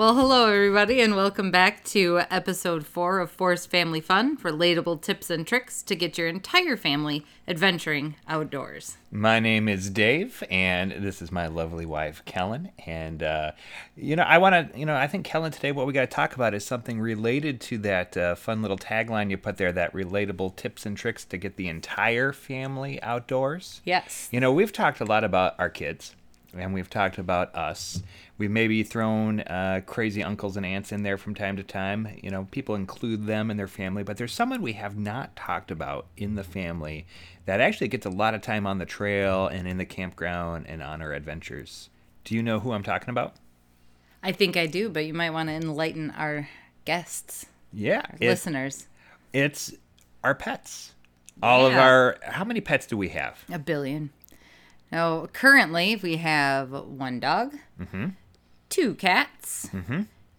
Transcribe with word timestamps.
Well, 0.00 0.14
hello, 0.14 0.46
everybody, 0.46 1.02
and 1.02 1.14
welcome 1.14 1.50
back 1.50 1.84
to 1.84 2.22
episode 2.30 2.86
four 2.86 3.18
of 3.20 3.30
Forced 3.30 3.68
Family 3.68 4.00
Fun 4.00 4.38
relatable 4.38 5.02
tips 5.02 5.28
and 5.28 5.46
tricks 5.46 5.82
to 5.82 5.94
get 5.94 6.16
your 6.16 6.26
entire 6.26 6.78
family 6.78 7.26
adventuring 7.46 8.14
outdoors. 8.26 8.96
My 9.10 9.40
name 9.40 9.68
is 9.68 9.90
Dave, 9.90 10.42
and 10.50 10.92
this 10.92 11.20
is 11.20 11.30
my 11.30 11.48
lovely 11.48 11.84
wife, 11.84 12.22
Kelyn. 12.24 12.70
And, 12.86 13.22
uh, 13.22 13.52
you 13.94 14.16
know, 14.16 14.22
I 14.22 14.38
want 14.38 14.72
to, 14.72 14.78
you 14.78 14.86
know, 14.86 14.96
I 14.96 15.06
think, 15.06 15.26
Kelyn, 15.26 15.52
today 15.52 15.70
what 15.70 15.86
we 15.86 15.92
got 15.92 16.00
to 16.00 16.06
talk 16.06 16.34
about 16.34 16.54
is 16.54 16.64
something 16.64 16.98
related 16.98 17.60
to 17.60 17.76
that 17.76 18.16
uh, 18.16 18.36
fun 18.36 18.62
little 18.62 18.78
tagline 18.78 19.28
you 19.28 19.36
put 19.36 19.58
there 19.58 19.70
that 19.70 19.92
relatable 19.92 20.56
tips 20.56 20.86
and 20.86 20.96
tricks 20.96 21.26
to 21.26 21.36
get 21.36 21.56
the 21.56 21.68
entire 21.68 22.32
family 22.32 23.02
outdoors. 23.02 23.82
Yes. 23.84 24.30
You 24.32 24.40
know, 24.40 24.50
we've 24.50 24.72
talked 24.72 25.00
a 25.00 25.04
lot 25.04 25.24
about 25.24 25.56
our 25.58 25.68
kids 25.68 26.14
and 26.56 26.74
we've 26.74 26.90
talked 26.90 27.18
about 27.18 27.54
us. 27.54 28.02
We've 28.38 28.50
maybe 28.50 28.82
thrown 28.82 29.40
uh, 29.40 29.82
crazy 29.86 30.22
uncles 30.22 30.56
and 30.56 30.64
aunts 30.66 30.92
in 30.92 31.02
there 31.02 31.18
from 31.18 31.34
time 31.34 31.56
to 31.56 31.62
time. 31.62 32.08
You 32.22 32.30
know, 32.30 32.48
people 32.50 32.74
include 32.74 33.26
them 33.26 33.50
in 33.50 33.56
their 33.56 33.68
family, 33.68 34.02
but 34.02 34.16
there's 34.16 34.32
someone 34.32 34.62
we 34.62 34.72
have 34.74 34.96
not 34.96 35.36
talked 35.36 35.70
about 35.70 36.06
in 36.16 36.34
the 36.36 36.44
family 36.44 37.06
that 37.46 37.60
actually 37.60 37.88
gets 37.88 38.06
a 38.06 38.10
lot 38.10 38.34
of 38.34 38.40
time 38.42 38.66
on 38.66 38.78
the 38.78 38.86
trail 38.86 39.46
and 39.46 39.68
in 39.68 39.78
the 39.78 39.84
campground 39.84 40.66
and 40.68 40.82
on 40.82 41.02
our 41.02 41.12
adventures. 41.12 41.90
Do 42.24 42.34
you 42.34 42.42
know 42.42 42.60
who 42.60 42.72
I'm 42.72 42.82
talking 42.82 43.10
about? 43.10 43.34
I 44.22 44.32
think 44.32 44.56
I 44.56 44.66
do, 44.66 44.88
but 44.88 45.04
you 45.06 45.14
might 45.14 45.30
want 45.30 45.48
to 45.48 45.54
enlighten 45.54 46.10
our 46.10 46.48
guests, 46.84 47.46
Yeah, 47.72 48.02
our 48.04 48.16
it- 48.20 48.28
listeners. 48.28 48.86
it's 49.32 49.72
our 50.24 50.34
pets. 50.34 50.94
All 51.42 51.64
of 51.64 51.74
our. 51.74 52.18
How 52.22 52.44
many 52.44 52.60
pets 52.60 52.86
do 52.86 52.98
we 52.98 53.08
have? 53.10 53.38
A 53.50 53.58
billion. 53.58 54.10
Now, 54.92 55.26
currently, 55.26 55.96
we 55.96 56.16
have 56.16 56.70
one 56.72 57.20
dog, 57.20 57.54
two 58.68 58.94
cats, 58.94 59.70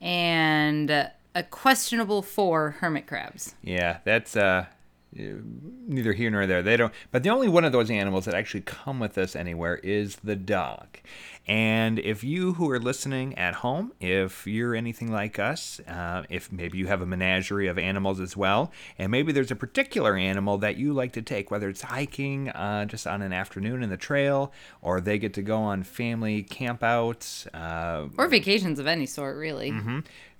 and 0.01 0.89
a 0.89 1.43
questionable 1.49 2.21
four 2.21 2.71
hermit 2.71 3.07
crabs. 3.07 3.55
Yeah, 3.63 3.99
that's 4.03 4.35
uh, 4.35 4.65
neither 5.13 6.13
here 6.13 6.29
nor 6.29 6.45
there. 6.47 6.61
They 6.61 6.75
don't. 6.77 6.93
But 7.11 7.23
the 7.23 7.29
only 7.29 7.47
one 7.47 7.63
of 7.63 7.71
those 7.71 7.89
animals 7.89 8.25
that 8.25 8.33
actually 8.33 8.61
come 8.61 8.99
with 8.99 9.17
us 9.17 9.35
anywhere 9.35 9.77
is 9.77 10.17
the 10.17 10.35
dog. 10.35 10.99
And 11.47 11.97
if 11.99 12.23
you 12.23 12.53
who 12.53 12.69
are 12.69 12.79
listening 12.79 13.35
at 13.37 13.55
home, 13.55 13.93
if 13.99 14.45
you're 14.45 14.75
anything 14.75 15.11
like 15.11 15.39
us, 15.39 15.79
uh, 15.87 16.23
if 16.29 16.51
maybe 16.51 16.77
you 16.77 16.85
have 16.87 17.01
a 17.01 17.05
menagerie 17.05 17.67
of 17.67 17.77
animals 17.79 18.19
as 18.19 18.37
well, 18.37 18.71
and 18.99 19.11
maybe 19.11 19.31
there's 19.31 19.49
a 19.51 19.55
particular 19.55 20.15
animal 20.15 20.59
that 20.59 20.77
you 20.77 20.93
like 20.93 21.13
to 21.13 21.21
take, 21.21 21.49
whether 21.49 21.67
it's 21.67 21.81
hiking 21.81 22.49
uh, 22.49 22.85
just 22.85 23.07
on 23.07 23.21
an 23.23 23.33
afternoon 23.33 23.81
in 23.81 23.89
the 23.89 23.97
trail, 23.97 24.53
or 24.81 25.01
they 25.01 25.17
get 25.17 25.33
to 25.33 25.41
go 25.41 25.57
on 25.57 25.81
family 25.83 26.43
campouts, 26.43 27.47
uh, 27.55 28.07
Or 28.17 28.27
vacations 28.27 28.77
of 28.79 28.85
any 28.87 29.07
sort, 29.07 29.35
really. 29.35 29.73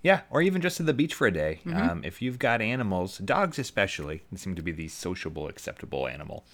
yeah, 0.04 0.22
or 0.30 0.42
even 0.44 0.62
just 0.62 0.78
to 0.78 0.84
the 0.84 0.94
beach 0.94 1.16
for 1.16 1.26
a 1.28 1.32
day. 1.34 1.60
Um, 1.66 2.04
if 2.06 2.22
you've 2.22 2.40
got 2.40 2.62
animals, 2.62 3.18
dogs 3.18 3.58
especially, 3.58 4.22
seem 4.36 4.54
to 4.56 4.62
be 4.62 4.72
the 4.72 4.88
sociable, 4.88 5.48
acceptable 5.48 6.08
animal 6.08 6.46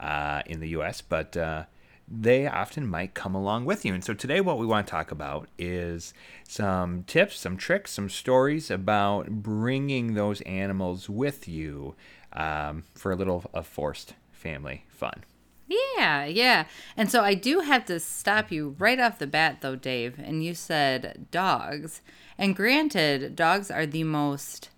uh, 0.00 0.42
in 0.46 0.60
the 0.60 0.68
U.S., 0.70 1.00
but 1.02 1.36
uh, 1.36 1.64
they 2.10 2.46
often 2.46 2.88
might 2.88 3.14
come 3.14 3.34
along 3.34 3.64
with 3.64 3.84
you. 3.84 3.94
And 3.94 4.02
so 4.02 4.14
today, 4.14 4.40
what 4.40 4.58
we 4.58 4.66
want 4.66 4.86
to 4.86 4.90
talk 4.90 5.12
about 5.12 5.48
is 5.58 6.12
some 6.48 7.04
tips, 7.04 7.38
some 7.38 7.56
tricks, 7.56 7.92
some 7.92 8.08
stories 8.08 8.70
about 8.70 9.30
bringing 9.30 10.14
those 10.14 10.40
animals 10.42 11.08
with 11.08 11.46
you 11.46 11.94
um, 12.32 12.82
for 12.94 13.12
a 13.12 13.16
little 13.16 13.48
of 13.54 13.66
forced 13.66 14.14
family 14.32 14.84
fun. 14.88 15.24
Yeah, 15.68 16.24
yeah. 16.24 16.64
And 16.96 17.08
so 17.08 17.22
I 17.22 17.34
do 17.34 17.60
have 17.60 17.84
to 17.84 18.00
stop 18.00 18.50
you 18.50 18.74
right 18.80 18.98
off 18.98 19.20
the 19.20 19.28
bat, 19.28 19.58
though, 19.60 19.76
Dave. 19.76 20.18
And 20.18 20.42
you 20.44 20.54
said 20.54 21.28
dogs. 21.30 22.02
And 22.36 22.56
granted, 22.56 23.36
dogs 23.36 23.70
are 23.70 23.86
the 23.86 24.02
most 24.02 24.70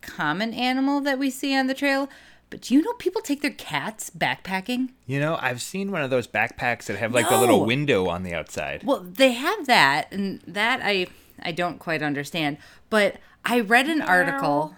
common 0.00 0.52
animal 0.52 1.00
that 1.02 1.18
we 1.18 1.30
see 1.30 1.56
on 1.56 1.68
the 1.68 1.74
trail. 1.74 2.08
But 2.48 2.62
do 2.62 2.74
you 2.74 2.82
know 2.82 2.92
people 2.94 3.20
take 3.22 3.42
their 3.42 3.50
cats 3.50 4.10
backpacking? 4.10 4.90
You 5.06 5.18
know, 5.18 5.36
I've 5.40 5.60
seen 5.60 5.90
one 5.90 6.02
of 6.02 6.10
those 6.10 6.28
backpacks 6.28 6.84
that 6.84 6.96
have 6.96 7.12
like 7.12 7.30
a 7.30 7.36
little 7.36 7.64
window 7.64 8.08
on 8.08 8.22
the 8.22 8.34
outside. 8.34 8.84
Well, 8.84 9.00
they 9.00 9.32
have 9.32 9.66
that, 9.66 10.12
and 10.12 10.40
that 10.46 10.80
I 10.82 11.08
I 11.42 11.52
don't 11.52 11.78
quite 11.78 12.02
understand. 12.02 12.58
But 12.88 13.16
I 13.44 13.60
read 13.60 13.88
an 13.88 14.00
article, 14.00 14.74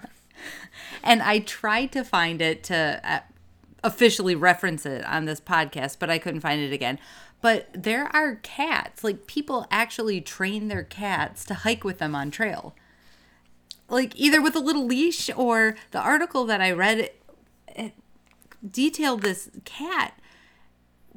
and 1.03 1.23
I 1.23 1.41
tried 1.41 1.93
to 1.93 2.05
find 2.05 2.41
it 2.41 2.65
to 2.65 3.01
uh, 3.05 3.21
officially 3.85 4.35
reference 4.35 4.87
it 4.87 5.05
on 5.05 5.27
this 5.27 5.41
podcast, 5.41 5.99
but 5.99 6.11
I 6.11 6.19
couldn't 6.19 6.41
find 6.41 6.61
it 6.61 6.73
again. 6.73 6.99
But 7.41 7.69
there 7.73 8.07
are 8.17 8.37
cats, 8.37 9.05
like 9.05 9.27
people 9.27 9.67
actually 9.71 10.21
train 10.21 10.69
their 10.69 10.83
cats 10.83 11.45
to 11.45 11.55
hike 11.55 11.85
with 11.85 11.99
them 11.99 12.15
on 12.15 12.31
trail, 12.31 12.75
like 13.89 14.13
either 14.17 14.43
with 14.43 14.57
a 14.57 14.61
little 14.61 14.87
leash 14.87 15.31
or 15.37 15.77
the 15.93 16.01
article 16.01 16.45
that 16.47 16.61
I 16.61 16.73
read. 16.73 17.11
It, 17.79 17.93
detailed 18.69 19.23
this 19.23 19.51
cat 19.65 20.19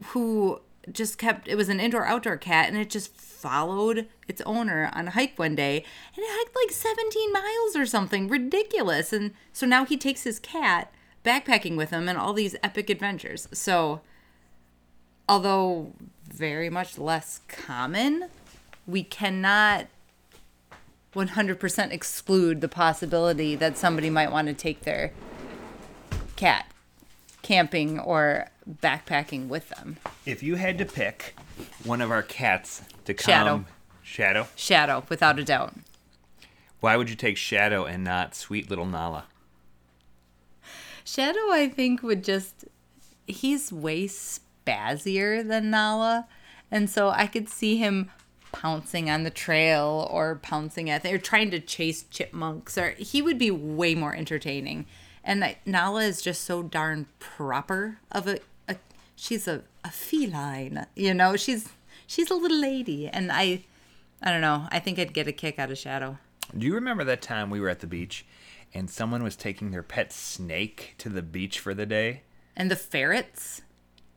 who 0.08 0.62
just 0.92 1.18
kept 1.18 1.48
it 1.48 1.56
was 1.56 1.70
an 1.70 1.80
indoor 1.80 2.06
outdoor 2.06 2.38
cat 2.38 2.68
and 2.68 2.78
it 2.78 2.90
just 2.90 3.16
followed 3.16 4.08
its 4.28 4.42
owner 4.42 4.90
on 4.94 5.08
a 5.08 5.12
hike 5.12 5.38
one 5.38 5.56
day 5.56 5.84
and 6.16 6.24
it 6.24 6.30
hiked 6.30 6.56
like 6.56 6.72
17 6.72 7.34
miles 7.34 7.76
or 7.76 7.86
something. 7.86 8.28
Ridiculous. 8.28 9.14
And 9.14 9.34
so 9.54 9.66
now 9.66 9.86
he 9.86 9.98
takes 9.98 10.24
his 10.24 10.40
cat 10.40 10.94
backpacking 11.24 11.78
with 11.78 11.92
him 11.92 12.10
and 12.10 12.18
all 12.18 12.34
these 12.34 12.56
epic 12.64 12.90
adventures. 12.90 13.48
So 13.52 14.02
although 15.30 15.94
very 16.28 16.70
much 16.70 16.98
less 16.98 17.42
common 17.48 18.30
we 18.88 19.04
cannot 19.04 19.88
100% 21.14 21.92
exclude 21.92 22.62
the 22.62 22.68
possibility 22.68 23.56
that 23.56 23.78
somebody 23.78 24.10
might 24.10 24.32
want 24.32 24.48
to 24.48 24.54
take 24.54 24.82
their 24.82 25.12
cat 26.42 26.66
camping 27.44 28.00
or 28.00 28.48
backpacking 28.82 29.48
with 29.48 29.70
them. 29.70 29.98
If 30.26 30.42
you 30.42 30.56
had 30.56 30.78
to 30.80 30.86
pick 30.86 31.36
one 31.84 32.02
of 32.02 32.10
our 32.10 32.24
cats 32.24 32.82
to 33.06 33.14
come, 33.14 33.26
Shadow. 33.26 33.66
Shadow. 34.02 34.48
Shadow, 34.56 35.04
without 35.08 35.38
a 35.38 35.44
doubt. 35.44 35.74
Why 36.80 36.98
would 36.98 37.12
you 37.12 37.16
take 37.16 37.38
Shadow 37.38 37.86
and 37.86 38.04
not 38.04 38.34
sweet 38.34 38.70
little 38.70 38.88
Nala? 38.88 39.26
Shadow, 41.04 41.52
I 41.52 41.72
think, 41.74 42.02
would 42.02 42.24
just. 42.24 42.66
He's 43.28 43.72
way 43.72 44.08
spazzier 44.08 45.48
than 45.48 45.70
Nala. 45.70 46.28
And 46.72 46.90
so 46.90 47.10
I 47.10 47.28
could 47.28 47.50
see 47.50 47.78
him 47.78 48.10
pouncing 48.52 49.10
on 49.10 49.24
the 49.24 49.30
trail 49.30 50.08
or 50.12 50.36
pouncing 50.36 50.90
at. 50.90 51.06
Or 51.06 51.20
trying 51.20 51.52
to 51.52 51.60
chase 51.60 52.04
chipmunks. 52.04 52.78
Or 52.78 52.92
he 52.98 53.22
would 53.22 53.38
be 53.38 53.52
way 53.52 53.94
more 53.94 54.16
entertaining. 54.16 54.86
And 55.24 55.44
I- 55.44 55.58
Nala 55.66 56.04
is 56.04 56.22
just 56.22 56.44
so 56.44 56.64
darn 56.64 57.08
proper 57.20 58.00
of 58.12 58.28
a. 58.28 58.40
a 58.68 58.76
she's 59.16 59.48
a, 59.48 59.64
a 59.84 59.90
feline. 59.92 60.86
You 60.96 61.14
know, 61.14 61.36
she's 61.36 61.70
she's 62.08 62.32
a 62.32 62.36
little 62.36 62.60
lady. 62.60 63.08
And 63.08 63.32
I. 63.32 63.64
I 64.24 64.30
don't 64.32 64.42
know. 64.42 64.68
I 64.72 64.78
think 64.80 65.00
I'd 65.00 65.14
get 65.14 65.28
a 65.28 65.32
kick 65.32 65.58
out 65.58 65.72
of 65.72 65.80
Shadow. 65.80 66.20
Do 66.56 66.68
you 66.68 66.76
remember 66.76 67.04
that 67.06 67.24
time 67.24 67.50
we 67.50 67.60
were 67.60 67.70
at 67.70 67.80
the 67.80 67.88
beach 67.88 68.24
and 68.72 68.88
someone 68.88 69.24
was 69.24 69.36
taking 69.36 69.72
their 69.72 69.82
pet 69.82 70.14
snake 70.14 70.94
to 71.00 71.10
the 71.10 71.24
beach 71.24 71.60
for 71.60 71.74
the 71.74 71.88
day? 71.88 72.22
And 72.56 72.70
the 72.70 72.76
ferrets? 72.76 73.64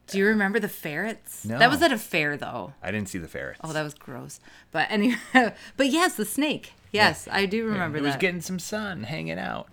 Do 0.06 0.18
you 0.18 0.26
remember 0.26 0.60
the 0.60 0.68
ferrets? 0.68 1.46
No. 1.46 1.58
That 1.58 1.70
was 1.70 1.80
at 1.80 1.90
a 1.90 1.96
fair 1.96 2.36
though. 2.36 2.74
I 2.82 2.90
didn't 2.90 3.08
see 3.08 3.16
the 3.18 3.28
ferrets. 3.28 3.60
Oh, 3.64 3.72
that 3.72 3.82
was 3.82 3.94
gross. 3.94 4.40
But 4.72 4.90
anyway, 4.90 5.16
but 5.32 5.86
yes, 5.88 6.16
the 6.16 6.26
snake. 6.26 6.74
Yes, 6.92 7.26
I 7.30 7.46
do 7.46 7.64
remember 7.66 7.96
it 7.98 8.02
was 8.02 8.16
getting 8.16 8.42
some 8.42 8.58
sun, 8.58 9.04
hanging 9.04 9.38
out. 9.38 9.68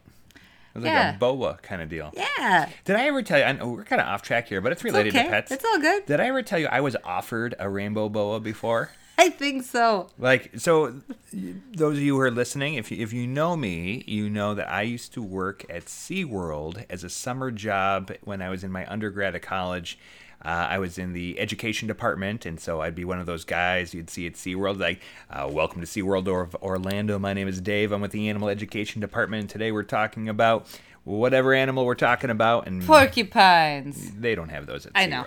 It 0.73 0.79
was 0.79 0.85
like 0.85 1.15
a 1.15 1.17
boa 1.17 1.59
kind 1.61 1.81
of 1.81 1.89
deal. 1.89 2.11
yeah. 2.15 2.69
Did 2.85 2.95
I 2.95 3.07
ever 3.07 3.21
tell 3.21 3.39
you? 3.39 3.45
I 3.45 3.51
know 3.51 3.69
we're 3.69 3.83
kind 3.83 4.01
of 4.01 4.07
off 4.07 4.21
track 4.21 4.47
here, 4.47 4.61
but 4.61 4.71
it's 4.71 4.83
related 4.83 5.15
okay. 5.15 5.25
to 5.25 5.29
pets. 5.29 5.51
It's 5.51 5.65
all 5.65 5.79
good. 5.79 6.05
Did 6.05 6.19
I 6.19 6.27
ever 6.27 6.41
tell 6.41 6.59
you 6.59 6.67
I 6.67 6.81
was 6.81 6.95
offered 7.03 7.55
a 7.59 7.69
rainbow 7.69 8.09
boa 8.09 8.39
before? 8.39 8.91
I 9.17 9.29
think 9.29 9.63
so. 9.63 10.09
Like 10.17 10.51
so, 10.57 10.95
those 11.31 11.97
of 11.97 12.03
you 12.03 12.15
who 12.15 12.21
are 12.21 12.31
listening, 12.31 12.75
if 12.75 12.89
you, 12.91 13.03
if 13.03 13.13
you 13.13 13.27
know 13.27 13.55
me, 13.55 14.03
you 14.07 14.29
know 14.29 14.55
that 14.55 14.67
I 14.71 14.81
used 14.81 15.13
to 15.13 15.21
work 15.21 15.65
at 15.69 15.85
SeaWorld 15.85 16.85
as 16.89 17.03
a 17.03 17.09
summer 17.09 17.51
job 17.51 18.11
when 18.23 18.41
I 18.41 18.49
was 18.49 18.63
in 18.63 18.71
my 18.71 18.89
undergrad 18.91 19.35
at 19.35 19.41
college. 19.41 19.99
Uh, 20.43 20.67
I 20.71 20.79
was 20.79 20.97
in 20.97 21.13
the 21.13 21.39
education 21.39 21.87
department, 21.87 22.45
and 22.45 22.59
so 22.59 22.81
I'd 22.81 22.95
be 22.95 23.05
one 23.05 23.19
of 23.19 23.25
those 23.27 23.45
guys 23.45 23.93
you'd 23.93 24.09
see 24.09 24.25
at 24.25 24.33
SeaWorld, 24.33 24.79
like, 24.79 24.99
uh, 25.29 25.47
Welcome 25.51 25.81
to 25.81 25.87
SeaWorld 25.87 26.27
or 26.27 26.49
Orlando. 26.63 27.19
My 27.19 27.33
name 27.33 27.47
is 27.47 27.61
Dave. 27.61 27.91
I'm 27.91 28.01
with 28.01 28.11
the 28.11 28.27
animal 28.27 28.49
education 28.49 29.01
department. 29.01 29.41
and 29.41 29.49
Today 29.49 29.71
we're 29.71 29.83
talking 29.83 30.27
about 30.27 30.67
whatever 31.03 31.53
animal 31.53 31.85
we're 31.85 31.93
talking 31.95 32.29
about. 32.31 32.65
And 32.67 32.81
Porcupines. 32.83 34.13
they 34.15 34.33
don't 34.33 34.49
have 34.49 34.65
those 34.65 34.85
at 34.87 34.93
I 34.95 35.05
SeaWorld. 35.05 35.09
know. 35.09 35.25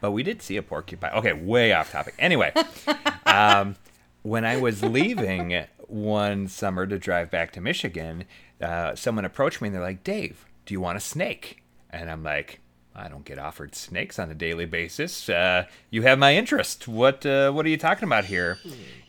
But 0.00 0.12
we 0.12 0.22
did 0.22 0.40
see 0.40 0.56
a 0.56 0.62
porcupine. 0.62 1.12
Okay, 1.14 1.32
way 1.34 1.72
off 1.72 1.92
topic. 1.92 2.14
Anyway, 2.18 2.52
um, 3.26 3.76
when 4.22 4.44
I 4.46 4.56
was 4.56 4.82
leaving 4.82 5.64
one 5.88 6.48
summer 6.48 6.86
to 6.86 6.98
drive 6.98 7.30
back 7.30 7.52
to 7.52 7.60
Michigan, 7.60 8.24
uh, 8.62 8.94
someone 8.94 9.26
approached 9.26 9.60
me 9.60 9.68
and 9.68 9.74
they're 9.74 9.82
like, 9.82 10.04
Dave, 10.04 10.46
do 10.64 10.72
you 10.72 10.80
want 10.80 10.96
a 10.96 11.00
snake? 11.00 11.62
And 11.90 12.10
I'm 12.10 12.22
like, 12.22 12.60
I 12.96 13.08
don't 13.08 13.24
get 13.24 13.38
offered 13.38 13.74
snakes 13.74 14.18
on 14.18 14.30
a 14.30 14.34
daily 14.34 14.66
basis. 14.66 15.28
Uh, 15.28 15.66
you 15.90 16.02
have 16.02 16.18
my 16.18 16.36
interest. 16.36 16.86
What 16.86 17.26
uh, 17.26 17.50
what 17.50 17.66
are 17.66 17.68
you 17.68 17.76
talking 17.76 18.04
about 18.04 18.26
here? 18.26 18.58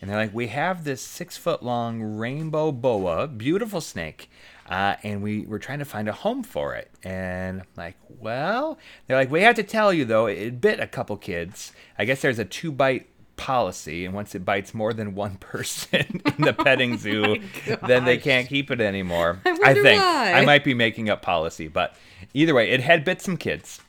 And 0.01 0.09
they're 0.09 0.17
like, 0.17 0.33
we 0.33 0.47
have 0.47 0.83
this 0.83 1.01
six 1.01 1.37
foot 1.37 1.61
long 1.61 2.01
rainbow 2.01 2.71
boa, 2.71 3.27
beautiful 3.27 3.81
snake, 3.81 4.29
uh, 4.67 4.95
and 5.03 5.21
we 5.21 5.41
we're 5.45 5.59
trying 5.59 5.79
to 5.79 5.85
find 5.85 6.09
a 6.09 6.13
home 6.13 6.41
for 6.43 6.73
it. 6.73 6.89
And 7.03 7.61
I'm 7.61 7.67
like, 7.77 7.95
well, 8.09 8.79
they're 9.05 9.17
like, 9.17 9.29
we 9.29 9.41
have 9.41 9.55
to 9.55 9.63
tell 9.63 9.93
you 9.93 10.03
though, 10.03 10.25
it 10.25 10.59
bit 10.59 10.79
a 10.79 10.87
couple 10.87 11.15
kids. 11.17 11.71
I 11.97 12.05
guess 12.05 12.21
there's 12.21 12.39
a 12.39 12.45
two 12.45 12.71
bite 12.71 13.07
policy, 13.37 14.05
and 14.05 14.13
once 14.13 14.33
it 14.35 14.45
bites 14.45 14.73
more 14.73 14.93
than 14.93 15.15
one 15.15 15.35
person 15.39 16.21
in 16.25 16.43
the 16.45 16.55
oh 16.59 16.63
petting 16.63 16.97
zoo, 16.97 17.37
then 17.85 18.05
they 18.05 18.17
can't 18.17 18.47
keep 18.47 18.71
it 18.71 18.81
anymore. 18.81 19.39
I 19.45 19.51
wonder 19.51 19.81
think 19.83 20.01
why. 20.01 20.33
I 20.33 20.45
might 20.45 20.63
be 20.63 20.73
making 20.73 21.09
up 21.09 21.21
policy, 21.21 21.67
but 21.67 21.95
either 22.33 22.53
way, 22.53 22.69
it 22.71 22.81
had 22.81 23.03
bit 23.03 23.21
some 23.21 23.37
kids, 23.37 23.81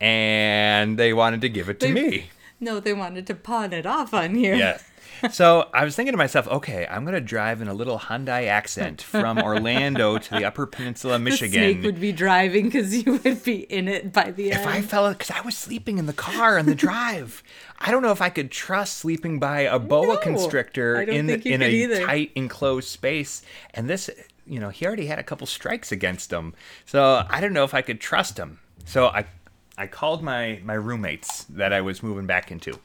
and 0.00 0.98
they 0.98 1.12
wanted 1.12 1.40
to 1.42 1.48
give 1.48 1.68
it 1.68 1.80
to 1.80 1.86
They- 1.86 1.92
me. 1.92 2.30
No, 2.60 2.78
they 2.78 2.92
wanted 2.92 3.26
to 3.26 3.34
pawn 3.34 3.72
it 3.72 3.86
off 3.86 4.14
on 4.14 4.36
you. 4.36 4.54
Yes. 4.54 4.84
So 5.30 5.68
I 5.72 5.84
was 5.84 5.94
thinking 5.94 6.12
to 6.12 6.16
myself, 6.18 6.48
okay, 6.48 6.86
I'm 6.90 7.04
gonna 7.04 7.20
drive 7.20 7.60
in 7.62 7.68
a 7.68 7.74
little 7.74 7.98
Hyundai 7.98 8.46
accent 8.48 9.00
from 9.02 9.38
Orlando 9.42 10.18
to 10.18 10.30
the 10.30 10.44
Upper 10.44 10.66
Peninsula, 10.66 11.14
of 11.14 11.20
The 11.20 11.30
Michigan. 11.30 11.52
snake 11.74 11.82
would 11.84 12.00
be 12.00 12.12
driving 12.12 12.64
because 12.64 12.94
you 13.04 13.20
would 13.24 13.42
be 13.44 13.60
in 13.60 13.88
it 13.88 14.12
by 14.12 14.30
the 14.30 14.52
end. 14.52 14.60
if. 14.62 14.66
I 14.66 14.82
fell, 14.82 15.08
because 15.12 15.30
I 15.30 15.40
was 15.42 15.56
sleeping 15.56 15.98
in 15.98 16.06
the 16.06 16.12
car 16.12 16.58
on 16.58 16.66
the 16.66 16.74
drive, 16.74 17.42
I 17.78 17.90
don't 17.90 18.02
know 18.02 18.12
if 18.12 18.20
I 18.20 18.30
could 18.30 18.50
trust 18.50 18.98
sleeping 18.98 19.38
by 19.38 19.60
a 19.60 19.78
boa 19.78 20.14
No, 20.14 20.16
constrictor 20.16 21.00
in 21.02 21.28
in 21.30 21.62
a 21.62 21.68
either. 21.68 22.04
tight 22.06 22.32
enclosed 22.34 22.88
space. 22.88 23.42
And 23.74 23.88
this, 23.88 24.10
you 24.46 24.58
know, 24.60 24.70
he 24.70 24.86
already 24.86 25.06
had 25.06 25.18
a 25.18 25.22
couple 25.24 25.46
strikes 25.46 25.92
against 25.92 26.32
him, 26.32 26.54
so 26.84 27.24
I 27.28 27.40
don't 27.40 27.52
know 27.52 27.64
if 27.64 27.74
I 27.74 27.82
could 27.82 28.00
trust 28.00 28.38
him. 28.38 28.58
So 28.84 29.06
I, 29.06 29.26
I 29.78 29.86
called 29.86 30.22
my 30.22 30.60
my 30.64 30.74
roommates 30.74 31.44
that 31.44 31.72
I 31.72 31.80
was 31.80 32.02
moving 32.02 32.26
back 32.26 32.50
into, 32.50 32.78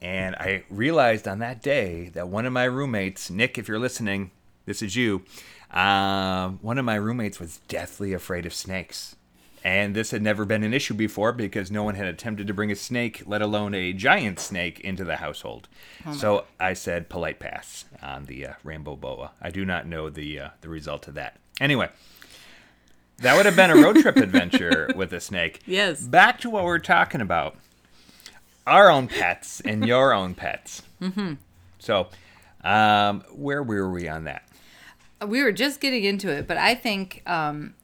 and 0.00 0.36
I 0.36 0.64
realized 0.70 1.26
on 1.26 1.38
that 1.40 1.62
day 1.62 2.10
that 2.14 2.28
one 2.28 2.46
of 2.46 2.52
my 2.52 2.64
roommates, 2.64 3.30
Nick, 3.30 3.58
if 3.58 3.68
you're 3.68 3.78
listening, 3.78 4.30
this 4.66 4.82
is 4.82 4.96
you. 4.96 5.22
Um, 5.70 6.58
one 6.62 6.78
of 6.78 6.84
my 6.84 6.94
roommates 6.94 7.40
was 7.40 7.58
deathly 7.68 8.12
afraid 8.12 8.46
of 8.46 8.54
snakes. 8.54 9.16
And 9.64 9.94
this 9.94 10.12
had 10.12 10.22
never 10.22 10.44
been 10.44 10.62
an 10.62 10.72
issue 10.72 10.94
before 10.94 11.32
because 11.32 11.70
no 11.70 11.82
one 11.82 11.96
had 11.96 12.06
attempted 12.06 12.46
to 12.46 12.54
bring 12.54 12.70
a 12.70 12.76
snake, 12.76 13.22
let 13.26 13.42
alone 13.42 13.74
a 13.74 13.92
giant 13.92 14.38
snake, 14.38 14.80
into 14.80 15.04
the 15.04 15.16
household. 15.16 15.68
so 16.16 16.44
I 16.60 16.74
said 16.74 17.08
polite 17.08 17.38
pass 17.40 17.84
on 18.00 18.26
the 18.26 18.46
uh, 18.46 18.52
rainbow 18.62 18.94
boa. 18.96 19.32
I 19.42 19.50
do 19.50 19.64
not 19.64 19.86
know 19.86 20.10
the 20.10 20.38
uh, 20.38 20.48
the 20.60 20.68
result 20.68 21.08
of 21.08 21.14
that. 21.14 21.36
Anyway, 21.60 21.90
that 23.18 23.36
would 23.36 23.46
have 23.46 23.56
been 23.56 23.70
a 23.70 23.76
road 23.76 23.96
trip 23.96 24.16
adventure 24.28 24.90
with 24.94 25.12
a 25.12 25.20
snake. 25.20 25.60
Yes. 25.66 26.02
Back 26.02 26.38
to 26.40 26.50
what 26.50 26.64
we're 26.64 26.78
talking 26.78 27.20
about: 27.20 27.56
our 28.68 28.90
own 28.90 29.08
pets 29.08 29.60
and 29.60 29.86
your 29.86 30.12
own 30.12 30.34
pets. 30.34 30.82
Mm-hmm. 31.00 31.34
So, 31.78 32.08
um, 32.62 33.22
where 33.32 33.62
were 33.62 33.90
we 33.90 34.08
on 34.08 34.24
that? 34.24 34.48
we 35.26 35.42
were 35.42 35.52
just 35.52 35.80
getting 35.80 36.04
into 36.04 36.30
it, 36.30 36.46
but 36.46 36.56
I 36.56 36.74
think 36.74 37.22
um, 37.26 37.74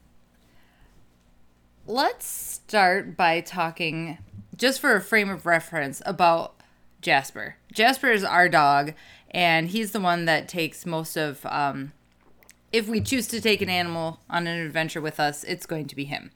let's 1.87 2.27
start 2.27 3.17
by 3.17 3.41
talking, 3.41 4.19
just 4.57 4.81
for 4.81 4.95
a 4.95 5.01
frame 5.01 5.31
of 5.31 5.47
reference, 5.47 6.01
about 6.07 6.55
Jasper. 7.01 7.57
Jasper 7.73 8.11
is 8.11 8.23
our 8.23 8.49
dog, 8.49 8.95
and 9.31 9.69
he's 9.69 9.93
the 9.93 10.01
one 10.01 10.27
that 10.27 10.49
takes 10.49 10.87
most 10.87 11.17
of. 11.17 11.45
Um, 11.47 11.93
if 12.73 12.89
we 12.89 13.01
choose 13.01 13.27
to 13.29 13.41
take 13.41 13.63
an 13.63 13.69
animal 13.69 14.21
on 14.31 14.47
an 14.47 14.61
adventure 14.61 15.01
with 15.01 15.19
us, 15.19 15.45
it's 15.45 15.67
going 15.67 15.87
to 15.87 15.97
be 15.97 16.05
him. 16.05 16.31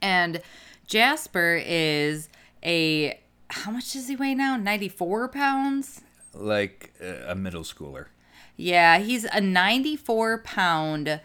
And 0.00 0.40
Jasper 0.86 1.62
is 1.64 2.28
a. 2.64 3.20
How 3.50 3.70
much 3.70 3.92
does 3.92 4.08
he 4.08 4.16
weigh 4.16 4.34
now? 4.34 4.56
94 4.56 5.28
pounds? 5.28 6.02
Like 6.34 6.92
uh, 7.02 7.30
a 7.30 7.34
middle 7.34 7.62
schooler. 7.62 8.06
Yeah, 8.56 8.98
he's 8.98 9.24
a 9.24 9.40
94 9.40 10.38
pound 10.38 11.20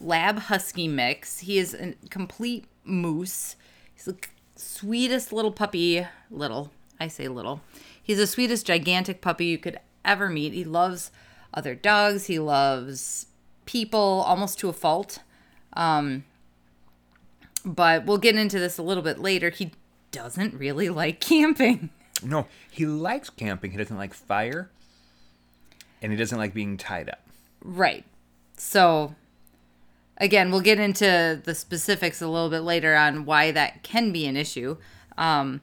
lab 0.00 0.38
husky 0.38 0.88
mix. 0.88 1.40
He 1.40 1.58
is 1.58 1.74
a 1.74 1.94
complete 2.10 2.66
moose. 2.84 3.56
He's 3.94 4.04
the 4.04 4.16
sweetest 4.54 5.32
little 5.32 5.52
puppy. 5.52 6.06
Little, 6.30 6.72
I 6.98 7.08
say 7.08 7.28
little. 7.28 7.60
He's 8.02 8.18
the 8.18 8.26
sweetest 8.26 8.66
gigantic 8.66 9.20
puppy 9.20 9.46
you 9.46 9.58
could 9.58 9.78
ever 10.04 10.28
meet. 10.28 10.52
He 10.52 10.64
loves 10.64 11.10
other 11.52 11.74
dogs. 11.74 12.26
He 12.26 12.38
loves 12.38 13.26
people 13.66 14.24
almost 14.26 14.58
to 14.60 14.68
a 14.68 14.72
fault. 14.72 15.18
Um, 15.72 16.24
but 17.64 18.06
we'll 18.06 18.18
get 18.18 18.36
into 18.36 18.58
this 18.58 18.78
a 18.78 18.82
little 18.82 19.02
bit 19.02 19.18
later. 19.18 19.50
He 19.50 19.72
doesn't 20.16 20.54
really 20.54 20.88
like 21.02 21.20
camping. 21.20 21.90
No, 22.22 22.46
he 22.70 22.86
likes 22.86 23.30
camping. 23.30 23.70
He 23.72 23.76
doesn't 23.76 23.96
like 23.96 24.14
fire, 24.14 24.70
and 26.02 26.10
he 26.12 26.18
doesn't 26.18 26.38
like 26.38 26.54
being 26.54 26.76
tied 26.76 27.08
up. 27.10 27.20
Right. 27.62 28.04
So, 28.56 29.14
again, 30.16 30.50
we'll 30.50 30.60
get 30.62 30.80
into 30.80 31.40
the 31.44 31.54
specifics 31.54 32.22
a 32.22 32.28
little 32.28 32.48
bit 32.48 32.60
later 32.60 32.96
on 32.96 33.26
why 33.26 33.50
that 33.52 33.82
can 33.82 34.12
be 34.12 34.26
an 34.26 34.36
issue. 34.36 34.78
Um, 35.18 35.60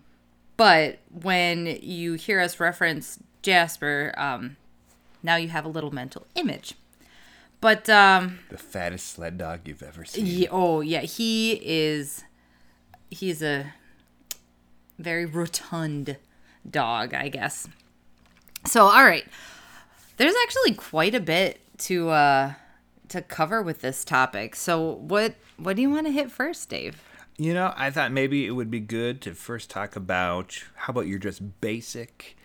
but 0.58 1.00
when 1.12 1.66
you 1.82 2.14
hear 2.14 2.40
us 2.40 2.60
reference 2.60 3.18
Jasper, 3.42 4.14
um, 4.16 4.58
now 5.24 5.36
you 5.38 5.48
have 5.50 5.66
a 5.66 5.70
little 5.70 5.92
mental 5.92 6.28
image. 6.36 6.76
But, 7.62 7.90
um, 7.90 8.40
The 8.50 8.58
fattest 8.58 9.08
sled 9.08 9.38
dog 9.40 9.62
you've 9.66 9.82
ever 9.82 10.06
seen. 10.06 10.26
ye- 10.28 10.48
oh, 10.52 10.82
yeah, 10.82 11.00
he 11.02 11.60
is, 11.64 12.24
he's 13.10 13.42
a 13.42 13.74
very 15.04 15.26
rotund 15.26 16.18
dog, 16.70 17.14
I 17.14 17.30
guess. 17.30 17.68
So, 18.66 18.86
all 18.86 19.04
right. 19.04 19.26
There's 20.18 20.36
actually 20.44 20.74
quite 20.76 21.16
a 21.16 21.20
bit 21.20 21.60
to 21.80 22.10
uh 22.10 22.54
to 23.10 23.22
cover 23.22 23.62
with 23.62 23.82
this 23.82 24.04
topic. 24.04 24.56
So, 24.56 24.94
what 24.94 25.36
what 25.58 25.76
do 25.76 25.82
you 25.82 25.90
want 25.90 26.08
to 26.08 26.12
hit 26.12 26.32
first, 26.32 26.70
Dave? 26.70 27.02
You 27.38 27.54
know, 27.54 27.74
I 27.76 27.90
thought 27.90 28.12
maybe 28.12 28.46
it 28.46 28.52
would 28.52 28.70
be 28.70 28.80
good 28.80 29.22
to 29.22 29.34
first 29.34 29.70
talk 29.70 29.96
about 29.96 30.64
how 30.76 30.92
about 30.92 31.08
you're 31.08 31.20
just 31.20 31.62
basic. 31.62 32.38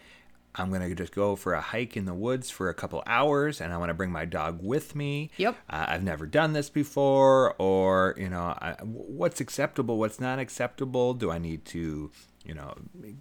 I'm 0.55 0.73
gonna 0.73 0.93
just 0.95 1.15
go 1.15 1.37
for 1.37 1.55
a 1.55 1.61
hike 1.61 1.97
in 1.97 2.05
the 2.05 2.15
woods 2.15 2.51
for 2.51 2.69
a 2.69 2.75
couple 2.75 3.03
hours, 3.07 3.61
and 3.61 3.73
I 3.73 3.77
want 3.77 3.91
to 3.91 3.95
bring 3.95 4.11
my 4.11 4.25
dog 4.25 4.59
with 4.61 4.95
me. 4.97 5.31
Yep. 5.37 5.57
Uh, 5.71 5.87
I've 5.88 6.03
never 6.03 6.27
done 6.27 6.53
this 6.53 6.69
before, 6.69 7.55
or 7.59 8.15
you 8.19 8.29
know, 8.29 8.57
I, 8.61 8.77
what's 8.83 9.41
acceptable, 9.41 9.99
what's 9.99 10.21
not 10.21 10.38
acceptable. 10.38 11.15
Do 11.15 11.31
I 11.31 11.38
need 11.38 11.65
to, 11.67 12.11
you 12.45 12.54
know, 12.54 12.75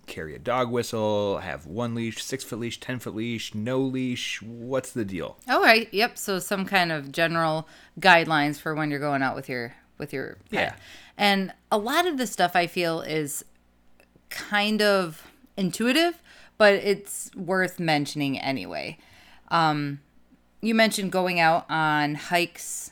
carry 0.06 0.36
a 0.36 0.40
dog 0.40 0.72
whistle, 0.72 1.40
have 1.40 1.66
one 1.66 1.96
leash, 1.96 2.24
six 2.24 2.44
foot 2.44 2.60
leash, 2.60 2.80
ten 2.80 3.00
foot 3.00 3.16
leash, 3.16 3.54
no 3.54 3.80
leash? 3.80 4.42
What's 4.42 4.92
the 4.92 5.06
deal? 5.06 5.38
All 5.50 5.62
right. 5.62 5.92
Yep. 5.94 6.18
So 6.18 6.40
some 6.40 6.66
kind 6.66 6.92
of 6.92 7.12
general 7.12 7.68
guidelines 8.00 8.60
for 8.60 8.74
when 8.74 8.90
you're 8.90 9.00
going 9.00 9.22
out 9.22 9.36
with 9.36 9.50
your 9.50 9.76
with 9.98 10.14
your 10.14 10.38
pet. 10.52 10.74
Yeah. 10.74 10.76
And 11.18 11.54
a 11.72 11.78
lot 11.78 12.06
of 12.06 12.18
the 12.18 12.28
stuff 12.28 12.56
I 12.56 12.68
feel 12.68 13.02
is 13.02 13.44
kind 14.30 14.82
of 14.82 15.24
intuitive, 15.58 16.22
but 16.58 16.76
it's 16.76 17.32
worth 17.36 17.80
mentioning 17.80 18.40
anyway. 18.40 18.98
Um, 19.50 20.00
you 20.62 20.76
mentioned 20.76 21.12
going 21.12 21.40
out 21.40 21.66
on 21.70 22.16
hikes, 22.16 22.92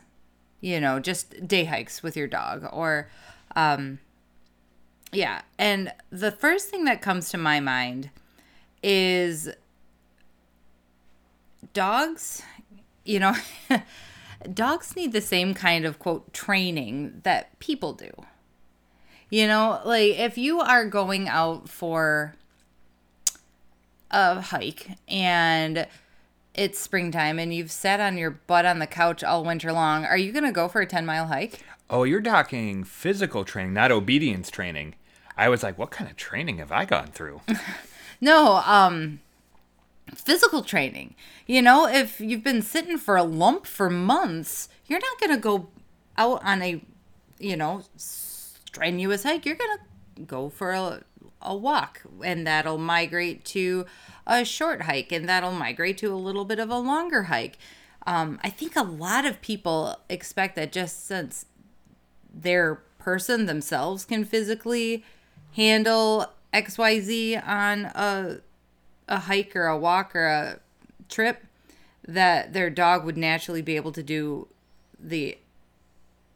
you 0.62 0.79
know, 0.79 1.00
just 1.00 1.48
day 1.48 1.65
hikes 1.65 2.01
with 2.01 2.17
your 2.17 2.27
dog, 2.27 2.67
or 2.72 3.10
um, 3.55 4.00
yeah. 5.12 5.42
And 5.58 5.92
the 6.10 6.32
first 6.32 6.70
thing 6.70 6.86
that 6.86 7.02
comes 7.02 7.30
to 7.30 7.38
my 7.38 7.60
mind 7.60 8.10
is 8.84 9.50
dogs, 11.74 12.42
you 13.04 13.20
know, 13.20 13.36
dogs 14.54 14.96
need 14.96 15.12
the 15.12 15.22
same 15.22 15.54
kind 15.54 15.86
of 15.86 16.00
quote 16.00 16.34
training 16.34 17.22
that 17.24 17.58
people 17.60 17.94
do. 17.94 18.12
You 19.30 19.48
know, 19.48 19.82
like 19.86 20.18
if 20.18 20.38
you 20.38 20.60
are 20.60 20.86
going 20.86 21.28
out 21.28 21.68
for 21.68 22.36
a 24.12 24.40
hike 24.40 24.92
and 25.08 25.88
it's 26.54 26.80
springtime 26.80 27.40
and 27.40 27.54
you've 27.54 27.72
sat 27.72 28.00
on 28.00 28.18
your 28.18 28.32
butt 28.32 28.66
on 28.66 28.80
the 28.80 28.88
couch 28.88 29.24
all 29.24 29.44
winter 29.44 29.74
long, 29.74 30.06
are 30.06 30.18
you 30.18 30.32
going 30.32 30.46
to 30.46 30.52
go 30.52 30.68
for 30.68 30.82
a 30.82 30.86
10 30.86 31.06
mile 31.06 31.28
hike? 31.28 31.64
Oh, 31.89 32.04
you're 32.04 32.22
talking 32.22 32.84
physical 32.84 33.46
training, 33.46 33.74
not 33.74 33.92
obedience 33.92 34.50
training. 34.50 34.96
I 35.38 35.50
was 35.50 35.63
like, 35.63 35.77
what 35.77 35.92
kind 35.92 36.10
of 36.10 36.15
training 36.15 36.58
have 36.58 36.72
I 36.72 36.86
gone 36.86 37.08
through? 37.08 37.42
No, 38.22 38.62
um 38.65 39.20
physical 40.15 40.62
training. 40.62 41.15
You 41.46 41.62
know, 41.62 41.86
if 41.86 42.22
you've 42.22 42.44
been 42.44 42.62
sitting 42.62 42.98
for 42.98 43.18
a 43.18 43.24
lump 43.24 43.65
for 43.65 43.89
months, 43.89 44.70
you're 44.88 45.00
not 45.00 45.20
going 45.20 45.32
to 45.32 45.42
go 45.42 45.68
out 46.18 46.42
on 46.44 46.62
a, 46.62 46.82
you 47.39 47.58
know, 47.58 47.84
strenuous 47.98 49.24
hike. 49.24 49.46
You're 49.46 49.56
going 49.56 49.77
to 50.15 50.22
go 50.24 50.50
for 50.50 50.72
a 50.72 51.04
a 51.42 51.56
walk 51.56 52.01
and 52.24 52.48
that'll 52.48 52.77
migrate 52.77 53.46
to 53.46 53.86
a 54.25 54.44
short 54.44 54.84
hike 54.84 55.12
and 55.12 55.30
that'll 55.30 55.51
migrate 55.51 55.98
to 56.00 56.12
a 56.12 56.15
little 56.15 56.46
bit 56.46 56.60
of 56.60 56.70
a 56.70 56.80
longer 56.80 57.24
hike. 57.24 57.58
Um, 58.08 58.39
I 58.44 58.50
think 58.50 58.75
a 58.75 58.84
lot 58.84 59.25
of 59.25 59.42
people 59.42 60.00
expect 60.10 60.56
that 60.56 60.72
just 60.72 61.06
since 61.06 61.46
they're 62.36 62.75
person 63.00 63.46
themselves 63.46 64.04
can 64.04 64.25
physically 64.25 65.04
handle 65.56 66.25
XYZ 66.54 67.46
on 67.48 67.86
a 67.86 68.38
a 69.08 69.20
hike 69.20 69.56
or 69.56 69.68
a 69.68 69.77
walk 69.77 70.15
or 70.15 70.25
a 70.25 70.60
trip 71.10 71.46
that 72.08 72.54
their 72.54 72.70
dog 72.72 73.06
would 73.06 73.18
naturally 73.18 73.62
be 73.62 73.75
able 73.75 73.92
to 73.92 74.01
do 74.01 74.48
the 75.00 75.38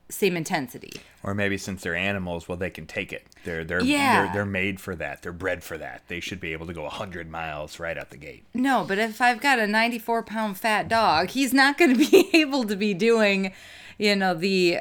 same 0.10 0.36
intensity. 0.38 0.92
Or 1.24 1.34
maybe 1.36 1.58
since 1.58 1.82
they're 1.84 1.96
animals, 1.96 2.48
well, 2.48 2.58
they 2.58 2.70
can 2.70 2.86
take 2.88 3.12
it. 3.12 3.26
They're 3.44 3.64
they're 3.64 3.82
Yeah. 3.82 4.26
they're, 4.26 4.34
they're 4.34 4.46
made 4.46 4.80
for 4.80 4.96
that. 4.96 5.22
They're 5.24 5.32
bred 5.34 5.64
for 5.64 5.78
that. 5.80 6.04
They 6.08 6.20
should 6.20 6.40
be 6.40 6.54
able 6.54 6.68
to 6.68 6.74
go 6.74 6.88
hundred 6.90 7.30
miles 7.30 7.80
right 7.80 7.98
out 7.98 8.10
the 8.12 8.18
gate. 8.18 8.46
No, 8.54 8.86
but 8.88 8.98
if 9.00 9.22
I've 9.22 9.42
got 9.42 9.60
a 9.60 9.68
94 9.68 10.24
pound 10.24 10.58
fat 10.58 10.88
dog, 10.88 11.30
he's 11.32 11.54
not 11.54 11.78
going 11.78 11.94
to 11.98 12.10
be 12.12 12.30
able 12.34 12.64
to 12.66 12.76
be 12.76 12.94
doing, 12.94 13.52
you 13.98 14.16
know, 14.16 14.34
the 14.34 14.80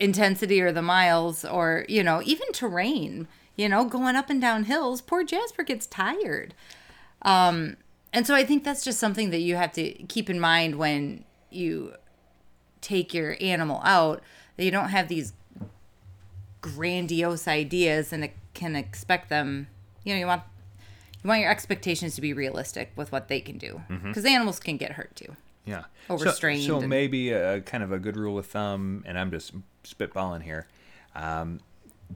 intensity 0.00 0.60
or 0.60 0.72
the 0.72 0.82
miles 0.82 1.44
or, 1.44 1.84
you 1.88 2.02
know, 2.02 2.20
even 2.24 2.52
terrain, 2.52 3.28
you 3.56 3.68
know, 3.68 3.84
going 3.84 4.16
up 4.16 4.30
and 4.30 4.40
down 4.40 4.64
hills. 4.64 5.00
Poor 5.00 5.24
Jasper 5.24 5.62
gets 5.62 5.86
tired. 5.86 6.54
Um, 7.22 7.76
and 8.12 8.26
so 8.26 8.34
I 8.34 8.44
think 8.44 8.64
that's 8.64 8.84
just 8.84 8.98
something 8.98 9.30
that 9.30 9.40
you 9.40 9.56
have 9.56 9.72
to 9.72 9.92
keep 10.04 10.28
in 10.30 10.38
mind 10.38 10.76
when 10.76 11.24
you 11.50 11.94
take 12.80 13.14
your 13.14 13.36
animal 13.40 13.80
out, 13.84 14.22
that 14.56 14.64
you 14.64 14.70
don't 14.70 14.90
have 14.90 15.08
these 15.08 15.32
grandiose 16.60 17.48
ideas 17.48 18.12
and 18.12 18.24
it 18.24 18.34
can 18.54 18.76
expect 18.76 19.28
them, 19.28 19.66
you 20.04 20.14
know, 20.14 20.20
you 20.20 20.26
want 20.26 20.42
you 21.22 21.28
want 21.28 21.40
your 21.40 21.50
expectations 21.50 22.14
to 22.14 22.20
be 22.20 22.34
realistic 22.34 22.92
with 22.96 23.10
what 23.10 23.28
they 23.28 23.40
can 23.40 23.56
do 23.56 23.80
because 23.88 24.26
animals 24.26 24.60
can 24.60 24.76
get 24.76 24.92
hurt 24.92 25.16
too. 25.16 25.34
Yeah. 25.64 25.84
Overstrained 26.10 26.62
So, 26.62 26.80
so 26.80 26.86
maybe 26.86 27.30
a 27.30 27.60
kind 27.60 27.82
of 27.82 27.92
a 27.92 27.98
good 27.98 28.16
rule 28.16 28.38
of 28.38 28.46
thumb, 28.46 29.02
and 29.06 29.18
I'm 29.18 29.30
just 29.30 29.52
spitballing 29.84 30.42
here. 30.42 30.66
Um, 31.14 31.60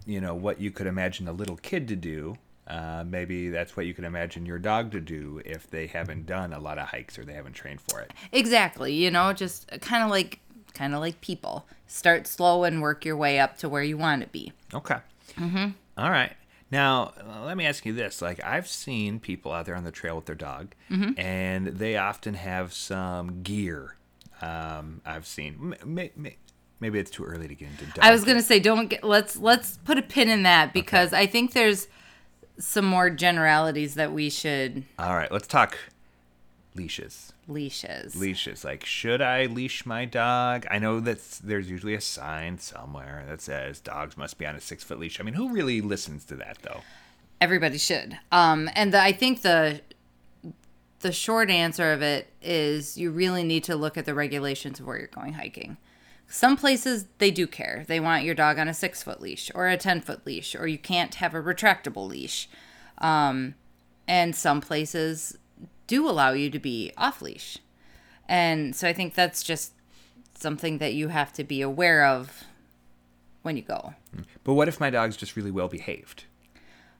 you 0.07 0.21
know 0.21 0.35
what 0.35 0.61
you 0.61 0.71
could 0.71 0.87
imagine 0.87 1.29
a 1.29 1.33
little 1.33 1.57
kid 1.57 1.89
to 1.89 1.97
do. 1.97 2.37
Uh, 2.67 3.03
maybe 3.07 3.49
that's 3.49 3.77
what 3.77 3.87
you 3.87 3.95
could 3.95 4.05
imagine 4.05 4.45
your 4.45 4.59
dog 4.59 4.93
to 4.93 5.01
do 5.01 5.41
if 5.47 5.71
they 5.71 5.87
haven't 5.87 6.27
done 6.27 6.53
a 6.53 6.59
lot 6.59 6.79
of 6.79 6.89
hikes 6.89 7.19
or 7.19 7.25
they 7.25 7.33
haven't 7.33 7.55
trained 7.55 7.81
for 7.81 8.01
it. 8.01 8.13
Exactly, 8.31 8.93
you 8.93 9.11
know, 9.11 9.33
just 9.33 9.71
kind 9.81 10.05
of 10.05 10.11
like 10.11 10.41
kind 10.75 10.95
of 10.95 11.01
like 11.01 11.21
people. 11.21 11.67
Start 11.87 12.27
slow 12.27 12.65
and 12.65 12.83
work 12.83 13.07
your 13.07 13.17
way 13.17 13.39
up 13.39 13.57
to 13.59 13.69
where 13.69 13.83
you 13.83 13.97
want 13.97 14.23
to 14.23 14.29
be. 14.29 14.53
Okay. 14.75 14.99
Mm-hmm. 15.37 15.69
All 15.97 16.11
right. 16.11 16.33
Now, 16.71 17.13
uh, 17.19 17.45
let 17.45 17.57
me 17.57 17.65
ask 17.67 17.87
you 17.87 17.93
this. 17.95 18.21
Like, 18.21 18.45
I've 18.45 18.69
seen 18.69 19.21
people 19.21 19.53
out 19.53 19.65
there 19.67 19.75
on 19.77 19.85
the 19.85 19.91
trail 19.93 20.17
with 20.17 20.27
their 20.27 20.35
dog, 20.35 20.75
Mm-hmm. 20.91 21.19
and 21.19 21.67
they 21.69 21.97
often 21.97 22.35
have 22.35 22.73
some 22.75 23.43
gear. 23.43 23.97
Um, 24.43 25.01
I've 25.07 25.27
seen. 25.27 25.75
may- 25.85 26.13
may- 26.17 26.37
Maybe 26.81 27.01
it's 27.01 27.11
too 27.11 27.25
early 27.25 27.49
to 27.49 27.57
get 27.57 27.71
into 27.71 27.87
dog 27.87 27.99
I 28.03 28.13
was 28.13 28.23
gonna 28.25 28.41
say, 28.41 28.61
don't 28.61 28.87
get. 28.87 29.03
Let's 29.03 29.37
let's 29.37 29.79
put 29.79 29.99
a 29.99 30.03
pin 30.03 30.29
in 30.29 30.45
that 30.45 30.73
because 30.73 31.13
I 31.13 31.27
think 31.27 31.53
there's 31.53 31.89
some 32.57 32.85
more 32.85 33.11
generalities 33.11 33.95
that 33.97 34.13
we 34.13 34.31
should 34.31 34.85
All 34.97 35.17
right, 35.17 35.33
let's 35.33 35.49
talk 35.49 35.77
leashes. 36.77 37.33
Leashes. 37.49 38.15
Leashes. 38.15 38.65
Like, 38.65 38.85
should 38.85 39.21
I 39.21 39.47
leash 39.47 39.87
my 39.87 40.05
dog? 40.05 40.67
I 40.71 40.79
know 40.79 41.01
that 41.01 41.21
there's 41.43 41.71
usually 41.71 41.95
a 41.95 42.01
sign 42.01 42.59
somewhere 42.59 43.25
that 43.29 43.41
says 43.41 43.81
dogs 43.81 44.17
must 44.17 44.39
be 44.39 44.47
on 44.47 44.55
a 44.55 44.61
six 44.61 44.85
foot 44.85 44.99
leash. 44.99 45.21
I 45.21 45.23
mean, 45.23 45.35
who 45.35 45.51
really 45.51 45.81
listens 45.81 46.25
to 46.27 46.35
that, 46.37 46.59
though? 46.63 46.81
Everybody 47.41 47.79
should. 47.79 48.19
Um, 48.33 48.69
and 48.75 48.93
the, 48.93 49.01
I 49.01 49.13
think 49.13 49.43
the 49.43 49.81
the 51.01 51.13
short 51.13 51.49
answer 51.49 51.93
of 51.93 52.03
it 52.03 52.29
is 52.43 52.99
you 52.99 53.11
really 53.11 53.45
need 53.45 53.63
to 53.65 53.77
look 53.77 53.97
at 53.97 54.05
the 54.05 54.15
regulations 54.15 54.81
of 54.81 54.87
where 54.87 54.99
you're 54.99 55.07
going 55.07 55.35
hiking. 55.35 55.77
Some 56.27 56.57
places 56.57 57.07
they 57.19 57.31
do 57.31 57.47
care. 57.47 57.85
They 57.87 58.01
want 58.01 58.25
your 58.25 58.35
dog 58.35 58.59
on 58.59 58.69
a 58.69 58.75
six 58.75 59.03
foot 59.03 59.21
leash 59.21 59.51
or 59.55 59.69
a 59.69 59.77
ten 59.77 60.01
foot 60.01 60.27
leash, 60.27 60.55
or 60.55 60.67
you 60.67 60.79
can't 60.79 61.15
have 61.17 61.35
a 61.35 61.43
retractable 61.43 62.09
leash. 62.09 62.49
Um, 62.99 63.55
and 64.07 64.35
some 64.35 64.61
places 64.61 65.39
do 65.87 66.09
allow 66.09 66.33
you 66.33 66.51
to 66.51 66.59
be 66.59 66.93
off 66.97 67.23
leash. 67.23 67.59
And 68.29 68.77
so 68.77 68.89
I 68.89 68.93
think 68.93 69.15
that's 69.15 69.43
just 69.43 69.73
something 70.35 70.79
that 70.79 70.95
you 70.95 71.09
have 71.09 71.33
to 71.35 71.45
be 71.45 71.63
aware 71.63 72.05
of 72.05 72.45
when 73.43 73.57
you 73.57 73.63
go. 73.63 73.95
But 74.45 74.55
what 74.55 74.69
if 74.69 74.81
my 74.81 74.91
dog's 74.91 75.17
just 75.17 75.37
really 75.37 75.51
well 75.51 75.69
behaved? 75.69 76.25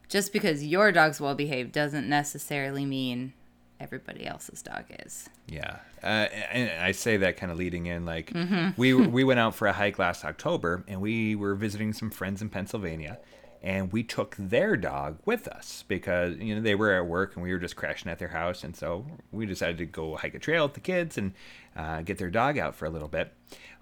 just 0.09 0.33
because 0.33 0.65
your 0.65 0.91
dog's 0.91 1.21
well 1.21 1.35
behaved 1.35 1.71
doesn't 1.71 2.09
necessarily 2.09 2.85
mean 2.85 3.31
everybody 3.79 4.25
else's 4.25 4.61
dog 4.61 4.83
is. 5.05 5.29
Yeah, 5.47 5.77
uh, 6.03 6.27
and 6.51 6.83
I 6.83 6.91
say 6.91 7.15
that 7.17 7.37
kind 7.37 7.51
of 7.51 7.57
leading 7.57 7.85
in 7.85 8.05
like 8.05 8.33
we 8.75 8.93
we 8.93 9.23
went 9.23 9.39
out 9.39 9.55
for 9.55 9.67
a 9.67 9.73
hike 9.73 9.99
last 9.99 10.25
October, 10.25 10.83
and 10.87 10.99
we 10.99 11.35
were 11.35 11.55
visiting 11.55 11.93
some 11.93 12.09
friends 12.09 12.41
in 12.41 12.49
Pennsylvania, 12.49 13.19
and 13.61 13.91
we 13.91 14.03
took 14.03 14.35
their 14.37 14.77
dog 14.77 15.17
with 15.25 15.47
us 15.47 15.83
because 15.87 16.37
you 16.37 16.55
know 16.55 16.61
they 16.61 16.75
were 16.75 16.93
at 16.93 17.05
work 17.05 17.35
and 17.35 17.43
we 17.43 17.51
were 17.51 17.59
just 17.59 17.75
crashing 17.75 18.11
at 18.11 18.19
their 18.19 18.29
house, 18.29 18.63
and 18.63 18.75
so 18.75 19.05
we 19.31 19.45
decided 19.45 19.77
to 19.79 19.85
go 19.85 20.15
hike 20.15 20.35
a 20.35 20.39
trail 20.39 20.65
with 20.65 20.73
the 20.73 20.79
kids 20.79 21.17
and 21.17 21.33
uh, 21.75 22.01
get 22.01 22.17
their 22.17 22.29
dog 22.29 22.57
out 22.57 22.75
for 22.75 22.85
a 22.85 22.89
little 22.89 23.07
bit. 23.07 23.33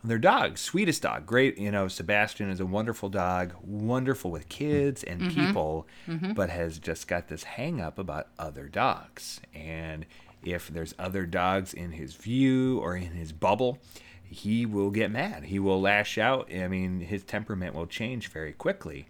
And 0.02 0.12
their 0.12 0.20
dog, 0.20 0.58
sweetest 0.58 1.02
dog, 1.02 1.26
great. 1.26 1.58
You 1.58 1.72
know, 1.72 1.88
Sebastian 1.88 2.50
is 2.50 2.60
a 2.60 2.66
wonderful 2.66 3.10
dog, 3.10 3.54
wonderful 3.64 4.32
with 4.32 4.50
kids 4.50 5.04
and 5.04 5.32
people, 5.32 5.88
but 6.36 6.50
has 6.50 6.80
just 6.80 7.08
got 7.08 7.28
this 7.28 7.44
hang 7.44 7.82
up 7.82 7.98
about 7.98 8.28
other 8.38 8.68
dogs. 8.68 9.42
And 9.54 10.06
if 10.44 10.68
there's 10.68 10.94
other 11.00 11.26
dogs 11.26 11.74
in 11.74 11.92
his 11.94 12.14
view 12.14 12.80
or 12.80 12.96
in 12.96 13.12
his 13.12 13.32
bubble, 13.32 13.80
he 14.24 14.66
will 14.66 14.92
get 14.92 15.10
mad. 15.10 15.46
He 15.46 15.58
will 15.60 15.82
lash 15.82 16.18
out. 16.18 16.54
I 16.54 16.68
mean, 16.68 17.00
his 17.00 17.24
temperament 17.24 17.74
will 17.74 17.88
change 17.88 18.28
very 18.28 18.54
quickly. 18.54 19.08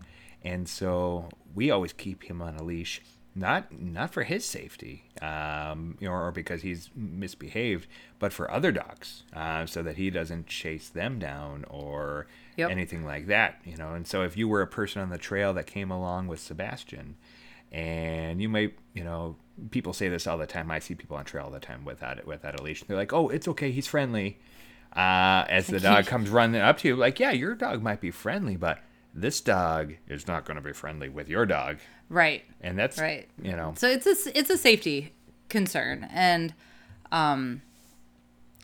And 0.51 0.67
so 0.69 1.27
we 1.53 1.69
always 1.71 1.91
keep 1.93 2.23
him 2.23 2.41
on 2.41 2.55
a 2.55 2.63
leash, 2.63 3.01
not 3.35 3.61
not 3.77 4.13
for 4.13 4.23
his 4.23 4.45
safety, 4.45 5.03
um, 5.21 5.97
you 5.99 6.07
know, 6.07 6.13
or 6.13 6.31
because 6.31 6.61
he's 6.61 6.89
misbehaved, 6.95 7.87
but 8.17 8.31
for 8.31 8.49
other 8.49 8.71
dogs, 8.71 9.23
uh, 9.33 9.65
so 9.65 9.83
that 9.83 9.97
he 9.97 10.09
doesn't 10.09 10.47
chase 10.47 10.87
them 10.89 11.19
down 11.19 11.65
or 11.69 12.27
Yep. 12.55 12.71
anything 12.71 13.03
like 13.05 13.27
that. 13.27 13.59
You 13.65 13.75
know, 13.77 13.93
and 13.93 14.07
so 14.07 14.23
if 14.23 14.37
you 14.37 14.47
were 14.47 14.61
a 14.61 14.67
person 14.67 15.01
on 15.01 15.09
the 15.09 15.17
trail 15.17 15.53
that 15.53 15.67
came 15.67 15.91
along 15.91 16.27
with 16.27 16.39
Sebastian, 16.39 17.15
and 17.71 18.41
you 18.41 18.47
might, 18.49 18.73
you 18.93 19.03
know, 19.03 19.35
people 19.71 19.91
say 19.93 20.07
this 20.07 20.25
all 20.27 20.37
the 20.37 20.47
time. 20.47 20.71
I 20.71 20.79
see 20.79 20.95
people 20.95 21.17
on 21.17 21.25
trail 21.25 21.43
all 21.45 21.51
the 21.51 21.59
time 21.59 21.83
without 21.83 22.17
it, 22.19 22.25
without 22.25 22.57
a 22.59 22.63
leash. 22.63 22.83
They're 22.83 22.95
like, 22.97 23.11
"Oh, 23.13 23.27
it's 23.29 23.47
okay, 23.49 23.71
he's 23.71 23.87
friendly." 23.87 24.39
Uh, 24.95 25.43
as 25.49 25.67
the 25.67 25.79
dog 25.81 26.05
comes 26.05 26.29
running 26.29 26.61
up 26.61 26.77
to 26.79 26.87
you, 26.87 26.95
like, 26.95 27.19
"Yeah, 27.19 27.31
your 27.31 27.53
dog 27.55 27.83
might 27.83 27.99
be 27.99 28.11
friendly, 28.11 28.55
but 28.55 28.79
this 29.19 29.41
dog 29.41 29.95
is 30.07 30.27
not 30.27 30.45
going 30.45 30.55
to 30.55 30.61
be 30.61 30.73
friendly 30.73 31.09
with 31.09 31.27
your 31.27 31.45
dog." 31.45 31.77
Right. 32.09 32.43
And 32.61 32.77
that's 32.77 32.99
Right. 32.99 33.27
You 33.41 33.55
know, 33.55 33.73
So 33.77 33.89
it's 33.89 34.05
a 34.05 34.37
it's 34.37 34.49
a 34.49 34.57
safety 34.57 35.13
concern 35.49 36.07
and 36.11 36.53
um 37.09 37.61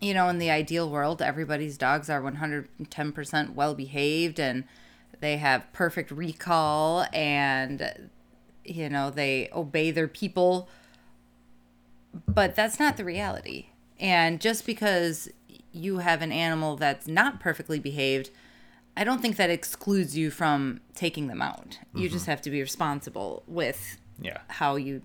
you 0.01 0.13
know 0.13 0.27
in 0.27 0.37
the 0.37 0.49
ideal 0.49 0.89
world 0.89 1.21
everybody's 1.21 1.77
dogs 1.77 2.09
are 2.09 2.21
110% 2.21 3.53
well 3.53 3.73
behaved 3.73 4.37
and 4.37 4.65
they 5.21 5.37
have 5.37 5.71
perfect 5.71 6.11
recall 6.11 7.05
and 7.13 8.09
you 8.65 8.89
know 8.89 9.09
they 9.09 9.49
obey 9.53 9.91
their 9.91 10.09
people 10.09 10.67
but 12.27 12.53
that's 12.53 12.79
not 12.79 12.97
the 12.97 13.05
reality 13.05 13.67
and 13.97 14.41
just 14.41 14.65
because 14.65 15.29
you 15.71 15.99
have 15.99 16.21
an 16.21 16.33
animal 16.33 16.75
that's 16.75 17.07
not 17.07 17.39
perfectly 17.39 17.79
behaved 17.79 18.29
I 18.95 19.03
don't 19.03 19.21
think 19.21 19.37
that 19.37 19.49
excludes 19.49 20.15
you 20.15 20.29
from 20.29 20.81
taking 20.95 21.27
them 21.27 21.41
out. 21.41 21.79
You 21.95 22.09
just 22.09 22.27
have 22.27 22.41
to 22.43 22.49
be 22.49 22.61
responsible 22.61 23.43
with 23.47 23.97
yeah. 24.21 24.39
how 24.47 24.75
you 24.75 25.01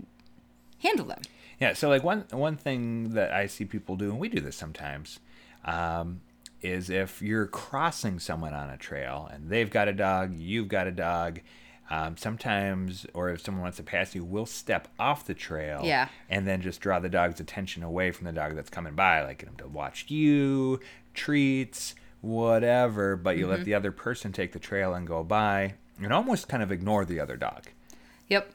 handle 0.83 1.07
them. 1.07 1.23
Yeah, 1.61 1.73
so 1.73 1.89
like 1.89 2.05
one 2.05 2.25
one 2.31 2.57
thing 2.57 3.11
that 3.11 3.33
I 3.33 3.47
see 3.47 3.65
people 3.65 3.97
do, 3.97 4.11
and 4.11 4.19
we 4.19 4.29
do 4.29 4.41
this 4.41 4.57
sometimes, 4.57 5.19
um, 5.65 6.21
is 6.63 6.91
if 6.91 7.23
you're 7.23 7.47
crossing 7.47 8.19
someone 8.19 8.55
on 8.55 8.69
a 8.71 8.77
trail 8.77 9.29
and 9.33 9.49
they've 9.49 9.71
got 9.71 9.89
a 9.89 9.93
dog, 9.93 10.35
you've 10.37 10.69
got 10.69 10.87
a 10.87 10.93
dog. 10.93 11.41
Um, 11.91 12.19
sometimes, 12.19 13.07
or 13.15 13.31
if 13.31 13.41
someone 13.41 13.63
wants 13.63 13.79
to 13.79 13.83
pass 13.83 14.15
you, 14.15 14.23
we'll 14.23 14.45
step 14.45 14.89
off 14.99 15.25
the 15.25 15.33
trail, 15.33 15.81
Yeah. 15.83 16.09
and 16.29 16.47
then 16.47 16.61
just 16.61 16.83
draw 16.83 16.99
the 16.99 17.09
dog's 17.09 17.41
attention 17.41 17.83
away 17.83 18.11
from 18.11 18.27
the 18.27 18.33
dog 18.33 18.55
that's 18.57 18.69
coming 18.69 18.95
by, 18.95 19.23
like 19.23 19.39
get 19.39 19.47
them 19.47 19.57
to 19.57 19.67
watch 19.69 20.05
you, 20.11 20.81
treats, 21.15 21.95
whatever. 22.21 23.17
But 23.17 23.37
you 23.37 23.47
let 23.47 23.65
the 23.65 23.75
other 23.75 23.93
person 23.93 24.33
take 24.33 24.53
the 24.53 24.59
trail 24.59 24.95
and 24.95 25.07
go 25.07 25.23
by, 25.25 25.75
and 26.03 26.13
almost 26.13 26.49
kind 26.49 26.63
of 26.63 26.73
ignore 26.73 27.05
the 27.05 27.21
other 27.21 27.37
dog. 27.37 27.67
Yep. 28.29 28.53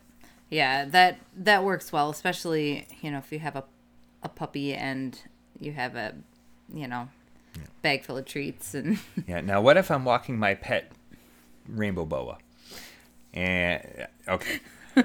Yeah, 0.49 0.85
that 0.85 1.17
that 1.35 1.63
works 1.63 1.91
well, 1.91 2.09
especially, 2.09 2.87
you 3.01 3.11
know, 3.11 3.17
if 3.17 3.31
you 3.31 3.39
have 3.39 3.55
a 3.55 3.63
a 4.21 4.29
puppy 4.29 4.73
and 4.73 5.19
you 5.59 5.73
have 5.73 5.95
a, 5.95 6.13
you 6.73 6.87
know, 6.87 7.09
bag 7.81 8.03
full 8.03 8.17
of 8.17 8.25
treats 8.25 8.73
and 8.73 8.99
Yeah. 9.27 9.41
Now, 9.41 9.61
what 9.61 9.77
if 9.77 9.89
I'm 9.91 10.05
walking 10.05 10.37
my 10.37 10.53
pet 10.53 10.91
rainbow 11.67 12.05
boa? 12.05 12.37
And 13.33 14.07
okay, 14.27 14.59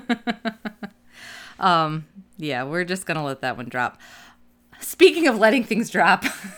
um 1.59 2.05
yeah, 2.37 2.62
we're 2.62 2.85
just 2.85 3.05
going 3.05 3.17
to 3.17 3.23
let 3.23 3.41
that 3.41 3.57
one 3.57 3.69
drop. 3.69 3.99
Speaking 4.81 5.27
of 5.27 5.38
letting 5.38 5.65
things 5.65 5.91
drop, 5.91 6.25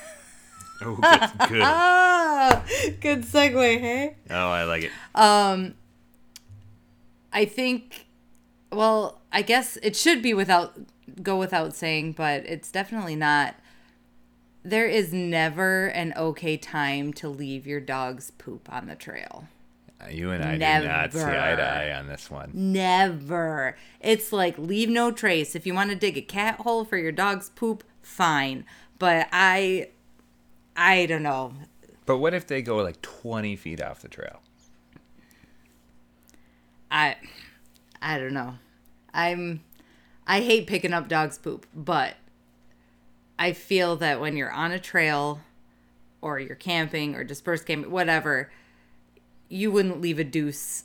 Oh, 0.82 0.94
good. 0.96 1.49
good. 1.49 1.62
Ah, 1.64 2.64
good 3.00 3.22
segue, 3.22 3.80
hey? 3.80 4.16
Oh, 4.30 4.34
I 4.50 4.64
like 4.64 4.84
it. 4.84 4.90
Um, 5.14 5.75
I 7.32 7.44
think, 7.44 8.06
well, 8.72 9.20
I 9.32 9.42
guess 9.42 9.76
it 9.82 9.94
should 9.96 10.22
be 10.22 10.32
without, 10.34 10.78
go 11.22 11.37
without 11.38 11.75
saying, 11.75 12.12
but 12.12 12.44
it's 12.46 12.70
definitely 12.72 13.16
not. 13.16 13.56
There 14.62 14.87
is 14.87 15.12
never 15.12 15.87
an 15.88 16.12
okay 16.16 16.56
time 16.56 17.12
to 17.14 17.28
leave 17.28 17.66
your 17.66 17.80
dog's 17.80 18.30
poop 18.32 18.68
on 18.72 18.87
the 18.87 18.94
trail. 18.94 19.44
Uh, 20.02 20.08
You 20.08 20.30
and 20.30 20.42
I 20.44 20.52
do 20.80 20.87
not 20.87 21.12
see 21.12 21.20
eye 21.20 21.56
to 21.56 21.62
eye 21.62 21.92
on 21.99 22.06
this 22.08 22.30
one. 22.30 22.50
Never. 22.54 23.76
It's 24.00 24.32
like 24.32 24.58
leave 24.58 24.88
no 24.88 25.12
trace. 25.12 25.54
If 25.54 25.66
you 25.66 25.75
want 25.75 25.90
to 25.90 25.96
dig 25.96 26.16
a 26.16 26.22
cat 26.22 26.60
hole 26.60 26.84
for 26.84 26.96
your 26.96 27.12
dog's 27.12 27.50
poop, 27.50 27.84
fine. 28.02 28.64
But 28.99 29.28
I, 29.32 29.88
I 30.82 31.04
don't 31.04 31.22
know. 31.22 31.52
But 32.06 32.16
what 32.16 32.32
if 32.32 32.46
they 32.46 32.62
go 32.62 32.78
like 32.78 33.02
20 33.02 33.54
feet 33.56 33.82
off 33.82 34.00
the 34.00 34.08
trail? 34.08 34.40
I, 36.90 37.16
I 38.00 38.18
don't 38.18 38.32
know. 38.32 38.54
I'm, 39.12 39.62
I 40.26 40.40
hate 40.40 40.66
picking 40.66 40.94
up 40.94 41.06
dog's 41.06 41.37
poop, 41.37 41.66
but 41.75 42.14
I 43.38 43.52
feel 43.52 43.96
that 43.96 44.22
when 44.22 44.38
you're 44.38 44.50
on 44.50 44.72
a 44.72 44.78
trail, 44.78 45.40
or 46.22 46.38
you're 46.38 46.56
camping 46.56 47.14
or 47.14 47.25
dispersed 47.25 47.66
camping, 47.66 47.90
whatever, 47.90 48.50
you 49.50 49.70
wouldn't 49.70 50.00
leave 50.00 50.18
a 50.18 50.25
deuce 50.25 50.84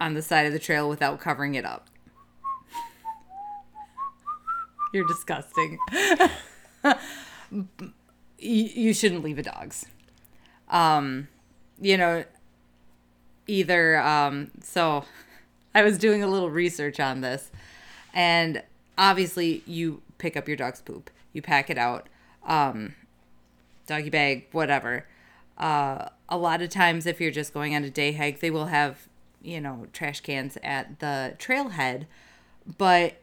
on 0.00 0.14
the 0.14 0.22
side 0.22 0.46
of 0.46 0.52
the 0.52 0.58
trail 0.58 0.88
without 0.88 1.20
covering 1.20 1.54
it 1.54 1.64
up. 1.64 1.86
You're 4.92 5.06
disgusting. 5.06 5.78
you, 8.42 8.64
you 8.64 8.94
shouldn't 8.94 9.22
leave 9.22 9.38
a 9.38 9.42
dog's. 9.42 9.86
Um, 10.68 11.28
you 11.80 11.96
know, 11.96 12.24
either 13.46 13.98
um 14.00 14.50
so 14.62 15.04
I 15.74 15.82
was 15.82 15.98
doing 15.98 16.22
a 16.22 16.28
little 16.28 16.50
research 16.50 17.00
on 17.00 17.20
this 17.20 17.50
and 18.14 18.62
obviously 18.98 19.62
you 19.66 20.02
pick 20.18 20.36
up 20.36 20.46
your 20.46 20.56
dog's 20.56 20.80
poop. 20.80 21.10
You 21.32 21.42
pack 21.42 21.70
it 21.70 21.78
out. 21.78 22.08
Um 22.46 22.94
doggy 23.86 24.10
bag, 24.10 24.46
whatever. 24.52 25.06
Uh 25.58 26.08
a 26.28 26.36
lot 26.36 26.62
of 26.62 26.70
times 26.70 27.06
if 27.06 27.20
you're 27.20 27.30
just 27.30 27.52
going 27.52 27.74
on 27.74 27.84
a 27.84 27.90
day 27.90 28.12
hike, 28.12 28.40
they 28.40 28.50
will 28.50 28.66
have, 28.66 29.08
you 29.42 29.60
know, 29.60 29.86
trash 29.92 30.20
cans 30.20 30.56
at 30.62 31.00
the 31.00 31.34
trailhead. 31.38 32.06
But 32.78 33.14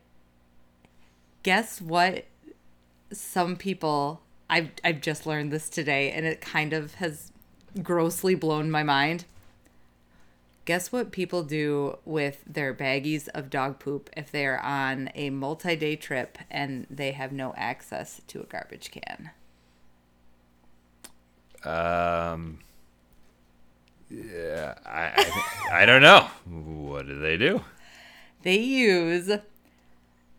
guess 1.44 1.82
what 1.82 2.26
some 3.12 3.56
people 3.56 4.22
I've 4.50 4.72
I've 4.84 5.01
just 5.01 5.25
learned 5.25 5.51
this 5.51 5.70
today 5.70 6.12
and 6.12 6.25
it 6.25 6.41
kind 6.41 6.74
of 6.74 6.96
has 6.96 7.32
grossly 7.84 8.36
blown 8.36 8.72
my 8.72 8.84
mind. 8.84 9.25
Guess 10.65 10.91
what 10.91 11.12
people 11.12 11.44
do 11.44 11.98
with 12.06 12.44
their 12.46 12.74
baggies 12.74 13.27
of 13.29 13.50
dog 13.50 13.79
poop 13.79 14.10
if 14.15 14.32
they 14.32 14.46
are 14.46 14.60
on 14.60 15.10
a 15.15 15.32
multi-day 15.32 15.96
trip 15.96 16.38
and 16.51 16.86
they 16.89 17.12
have 17.12 17.32
no 17.32 17.53
access 17.58 18.22
to 18.27 18.41
a 18.41 18.46
garbage 18.46 18.91
can? 18.91 19.32
Um, 21.63 22.60
yeah, 24.10 24.75
I, 24.86 25.12
I, 25.72 25.82
I 25.82 25.86
don't 25.86 26.03
know. 26.03 26.27
What 26.46 27.08
do 27.08 27.20
they 27.20 27.36
do? 27.36 27.62
They 28.44 28.60
use 28.60 29.32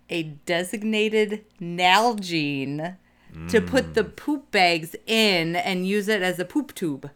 a 0.09 0.23
designated 0.23 1.45
Nalgene 1.61 2.97
to 3.49 3.61
put 3.61 3.95
the 3.95 4.05
poop 4.05 4.51
bags 4.51 4.95
in 5.07 5.57
and 5.57 5.87
use 5.87 6.09
it 6.09 6.23
as 6.23 6.39
a 6.39 6.45
poop 6.45 6.75
tube. 6.75 7.11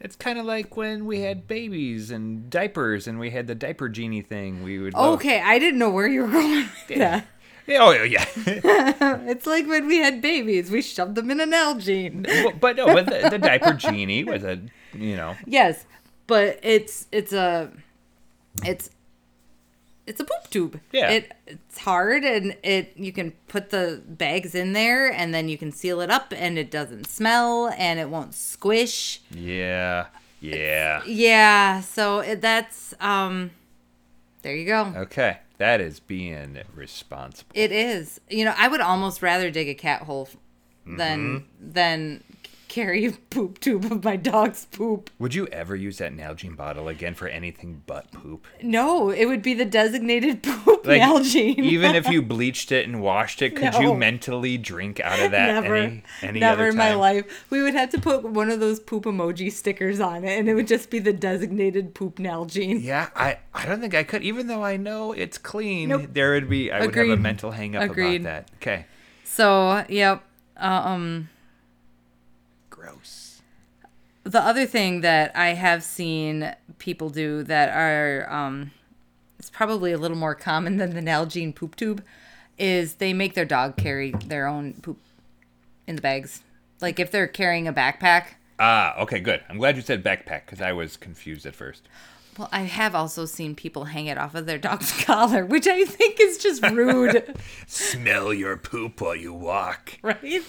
It's 0.00 0.16
kind 0.16 0.38
of 0.38 0.44
like 0.44 0.76
when 0.76 1.06
we 1.06 1.20
had 1.20 1.46
babies 1.48 2.10
and 2.10 2.50
diapers, 2.50 3.06
and 3.06 3.18
we 3.18 3.30
had 3.30 3.46
the 3.46 3.54
diaper 3.54 3.88
genie 3.88 4.20
thing. 4.22 4.62
We 4.62 4.78
would 4.78 4.92
love- 4.94 5.14
Okay, 5.14 5.40
I 5.40 5.58
didn't 5.58 5.78
know 5.78 5.90
where 5.90 6.06
you 6.08 6.22
were 6.22 6.28
going 6.32 6.56
with 6.88 6.98
that. 6.98 7.26
Yeah, 7.66 7.78
oh 7.80 7.92
yeah. 8.02 8.26
It's 9.26 9.46
like 9.46 9.66
when 9.66 9.86
we 9.86 9.96
had 9.98 10.20
babies, 10.20 10.70
we 10.70 10.82
shoved 10.82 11.14
them 11.14 11.30
in 11.30 11.40
an 11.40 11.52
Nalgene. 11.52 12.26
Well, 12.26 12.52
but 12.60 12.76
no, 12.76 12.86
but 12.86 13.06
the, 13.06 13.28
the 13.30 13.38
diaper 13.38 13.72
genie 13.72 14.24
was 14.24 14.44
a 14.44 14.60
you 14.92 15.16
know 15.16 15.34
Yes, 15.46 15.86
but 16.26 16.58
it's 16.62 17.06
it's 17.10 17.32
a 17.32 17.70
it's 18.62 18.90
it's 20.06 20.20
a 20.20 20.24
poop 20.24 20.50
tube. 20.50 20.80
Yeah. 20.92 21.10
It 21.10 21.32
it's 21.46 21.78
hard 21.78 22.24
and 22.24 22.56
it 22.62 22.92
you 22.96 23.12
can 23.12 23.32
put 23.48 23.70
the 23.70 24.02
bags 24.06 24.54
in 24.54 24.72
there 24.72 25.10
and 25.12 25.32
then 25.34 25.48
you 25.48 25.56
can 25.58 25.72
seal 25.72 26.00
it 26.00 26.10
up 26.10 26.32
and 26.36 26.58
it 26.58 26.70
doesn't 26.70 27.06
smell 27.06 27.68
and 27.78 27.98
it 27.98 28.08
won't 28.10 28.34
squish. 28.34 29.20
yeah 29.30 30.06
yeah. 30.40 31.02
Yeah, 31.06 31.80
so 31.80 32.18
it, 32.20 32.42
that's 32.42 32.92
um 33.00 33.50
there 34.42 34.54
you 34.54 34.66
go. 34.66 34.92
Okay, 34.94 35.38
that 35.56 35.80
is 35.80 36.00
being 36.00 36.58
responsible. 36.74 37.50
It 37.54 37.72
is. 37.72 38.20
You 38.28 38.44
know, 38.44 38.54
I 38.58 38.68
would 38.68 38.82
almost 38.82 39.22
rather 39.22 39.50
dig 39.50 39.68
a 39.70 39.74
cat 39.74 40.02
hole 40.02 40.28
than 40.86 41.18
Mm-hmm. 41.40 41.72
than 41.72 42.24
carry 42.74 43.06
a 43.06 43.12
poop 43.12 43.60
tube 43.60 43.84
of 43.84 44.02
my 44.02 44.16
dog's 44.16 44.64
poop. 44.66 45.08
Would 45.20 45.32
you 45.32 45.46
ever 45.46 45.76
use 45.76 45.98
that 45.98 46.12
Nalgene 46.12 46.56
bottle 46.56 46.88
again 46.88 47.14
for 47.14 47.28
anything 47.28 47.82
but 47.86 48.10
poop? 48.10 48.48
No, 48.62 49.10
it 49.10 49.26
would 49.26 49.42
be 49.42 49.54
the 49.54 49.64
designated 49.64 50.42
poop 50.42 50.84
Like, 50.84 51.00
Nalgene. 51.00 51.58
even 51.60 51.94
if 51.94 52.08
you 52.08 52.20
bleached 52.34 52.72
it 52.72 52.88
and 52.88 53.00
washed 53.00 53.42
it, 53.42 53.54
could 53.54 53.74
No. 53.74 53.80
you 53.80 53.94
mentally 53.94 54.58
drink 54.58 54.98
out 54.98 55.20
of 55.20 55.30
that 55.30 55.62
never, 55.62 55.76
any 55.76 56.02
any 56.20 56.40
never 56.40 56.66
in 56.66 56.76
my 56.76 56.94
life. 56.94 57.46
We 57.48 57.62
would 57.62 57.74
have 57.74 57.90
to 57.90 58.00
put 58.00 58.24
one 58.24 58.50
of 58.50 58.58
those 58.58 58.80
poop 58.80 59.04
emoji 59.04 59.52
stickers 59.52 60.00
on 60.00 60.24
it, 60.24 60.36
and 60.36 60.48
it 60.48 60.54
would 60.54 60.66
just 60.66 60.90
be 60.90 60.98
the 60.98 61.12
designated 61.12 61.94
poop 61.94 62.16
Nalgene. 62.16 62.82
Yeah, 62.82 63.10
I, 63.14 63.38
I 63.54 63.66
don't 63.66 63.80
think 63.80 63.94
I 63.94 64.02
could. 64.02 64.22
Even 64.24 64.48
though 64.48 64.64
I 64.64 64.76
know 64.76 65.12
it's 65.12 65.38
clean, 65.38 65.90
Nope. 65.90 66.08
there 66.12 66.32
would 66.32 66.48
be 66.50 66.72
I 66.72 66.80
would 66.84 66.94
have 66.96 67.08
a 67.08 67.16
mental 67.16 67.52
hang 67.52 67.76
up 67.76 67.84
Agreed. 67.84 68.22
about 68.22 68.48
that. 68.48 68.50
Okay, 68.56 68.86
So, 69.22 69.84
yep. 69.88 70.24
Uh, 70.56 70.82
um, 70.84 71.28
gross. 72.84 73.42
the 74.24 74.40
other 74.40 74.66
thing 74.66 75.00
that 75.02 75.34
I 75.36 75.48
have 75.48 75.82
seen 75.82 76.54
people 76.78 77.10
do 77.10 77.42
that 77.44 77.68
are 77.70 78.30
um, 78.32 78.70
it's 79.38 79.50
probably 79.50 79.92
a 79.92 79.98
little 79.98 80.16
more 80.16 80.34
common 80.34 80.76
than 80.76 80.94
the 80.94 81.00
Nalgene 81.00 81.54
poop 81.54 81.76
tube 81.76 82.02
is 82.58 82.94
they 82.94 83.12
make 83.12 83.34
their 83.34 83.44
dog 83.44 83.76
carry 83.76 84.12
their 84.26 84.46
own 84.46 84.74
poop 84.74 84.98
in 85.86 85.96
the 85.96 86.02
bags. 86.02 86.42
Like 86.80 86.98
if 86.98 87.10
they're 87.10 87.26
carrying 87.26 87.68
a 87.68 87.72
backpack. 87.72 88.34
Ah, 88.58 88.96
okay, 89.00 89.20
good. 89.20 89.42
I'm 89.48 89.58
glad 89.58 89.76
you 89.76 89.82
said 89.82 90.04
backpack 90.04 90.46
because 90.46 90.60
I 90.60 90.72
was 90.72 90.96
confused 90.96 91.44
at 91.44 91.54
first. 91.54 91.88
Well, 92.36 92.48
I 92.50 92.62
have 92.62 92.94
also 92.94 93.26
seen 93.26 93.54
people 93.54 93.84
hang 93.84 94.06
it 94.06 94.18
off 94.18 94.34
of 94.34 94.46
their 94.46 94.58
dog's 94.58 94.92
collar, 95.04 95.44
which 95.44 95.66
I 95.66 95.84
think 95.84 96.20
is 96.20 96.38
just 96.38 96.66
rude. 96.68 97.34
Smell 97.66 98.32
your 98.34 98.56
poop 98.56 99.00
while 99.00 99.14
you 99.14 99.32
walk. 99.32 99.98
right? 100.02 100.42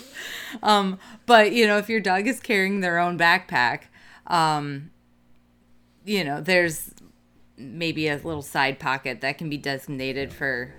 Um, 0.63 0.97
but 1.25 1.51
you 1.51 1.67
know, 1.67 1.77
if 1.77 1.89
your 1.89 1.99
dog 1.99 2.27
is 2.27 2.39
carrying 2.39 2.79
their 2.79 2.97
own 2.97 3.17
backpack, 3.17 3.81
um, 4.27 4.89
you 6.05 6.23
know, 6.23 6.41
there's 6.41 6.91
maybe 7.57 8.07
a 8.07 8.15
little 8.15 8.41
side 8.41 8.79
pocket 8.79 9.21
that 9.21 9.37
can 9.37 9.49
be 9.49 9.57
designated 9.57 10.33
for. 10.33 10.73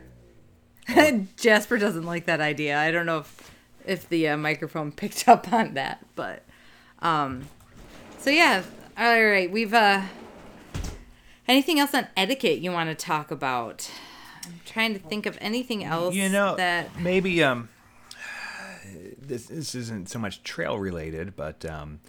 Jasper 1.36 1.78
doesn't 1.78 2.04
like 2.04 2.26
that 2.26 2.40
idea. 2.40 2.78
I 2.78 2.90
don't 2.90 3.06
know 3.06 3.18
if 3.18 3.52
if 3.84 4.08
the 4.08 4.28
uh, 4.28 4.36
microphone 4.36 4.90
picked 4.92 5.28
up 5.28 5.52
on 5.52 5.74
that, 5.74 6.04
but 6.16 6.42
um, 7.00 7.48
so 8.18 8.30
yeah. 8.30 8.62
All 8.98 9.24
right, 9.24 9.50
we've 9.50 9.74
uh. 9.74 10.02
Anything 11.48 11.78
else 11.78 11.94
on 11.94 12.08
etiquette 12.16 12.58
you 12.58 12.72
want 12.72 12.90
to 12.90 12.94
talk 13.06 13.30
about? 13.30 13.90
I'm 14.44 14.60
trying 14.64 14.92
to 14.94 14.98
think 15.00 15.26
of 15.26 15.36
anything 15.40 15.84
else 15.84 16.14
You 16.14 16.28
know, 16.28 16.56
that 16.56 17.00
maybe 17.00 17.42
um, 17.42 17.68
this 19.20 19.46
this 19.46 19.74
isn't 19.74 20.08
so 20.08 20.18
much 20.18 20.42
trail 20.42 20.78
related, 20.78 21.34
but 21.36 21.64
um, 21.64 22.00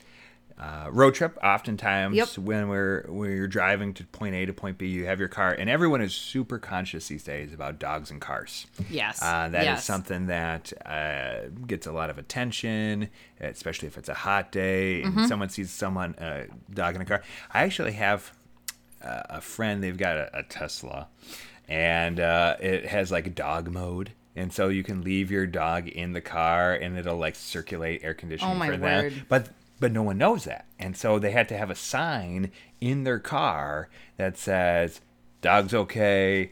uh, 0.59 0.87
road 0.91 1.13
trip. 1.15 1.37
Oftentimes, 1.43 2.15
Yep. 2.15 2.37
when 2.39 2.67
we're 2.69 3.03
when 3.07 3.35
you're 3.35 3.47
driving 3.47 3.93
to 3.95 4.03
point 4.05 4.35
A 4.35 4.45
to 4.45 4.53
point 4.53 4.77
B, 4.77 4.87
you 4.87 5.05
have 5.05 5.19
your 5.19 5.29
car, 5.29 5.51
and 5.53 5.69
everyone 5.69 6.01
is 6.01 6.13
super 6.13 6.57
conscious 6.59 7.07
these 7.07 7.23
days 7.23 7.53
about 7.53 7.79
dogs 7.79 8.09
and 8.11 8.19
cars. 8.21 8.65
Yes. 8.89 9.19
Uh, 9.21 9.49
that 9.49 9.61
is 9.61 9.65
yes. 9.65 9.85
something 9.85 10.27
that 10.27 10.73
uh, 10.85 11.49
gets 11.65 11.85
a 11.87 11.91
lot 11.91 12.09
of 12.09 12.17
attention, 12.17 13.09
especially 13.39 13.87
if 13.87 13.97
it's 13.97 14.09
a 14.09 14.13
hot 14.15 14.51
day 14.51 15.01
and 15.03 15.13
Mm-hmm. 15.13 15.25
someone 15.25 15.49
sees 15.49 15.71
someone 15.71 16.15
uh, 16.15 16.45
dog 16.71 16.95
in 16.95 17.01
a 17.01 17.05
car. 17.05 17.21
I 17.53 17.63
actually 17.63 17.93
have 17.93 18.31
a 19.01 19.41
friend. 19.41 19.83
They've 19.83 19.97
got 19.97 20.17
a, 20.17 20.39
a 20.39 20.43
Tesla, 20.43 21.07
and 21.67 22.19
uh, 22.19 22.55
it 22.59 22.85
has 22.85 23.11
like 23.11 23.33
dog 23.35 23.69
mode. 23.69 24.11
And 24.35 24.53
so 24.53 24.67
you 24.69 24.83
can 24.83 25.01
leave 25.01 25.31
your 25.31 25.47
dog 25.47 25.87
in 25.87 26.13
the 26.13 26.21
car, 26.21 26.73
and 26.73 26.95
it'll 26.97 27.17
like 27.17 27.35
circulate 27.35 28.03
air 28.03 28.13
conditioning 28.13 28.61
Oh, 28.61 28.65
for 28.65 28.77
them. 28.77 29.25
But 29.27 29.49
but 29.79 29.91
no 29.91 30.03
one 30.03 30.17
knows 30.17 30.43
that, 30.45 30.65
and 30.79 30.95
so 30.95 31.17
they 31.19 31.31
had 31.31 31.49
to 31.49 31.57
have 31.57 31.69
a 31.71 31.75
sign 31.75 32.51
in 32.79 33.03
their 33.03 33.19
car 33.19 33.89
that 34.17 34.37
says 34.37 35.01
"Dog's 35.41 35.73
okay," 35.73 36.51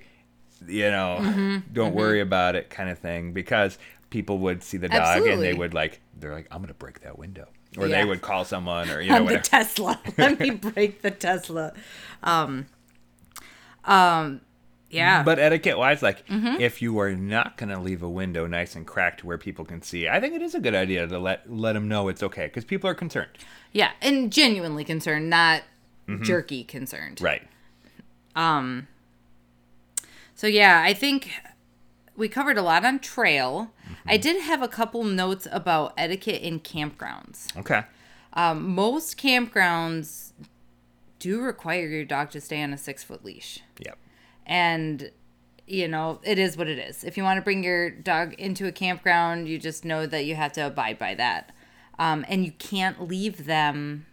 you 0.67 0.89
know, 0.89 1.17
Mm-hmm. 1.21 1.73
don't 1.73 1.93
worry 1.93 2.21
about 2.21 2.55
it, 2.55 2.69
kind 2.71 2.89
of 2.89 2.97
thing, 2.97 3.33
because 3.33 3.77
people 4.09 4.39
would 4.39 4.63
see 4.63 4.77
the 4.77 4.87
dog 4.89 5.17
and 5.33 5.41
they 5.41 5.53
would 5.59 5.73
like 5.75 5.99
they're 6.17 6.33
like, 6.33 6.47
I'm 6.51 6.61
gonna 6.61 6.73
break 6.73 7.01
that 7.01 7.17
window. 7.19 7.47
or 7.77 7.87
Yeah. 7.87 7.97
they 8.01 8.05
would 8.05 8.21
call 8.21 8.45
someone, 8.45 8.89
or 8.89 9.01
you 9.01 9.09
know 9.11 9.17
on 9.17 9.25
the. 9.25 9.39
Tesla. 9.39 9.99
Let 10.17 10.39
me 10.39 10.49
break 10.51 11.01
the 11.01 11.11
Tesla. 11.11 11.73
Um, 12.23 12.67
um, 13.83 14.41
yeah. 14.89 15.23
But 15.23 15.39
etiquette 15.39 15.77
wise, 15.77 16.01
like 16.01 16.25
Mm-hmm. 16.27 16.61
if 16.61 16.81
you 16.81 16.97
are 16.99 17.13
not 17.15 17.57
going 17.57 17.69
to 17.69 17.79
leave 17.79 18.01
a 18.01 18.09
window 18.09 18.47
nice 18.47 18.75
and 18.75 18.85
cracked 18.87 19.23
where 19.23 19.37
people 19.37 19.65
can 19.65 19.81
see, 19.81 20.07
I 20.07 20.19
think 20.19 20.33
it 20.33 20.41
is 20.41 20.55
a 20.55 20.59
good 20.59 20.75
idea 20.75 21.05
to 21.07 21.19
let 21.19 21.51
let 21.51 21.73
them 21.73 21.87
know 21.87 22.07
it's 22.07 22.23
okay 22.23 22.45
because 22.45 22.65
people 22.65 22.89
are 22.89 22.95
concerned. 22.95 23.29
yeah, 23.73 23.91
and 24.01 24.31
genuinely 24.31 24.83
concerned, 24.83 25.29
not 25.29 25.63
jerky 26.21 26.63
concerned. 26.63 27.19
Right. 27.21 27.43
Um. 28.35 28.87
So 30.35 30.47
yeah, 30.47 30.81
I 30.83 30.93
think 30.93 31.31
we 32.15 32.27
covered 32.29 32.57
a 32.57 32.61
lot 32.61 32.85
on 32.85 32.99
trail. 32.99 33.71
I 34.07 34.17
did 34.17 34.41
have 34.43 34.61
a 34.61 34.67
couple 34.67 35.03
notes 35.03 35.47
about 35.51 35.93
etiquette 35.97 36.41
in 36.41 36.59
campgrounds. 36.59 37.55
Okay. 37.57 37.83
Um, 38.33 38.75
most 38.75 39.17
campgrounds 39.19 40.31
do 41.19 41.41
require 41.41 41.87
your 41.87 42.05
dog 42.05 42.29
to 42.31 42.41
stay 42.41 42.61
on 42.61 42.73
a 42.73 42.77
six 42.77 43.03
foot 43.03 43.23
leash. 43.25 43.59
Yep. 43.79 43.97
and 44.45 45.11
you 45.67 45.87
know 45.87 46.19
it 46.23 46.37
is 46.37 46.55
what 46.55 46.67
it 46.67 46.77
is 46.77 47.03
if 47.03 47.17
you 47.17 47.23
want 47.23 47.37
to 47.37 47.41
bring 47.41 47.63
your 47.63 47.89
dog 47.89 48.35
into 48.35 48.67
a 48.67 48.71
campground 48.71 49.47
you 49.49 49.57
just 49.57 49.83
know 49.83 50.05
that 50.05 50.23
you 50.25 50.35
have 50.35 50.51
to 50.51 50.61
abide 50.67 50.99
by 50.99 51.15
that 51.15 51.51
um, 51.97 52.23
and 52.29 52.45
you 52.45 52.51
can't 52.51 53.07
leave 53.07 53.45
them 53.47 54.05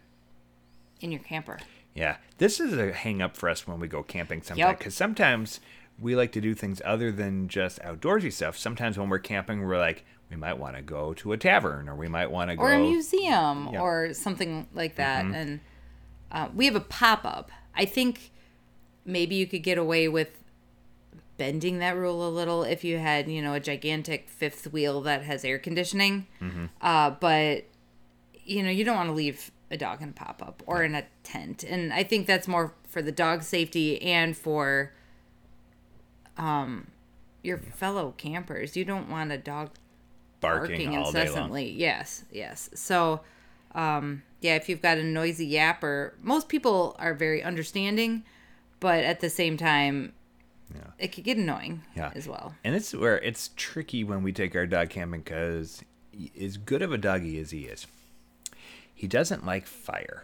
in 0.99 1.11
your 1.11 1.21
camper 1.21 1.59
Yeah. 1.93 2.15
This 2.39 2.59
is 2.59 2.73
a 2.73 2.91
hang 2.91 3.21
up 3.21 3.37
for 3.37 3.47
us 3.49 3.67
when 3.67 3.79
we 3.79 3.87
go 3.87 4.01
camping 4.01 4.41
sometimes 4.41 4.57
Yep. 4.57 4.77
because 4.79 4.95
sometimes 4.95 5.59
we 5.99 6.15
like 6.15 6.31
to 6.33 6.41
do 6.41 6.53
things 6.55 6.81
other 6.83 7.11
than 7.11 7.47
just 7.47 7.79
outdoorsy 7.81 8.31
stuff. 8.33 8.57
Sometimes 8.57 8.97
when 8.97 9.09
we're 9.09 9.19
camping, 9.19 9.61
we're 9.61 9.77
like, 9.79 10.05
we 10.29 10.35
might 10.35 10.57
want 10.57 10.75
to 10.75 10.81
go 10.81 11.13
to 11.15 11.31
a 11.33 11.37
tavern 11.37 11.87
or 11.87 11.95
we 11.95 12.07
might 12.07 12.31
want 12.31 12.49
to 12.49 12.55
go. 12.55 12.63
or 12.63 12.73
a 12.73 12.79
museum 12.79 13.69
Yeah. 13.71 13.79
or 13.81 14.13
something 14.15 14.67
like 14.73 14.95
that 14.95 15.25
and 15.25 15.59
uh, 16.31 16.49
we 16.55 16.65
have 16.65 16.75
a 16.75 16.79
pop-up 16.79 17.51
i 17.75 17.85
think 17.85 18.31
maybe 19.05 19.35
you 19.35 19.45
could 19.45 19.61
get 19.61 19.77
away 19.77 20.07
with 20.07 20.29
bending 21.37 21.77
that 21.79 21.95
rule 21.95 22.27
a 22.27 22.29
little 22.31 22.63
if 22.63 22.83
you 22.83 22.97
had 22.97 23.27
you 23.29 23.41
know 23.43 23.53
a 23.53 23.59
gigantic 23.59 24.27
fifth 24.29 24.71
wheel 24.73 25.01
that 25.01 25.21
has 25.23 25.45
air 25.45 25.59
conditioning 25.59 26.25
uh, 26.81 27.11
but 27.11 27.65
you 28.43 28.63
know 28.63 28.69
you 28.71 28.83
don't 28.83 28.95
want 28.95 29.09
to 29.09 29.13
leave 29.13 29.51
a 29.69 29.77
dog 29.77 30.01
in 30.01 30.09
a 30.09 30.13
pop-up 30.13 30.63
or 30.65 30.83
in 30.83 30.95
a 30.95 31.03
tent 31.23 31.63
and 31.63 31.93
i 31.93 32.01
think 32.03 32.25
that's 32.27 32.47
more 32.47 32.73
for 32.87 33.01
the 33.03 33.11
dog 33.11 33.43
safety 33.43 34.01
and 34.01 34.35
for 34.37 34.91
um 36.37 36.87
your 37.41 37.57
fellow 37.57 38.13
campers 38.17 38.75
you 38.77 38.85
don't 38.85 39.09
want 39.09 39.31
a 39.31 39.37
dog 39.37 39.69
barking, 40.39 40.69
barking 40.89 40.97
all 40.97 41.11
day 41.11 41.19
long. 41.19 41.27
incessantly. 41.27 41.71
Yes, 41.71 42.23
yes. 42.31 42.69
So, 42.75 43.21
um, 43.75 44.23
yeah, 44.41 44.55
if 44.55 44.67
you've 44.69 44.81
got 44.81 44.97
a 44.97 45.03
noisy 45.03 45.49
yapper, 45.51 46.13
most 46.21 46.49
people 46.49 46.95
are 46.99 47.13
very 47.13 47.41
understanding, 47.43 48.23
but 48.81 49.03
at 49.05 49.19
the 49.21 49.29
same 49.29 49.55
time, 49.57 50.13
Yeah. 50.73 50.87
it 50.99 51.09
could 51.13 51.23
get 51.23 51.37
annoying 51.37 51.83
Yeah. 51.95 52.11
as 52.15 52.27
well. 52.27 52.55
And 52.63 52.75
it's 52.75 52.93
where 52.93 53.19
it's 53.19 53.51
tricky 53.55 54.03
when 54.03 54.21
we 54.23 54.33
take 54.33 54.53
our 54.55 54.65
dog 54.65 54.89
camping 54.89 55.21
because 55.21 55.81
as 56.39 56.57
good 56.57 56.81
of 56.81 56.91
a 56.91 56.97
doggy 56.97 57.39
as 57.39 57.51
he 57.51 57.61
is, 57.65 57.87
he 58.93 59.07
doesn't 59.07 59.45
like 59.45 59.65
fire. 59.65 60.23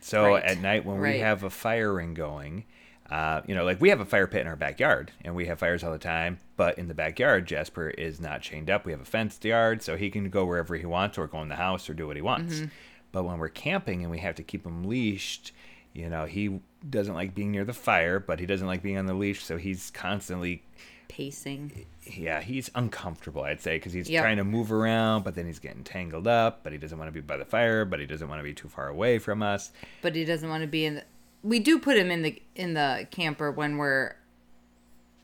So 0.00 0.28
Right. 0.34 0.44
at 0.44 0.58
night 0.60 0.84
when 0.84 1.00
we 1.00 1.18
have 1.18 1.42
a 1.42 1.50
fire 1.50 1.94
ring 1.94 2.12
going, 2.14 2.64
uh, 3.12 3.42
you 3.46 3.54
know, 3.54 3.62
like 3.64 3.78
we 3.78 3.90
have 3.90 4.00
a 4.00 4.06
fire 4.06 4.26
pit 4.26 4.40
in 4.40 4.46
our 4.46 4.56
backyard 4.56 5.12
and 5.22 5.34
we 5.34 5.44
have 5.46 5.58
fires 5.58 5.84
all 5.84 5.92
the 5.92 5.98
time. 5.98 6.38
But 6.56 6.78
in 6.78 6.88
the 6.88 6.94
backyard, 6.94 7.46
Jasper 7.46 7.90
is 7.90 8.20
not 8.20 8.40
chained 8.40 8.70
up. 8.70 8.86
We 8.86 8.92
have 8.92 9.02
a 9.02 9.04
fenced 9.04 9.44
yard, 9.44 9.82
so 9.82 9.96
he 9.98 10.08
can 10.08 10.30
go 10.30 10.46
wherever 10.46 10.74
he 10.76 10.86
wants 10.86 11.18
or 11.18 11.26
go 11.26 11.42
in 11.42 11.48
the 11.48 11.56
house 11.56 11.90
or 11.90 11.94
do 11.94 12.06
what 12.06 12.16
he 12.16 12.22
wants. 12.22 12.54
Mm-hmm. 12.54 12.66
But 13.12 13.24
when 13.24 13.36
we're 13.36 13.50
camping 13.50 14.00
and 14.00 14.10
we 14.10 14.18
have 14.20 14.36
to 14.36 14.42
keep 14.42 14.64
him 14.64 14.84
leashed, 14.84 15.52
you 15.92 16.08
know, 16.08 16.24
he 16.24 16.60
doesn't 16.88 17.14
like 17.14 17.34
being 17.34 17.50
near 17.50 17.66
the 17.66 17.74
fire, 17.74 18.18
but 18.18 18.40
he 18.40 18.46
doesn't 18.46 18.66
like 18.66 18.82
being 18.82 18.96
on 18.96 19.04
the 19.04 19.12
leash, 19.14 19.44
so 19.44 19.58
he's 19.58 19.90
constantly 19.90 20.62
Pacing. 21.08 21.84
yeah, 22.04 22.40
he's 22.40 22.70
uncomfortable, 22.74 23.42
I'd 23.42 23.60
say, 23.60 23.76
because 23.76 23.92
he's 23.92 24.08
Yep. 24.08 24.22
trying 24.22 24.38
to 24.38 24.44
move 24.44 24.72
around, 24.72 25.24
but 25.24 25.34
then 25.34 25.44
he's 25.44 25.58
getting 25.58 25.84
tangled 25.84 26.26
up, 26.26 26.62
but 26.62 26.72
he 26.72 26.78
doesn't 26.78 26.98
want 26.98 27.08
to 27.08 27.12
be 27.12 27.20
by 27.20 27.36
the 27.36 27.44
fire, 27.44 27.84
but 27.84 28.00
he 28.00 28.06
doesn't 28.06 28.26
want 28.28 28.38
to 28.38 28.42
be 28.44 28.54
too 28.54 28.68
far 28.68 28.88
away 28.88 29.18
from 29.18 29.42
us. 29.42 29.70
But 30.00 30.16
he 30.16 30.24
doesn't 30.24 30.48
want 30.48 30.62
to 30.62 30.66
be 30.66 30.86
in 30.86 30.94
the. 30.94 31.04
We 31.42 31.58
do 31.58 31.78
put 31.78 31.96
him 31.96 32.10
in 32.10 32.22
the 32.22 32.40
in 32.54 32.74
the 32.74 33.06
camper 33.10 33.50
when 33.50 33.76
we're 33.76 34.14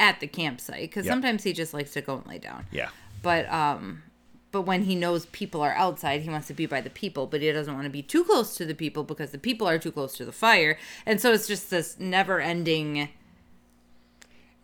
at 0.00 0.20
the 0.20 0.26
campsite 0.26 0.82
because 0.82 1.04
Yep. 1.06 1.12
sometimes 1.12 1.42
he 1.44 1.52
just 1.52 1.72
likes 1.74 1.92
to 1.92 2.00
go 2.00 2.16
and 2.18 2.26
lay 2.26 2.38
down. 2.38 2.66
Yeah. 2.72 2.88
But 3.22 3.48
um, 3.52 4.02
but 4.50 4.62
when 4.62 4.82
he 4.84 4.94
knows 4.94 5.26
people 5.26 5.60
are 5.60 5.74
outside, 5.74 6.22
he 6.22 6.30
wants 6.30 6.46
to 6.48 6.54
be 6.54 6.66
by 6.66 6.80
the 6.80 6.90
people, 6.90 7.26
but 7.26 7.40
he 7.42 7.50
doesn't 7.52 7.72
want 7.74 7.84
to 7.84 7.90
be 7.90 8.02
too 8.02 8.24
close 8.24 8.54
to 8.56 8.64
the 8.64 8.74
people 8.74 9.04
because 9.04 9.30
the 9.30 9.38
people 9.38 9.68
are 9.68 9.78
too 9.78 9.92
close 9.92 10.14
to 10.16 10.24
the 10.24 10.32
fire, 10.32 10.78
and 11.04 11.20
so 11.20 11.32
it's 11.32 11.46
just 11.46 11.70
this 11.70 11.98
never-ending 12.00 13.08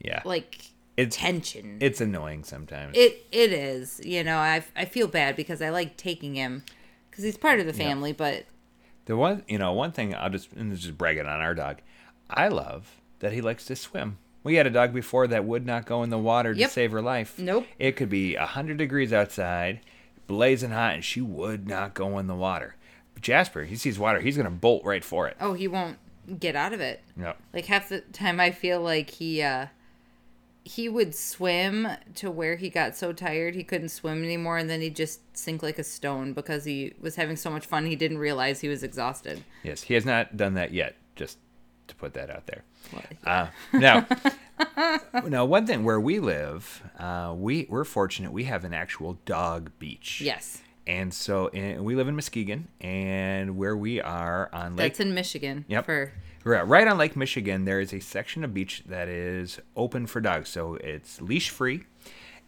Yeah. 0.01 0.23
like 0.25 0.71
It's 0.97 1.17
tension. 1.17 1.79
it's 1.81 2.01
annoying 2.01 2.45
sometimes. 2.45 2.97
it 2.97 3.27
it 3.33 3.53
is, 3.53 4.01
you 4.05 4.23
know. 4.25 4.39
I 4.39 4.65
I 4.77 4.85
feel 4.85 5.09
bad 5.09 5.37
because 5.37 5.61
I 5.63 5.71
like 5.71 5.97
taking 5.97 6.35
him 6.35 6.63
because 7.11 7.25
he's 7.25 7.37
part 7.37 7.61
of 7.61 7.67
the 7.67 7.73
family, 7.73 8.13
but 8.13 8.45
the 9.07 9.17
one 9.17 9.45
you 9.49 9.59
know, 9.59 9.73
one 9.73 9.93
thing 9.93 10.15
I'll 10.15 10.31
just 10.31 10.53
and 10.53 10.71
this 10.73 10.79
is 10.81 10.85
just 10.87 10.99
bragging 10.99 11.27
on 11.27 11.41
our 11.41 11.55
dog. 11.55 11.79
I 12.31 12.49
love 12.49 13.01
that 13.21 13.33
he 13.33 13.41
likes 13.41 13.65
to 13.67 13.77
swim. 13.77 14.19
We 14.43 14.57
had 14.57 14.67
a 14.67 14.71
dog 14.71 14.93
before 14.93 15.27
that 15.29 15.45
would 15.45 15.65
not 15.65 15.87
go 15.87 16.03
in 16.03 16.11
the 16.11 16.19
water 16.19 16.53
Yep. 16.53 16.69
to 16.69 16.73
save 16.73 16.93
her 16.93 17.01
life. 17.03 17.39
Nope. 17.39 17.67
It 17.79 17.93
could 17.97 18.11
be 18.11 18.35
a 18.35 18.45
hundred 18.47 18.77
degrees 18.79 19.13
outside, 19.13 19.81
blazing 20.27 20.71
hot, 20.71 20.95
and 20.95 21.05
she 21.05 21.21
would 21.23 21.67
not 21.67 21.95
go 21.95 22.19
in 22.19 22.27
the 22.27 22.35
water. 22.35 22.77
But 23.15 23.23
Jasper, 23.23 23.65
he 23.65 23.77
sees 23.77 23.99
water, 23.99 24.21
he's 24.21 24.37
gonna 24.37 24.51
bolt 24.51 24.85
right 24.85 25.05
for 25.05 25.27
it. 25.29 25.37
oh, 25.41 25.55
he 25.55 25.67
won't 25.69 25.99
get 26.41 26.57
out 26.57 26.73
of 26.73 26.81
it. 26.81 27.03
Yep. 27.19 27.39
Like 27.53 27.67
half 27.67 27.89
the 27.89 28.01
time 28.01 28.41
I 28.41 28.51
feel 28.51 28.81
like 28.81 29.11
he 29.11 29.41
uh 29.43 29.67
he 30.65 30.89
would 30.89 31.15
swim 31.15 31.87
to 32.15 32.31
where 32.31 32.57
he 32.57 32.71
got 32.71 32.97
so 32.97 33.13
tired 33.13 33.55
he 33.55 33.63
couldn't 33.63 33.91
swim 33.91 34.25
anymore 34.25 34.57
and 34.57 34.71
then 34.71 34.81
he'd 34.81 34.97
just 34.97 35.21
sink 35.37 35.63
like 35.63 35.79
a 35.79 35.85
stone 35.85 36.33
because 36.33 36.65
he 36.65 36.95
was 37.01 37.17
having 37.17 37.37
so 37.37 37.51
much 37.51 37.67
fun 37.67 37.85
he 37.85 37.95
didn't 37.97 38.17
realize 38.19 38.61
he 38.61 38.69
was 38.69 38.83
exhausted. 38.83 39.45
Yes, 39.63 39.83
he 39.83 39.95
has 39.95 40.05
not 40.07 40.37
done 40.37 40.55
that 40.55 40.73
yet. 40.73 40.97
Just 41.17 41.39
to 41.89 41.95
put 41.97 42.15
that 42.15 42.31
out 42.31 42.47
there. 42.47 42.65
Well, 42.93 43.03
Uh, 43.25 43.47
now, 43.79 44.07
now 45.27 45.45
one 45.45 45.67
thing 45.67 45.85
where 45.85 46.01
we 46.01 46.19
live, 46.19 46.83
uh, 46.99 47.35
we 47.37 47.67
we're 47.69 47.85
fortunate. 47.85 48.33
We 48.33 48.45
have 48.45 48.65
an 48.65 48.73
actual 48.75 49.19
dog 49.27 49.71
beach. 49.79 50.21
yes. 50.21 50.61
And 50.87 51.15
so 51.15 51.49
and 51.49 51.83
we 51.85 51.95
live 51.95 52.09
in 52.09 52.15
Muskegon, 52.15 52.69
and 52.81 53.57
where 53.57 53.75
we 53.77 54.01
are 54.03 54.51
on 54.53 54.77
Lake, 54.77 54.93
That's 54.93 55.01
in 55.01 55.15
Michigan. 55.15 55.65
Yep. 55.69 55.85
For 55.87 56.13
right, 56.45 56.87
on 56.87 56.99
Lake 56.99 57.17
Michigan, 57.17 57.65
there 57.65 57.81
is 57.81 57.93
a 57.93 58.01
section 58.01 58.45
of 58.45 58.53
beach 58.53 58.83
that 58.87 59.09
is 59.09 59.61
open 59.77 60.07
for 60.07 60.21
dogs. 60.21 60.51
So 60.51 60.75
it's 60.75 61.21
leash 61.21 61.51
free, 61.51 61.85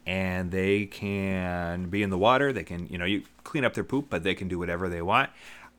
and 0.07 0.51
they 0.51 0.87
can 0.87 1.89
be 1.89 2.03
in 2.03 2.11
the 2.11 2.19
water. 2.19 2.53
They 2.53 2.65
can, 2.65 2.87
you 2.89 2.99
know, 2.99 3.07
you 3.07 3.23
clean 3.43 3.65
up 3.65 3.75
their 3.75 3.85
poop, 3.85 4.07
but 4.11 4.23
they 4.23 4.35
can 4.35 4.49
do 4.49 4.59
whatever 4.59 4.89
they 4.89 5.03
want. 5.03 5.31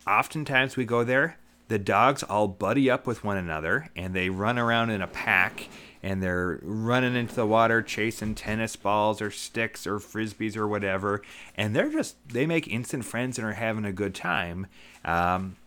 Oftentimes 0.08 0.78
we 0.78 0.86
go 0.86 1.04
there, 1.04 1.38
the 1.68 1.78
dogs 1.78 2.24
all 2.24 2.48
buddy 2.48 2.90
up 2.90 3.06
with 3.06 3.24
one 3.24 3.38
another, 3.38 3.90
and 3.96 4.14
they 4.14 4.30
run 4.30 4.58
around 4.58 4.90
in 4.90 5.02
a 5.02 5.08
pack. 5.08 5.68
And 6.04 6.22
they're 6.24 6.60
running 6.62 7.16
into 7.16 7.36
the 7.36 7.46
water, 7.46 7.82
chasing 7.82 8.36
tennis 8.36 8.76
balls 8.76 9.22
or 9.22 9.32
sticks 9.32 9.86
or 9.86 9.98
frisbees 9.98 10.56
or 10.56 10.68
whatever. 10.68 11.24
And 11.56 11.76
they're 11.76 11.92
just, 11.92 12.16
they 12.30 12.46
make 12.46 12.68
instant 12.68 13.04
friends 13.04 13.38
and 13.38 13.48
are 13.48 13.54
having 13.54 13.84
a 13.84 13.92
good 13.92 14.16
time. 14.16 14.68
Um, 15.04 15.58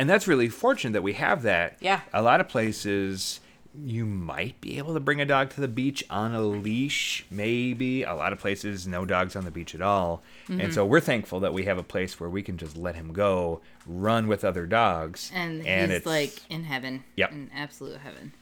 and 0.00 0.08
that's 0.08 0.26
really 0.26 0.48
fortunate 0.48 0.94
that 0.94 1.02
we 1.02 1.12
have 1.12 1.42
that. 1.42 1.76
Yeah. 1.78 2.00
A 2.14 2.22
lot 2.22 2.40
of 2.40 2.48
places 2.48 3.38
you 3.84 4.06
might 4.06 4.58
be 4.62 4.78
able 4.78 4.94
to 4.94 5.00
bring 5.00 5.20
a 5.20 5.26
dog 5.26 5.50
to 5.50 5.60
the 5.60 5.68
beach 5.68 6.02
on 6.08 6.34
a 6.34 6.40
leash, 6.40 7.26
maybe. 7.30 8.02
A 8.04 8.14
lot 8.14 8.32
of 8.32 8.38
places 8.38 8.86
no 8.86 9.04
dogs 9.04 9.36
on 9.36 9.44
the 9.44 9.50
beach 9.50 9.74
at 9.74 9.82
all. 9.82 10.22
Mm-hmm. 10.48 10.62
And 10.62 10.72
so 10.72 10.86
we're 10.86 11.00
thankful 11.00 11.40
that 11.40 11.52
we 11.52 11.66
have 11.66 11.76
a 11.76 11.82
place 11.82 12.18
where 12.18 12.30
we 12.30 12.42
can 12.42 12.56
just 12.56 12.78
let 12.78 12.94
him 12.94 13.12
go, 13.12 13.60
run 13.86 14.26
with 14.26 14.42
other 14.42 14.64
dogs. 14.64 15.30
and, 15.34 15.66
and 15.66 15.90
he's 15.90 15.98
it's 15.98 16.06
like 16.06 16.32
in 16.48 16.64
heaven. 16.64 17.04
Yep. 17.16 17.32
In 17.32 17.50
absolute 17.54 17.98
heaven. 17.98 18.32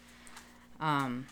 Um 0.79 1.27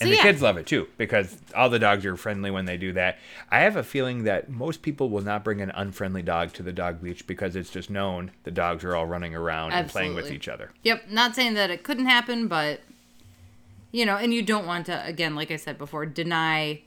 and 0.00 0.06
so 0.06 0.10
the 0.10 0.16
yeah. 0.16 0.22
kids 0.22 0.40
love 0.40 0.56
it 0.56 0.66
too 0.66 0.86
because 0.96 1.38
all 1.56 1.68
the 1.68 1.78
dogs 1.78 2.06
are 2.06 2.16
friendly 2.16 2.50
when 2.50 2.66
they 2.66 2.76
do 2.76 2.92
that. 2.92 3.18
I 3.50 3.60
have 3.60 3.74
a 3.74 3.82
feeling 3.82 4.24
that 4.24 4.48
most 4.48 4.80
people 4.82 5.10
will 5.10 5.22
not 5.22 5.42
bring 5.42 5.60
an 5.60 5.70
unfriendly 5.70 6.22
dog 6.22 6.52
to 6.54 6.62
the 6.62 6.72
dog 6.72 7.02
beach 7.02 7.26
because 7.26 7.56
it's 7.56 7.70
just 7.70 7.90
known 7.90 8.30
the 8.44 8.52
dogs 8.52 8.84
are 8.84 8.94
all 8.94 9.06
running 9.06 9.34
around 9.34 9.72
and 9.72 9.88
playing 9.88 10.14
with 10.14 10.30
each 10.30 10.46
other. 10.46 10.70
Yep, 10.84 11.10
not 11.10 11.34
saying 11.34 11.54
that 11.54 11.70
it 11.70 11.82
couldn't 11.82 12.06
happen, 12.06 12.46
but 12.46 12.80
you 13.90 14.06
know, 14.06 14.16
and 14.16 14.32
you 14.32 14.42
don't 14.42 14.66
want 14.66 14.86
to 14.86 15.04
again, 15.04 15.34
like 15.34 15.50
I 15.50 15.56
said 15.56 15.78
before, 15.78 16.06
deny 16.06 16.82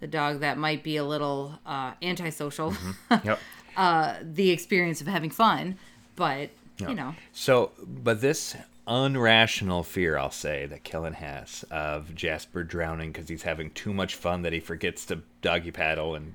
the 0.00 0.06
dog 0.06 0.40
that 0.40 0.58
might 0.58 0.82
be 0.82 0.96
a 0.96 1.04
little 1.04 1.58
uh, 1.64 1.92
antisocial 2.02 2.74
Yep. 3.24 3.38
uh, 3.76 4.14
the 4.22 4.50
experience 4.50 5.00
of 5.00 5.06
having 5.06 5.30
fun, 5.30 5.78
but 6.16 6.50
you 6.78 6.94
know, 6.94 7.14
So, 7.32 7.72
but 7.86 8.22
this 8.22 8.56
unrational 8.90 9.86
fear, 9.86 10.18
I'll 10.18 10.32
say, 10.32 10.66
that 10.66 10.82
Kelyn 10.82 11.14
has 11.14 11.64
of 11.70 12.14
Jasper 12.14 12.64
drowning 12.64 13.12
because 13.12 13.28
he's 13.28 13.44
having 13.44 13.70
too 13.70 13.94
much 13.94 14.16
fun 14.16 14.42
that 14.42 14.52
he 14.52 14.60
forgets 14.60 15.06
to 15.06 15.22
doggy 15.40 15.70
paddle 15.70 16.14
and 16.14 16.34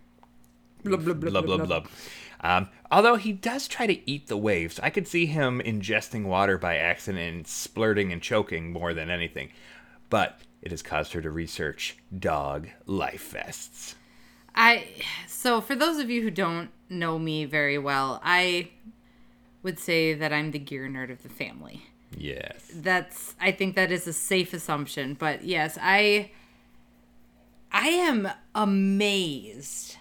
Blub, 0.86 1.04
blub, 1.04 1.20
blub, 1.20 1.46
blub, 1.46 1.68
blub. 1.68 1.88
Um, 2.42 2.70
although 2.92 3.16
he 3.16 3.32
does 3.34 3.68
try 3.68 3.88
to 3.88 4.10
eat 4.10 4.28
the 4.28 4.38
waves, 4.38 4.80
I 4.84 4.92
could 4.92 5.08
see 5.08 5.26
him 5.26 5.60
ingesting 5.66 6.26
water 6.26 6.60
by 6.60 6.78
accident 6.78 7.36
and 7.36 7.48
splurting 7.48 8.14
and 8.14 8.22
choking 8.22 8.72
more 8.72 8.94
than 8.94 9.10
anything. 9.10 9.50
But 10.12 10.40
it 10.62 10.70
has 10.70 10.84
caused 10.84 11.14
her 11.14 11.22
to 11.22 11.32
research 11.32 11.98
dog 12.18 12.68
life 12.86 13.32
vests. 13.32 13.96
I 14.54 14.88
so 15.28 15.60
for 15.60 15.76
those 15.76 15.98
of 15.98 16.12
you 16.12 16.22
who 16.22 16.30
don't 16.30 16.70
know 16.88 17.18
me 17.18 17.46
very 17.46 17.80
well, 17.80 18.22
I 18.24 18.70
would 19.64 19.80
say 19.80 20.14
that 20.14 20.32
I'm 20.32 20.52
the 20.52 20.60
gear 20.60 20.88
nerd 20.88 21.12
of 21.12 21.24
the 21.24 21.30
family. 21.30 21.84
Yes. 22.18 22.72
That's 22.74 23.36
I 23.40 23.52
think 23.52 23.76
that 23.76 23.92
is 23.92 24.08
a 24.08 24.14
safe 24.14 24.54
assumption, 24.54 25.16
but 25.16 25.44
yes, 25.44 25.78
I 25.82 26.32
I 27.72 27.88
am 27.90 28.30
amazed 28.54 29.98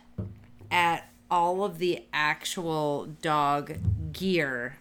at 0.70 1.09
all 1.31 1.64
of 1.64 1.79
the 1.79 2.05
actual 2.12 3.07
dog 3.20 3.77
gear. 4.12 4.79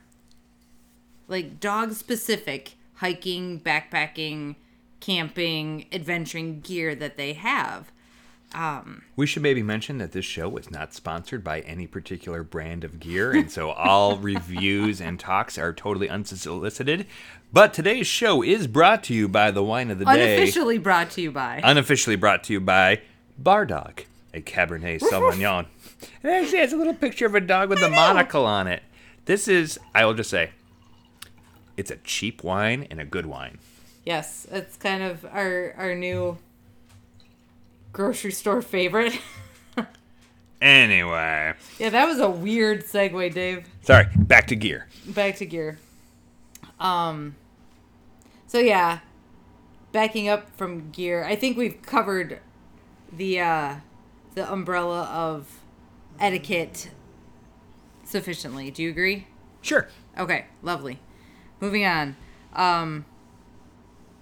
Like 1.27 1.59
dog 1.59 1.93
specific 1.93 2.75
hiking, 2.95 3.59
backpacking, 3.59 4.55
camping, 4.99 5.85
adventuring 5.91 6.61
gear 6.61 6.93
that 6.95 7.17
they 7.17 7.33
have. 7.33 7.91
Um, 8.53 9.03
we 9.15 9.25
should 9.25 9.41
maybe 9.41 9.63
mention 9.63 9.97
that 9.97 10.11
this 10.11 10.25
show 10.25 10.47
was 10.47 10.69
not 10.69 10.93
sponsored 10.93 11.43
by 11.43 11.61
any 11.61 11.87
particular 11.87 12.43
brand 12.43 12.83
of 12.83 12.99
gear, 12.99 13.31
and 13.31 13.51
so 13.51 13.71
all 13.71 14.17
reviews 14.19 15.01
and 15.01 15.19
talks 15.19 15.57
are 15.57 15.73
totally 15.73 16.09
unsolicited. 16.09 17.05
But 17.51 17.73
today's 17.73 18.07
show 18.07 18.43
is 18.43 18.67
brought 18.67 19.03
to 19.05 19.13
you 19.13 19.27
by 19.27 19.51
the 19.51 19.63
wine 19.63 19.91
of 19.91 19.99
the 19.99 20.05
day. 20.05 20.35
Unofficially 20.35 20.77
brought 20.77 21.09
to 21.11 21.21
you 21.21 21.31
by 21.31 21.61
unofficially 21.63 22.15
brought 22.15 22.43
to 22.45 22.53
you 22.53 22.59
by 22.59 23.01
Bar 23.37 23.65
Dog, 23.65 24.03
a 24.33 24.41
Cabernet 24.41 24.99
Sauvignon. 24.99 25.67
It 26.21 26.27
actually 26.27 26.59
has 26.59 26.73
a 26.73 26.77
little 26.77 26.93
picture 26.93 27.25
of 27.25 27.35
a 27.35 27.41
dog 27.41 27.69
with 27.69 27.81
a 27.81 27.89
monocle 27.89 28.45
on 28.45 28.67
it. 28.67 28.83
This 29.25 29.47
is, 29.47 29.79
I 29.95 30.05
will 30.05 30.13
just 30.13 30.29
say, 30.29 30.51
it's 31.77 31.91
a 31.91 31.95
cheap 31.97 32.43
wine 32.43 32.87
and 32.91 32.99
a 32.99 33.05
good 33.05 33.25
wine. 33.25 33.59
Yes, 34.05 34.45
it's 34.51 34.75
kind 34.75 35.01
of 35.01 35.23
our 35.25 35.73
our 35.77 35.95
new 35.95 36.37
grocery 37.93 38.31
store 38.31 38.61
favorite. 38.61 39.17
Anyway, 40.61 41.53
yeah, 41.77 41.89
that 41.89 42.07
was 42.07 42.19
a 42.19 42.29
weird 42.29 42.85
segue, 42.85 43.33
Dave. 43.33 43.65
sorry, 43.81 44.07
back 44.15 44.47
to 44.47 44.55
gear. 44.55 44.87
Back 45.07 45.35
to 45.37 45.45
gear. 45.45 45.77
Um 46.79 47.35
so 48.47 48.59
yeah, 48.59 48.99
backing 49.91 50.29
up 50.29 50.55
from 50.55 50.89
gear, 50.91 51.25
I 51.25 51.35
think 51.35 51.57
we've 51.57 51.81
covered 51.81 52.39
the 53.11 53.41
uh 53.41 53.75
the 54.35 54.49
umbrella 54.49 55.01
of 55.11 55.59
etiquette 56.17 56.91
sufficiently. 58.05 58.71
Do 58.71 58.83
you 58.83 58.89
agree? 58.89 59.27
Sure. 59.61 59.89
Okay, 60.17 60.45
lovely. 60.61 61.01
Moving 61.59 61.83
on. 61.83 62.15
Um 62.53 63.03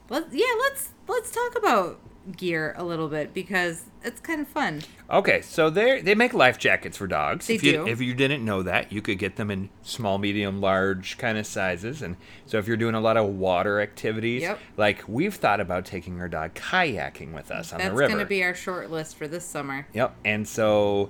let 0.10 0.34
yeah, 0.34 0.56
let's 0.60 0.90
let's 1.08 1.30
talk 1.30 1.56
about 1.56 2.00
gear 2.38 2.74
a 2.78 2.84
little 2.84 3.08
bit 3.08 3.34
because 3.34 3.86
it's 4.04 4.20
kind 4.20 4.42
of 4.42 4.48
fun. 4.48 4.82
Okay, 5.10 5.42
so 5.42 5.70
they 5.70 6.02
they 6.02 6.16
make 6.16 6.34
life 6.34 6.58
jackets 6.58 6.98
for 6.98 7.08
dogs. 7.08 7.48
They 7.48 7.56
if 7.56 7.64
you 7.64 7.72
do. 7.74 7.88
if 7.88 8.00
you 8.02 8.14
didn't 8.14 8.44
know 8.46 8.64
that, 8.64 8.92
you 8.92 9.02
could 9.02 9.18
get 9.18 9.36
them 9.36 9.50
in 9.52 9.70
small, 9.82 10.18
medium, 10.18 10.62
large 10.62 11.18
kind 11.18 11.38
of 11.38 11.46
sizes. 11.46 12.02
And 12.02 12.18
so 12.46 12.58
if 12.58 12.68
you're 12.68 12.78
doing 12.78 12.96
a 12.96 13.02
lot 13.02 13.18
of 13.18 13.26
water 13.28 13.82
activities, 13.82 14.42
Yep. 14.44 14.60
like 14.78 15.04
we've 15.08 15.36
thought 15.36 15.60
about 15.60 15.86
taking 15.86 16.20
our 16.22 16.30
dog 16.30 16.54
kayaking 16.54 17.34
with 17.34 17.52
us 17.52 17.74
on 17.74 17.80
That's 17.80 17.90
the 17.90 17.96
river. 17.96 18.02
That's 18.02 18.14
going 18.14 18.26
to 18.26 18.30
be 18.30 18.44
our 18.44 18.54
short 18.56 18.92
list 18.92 19.16
for 19.18 19.28
this 19.28 19.44
summer. 19.46 19.88
Yep. 19.94 20.16
And 20.26 20.48
so 20.48 21.10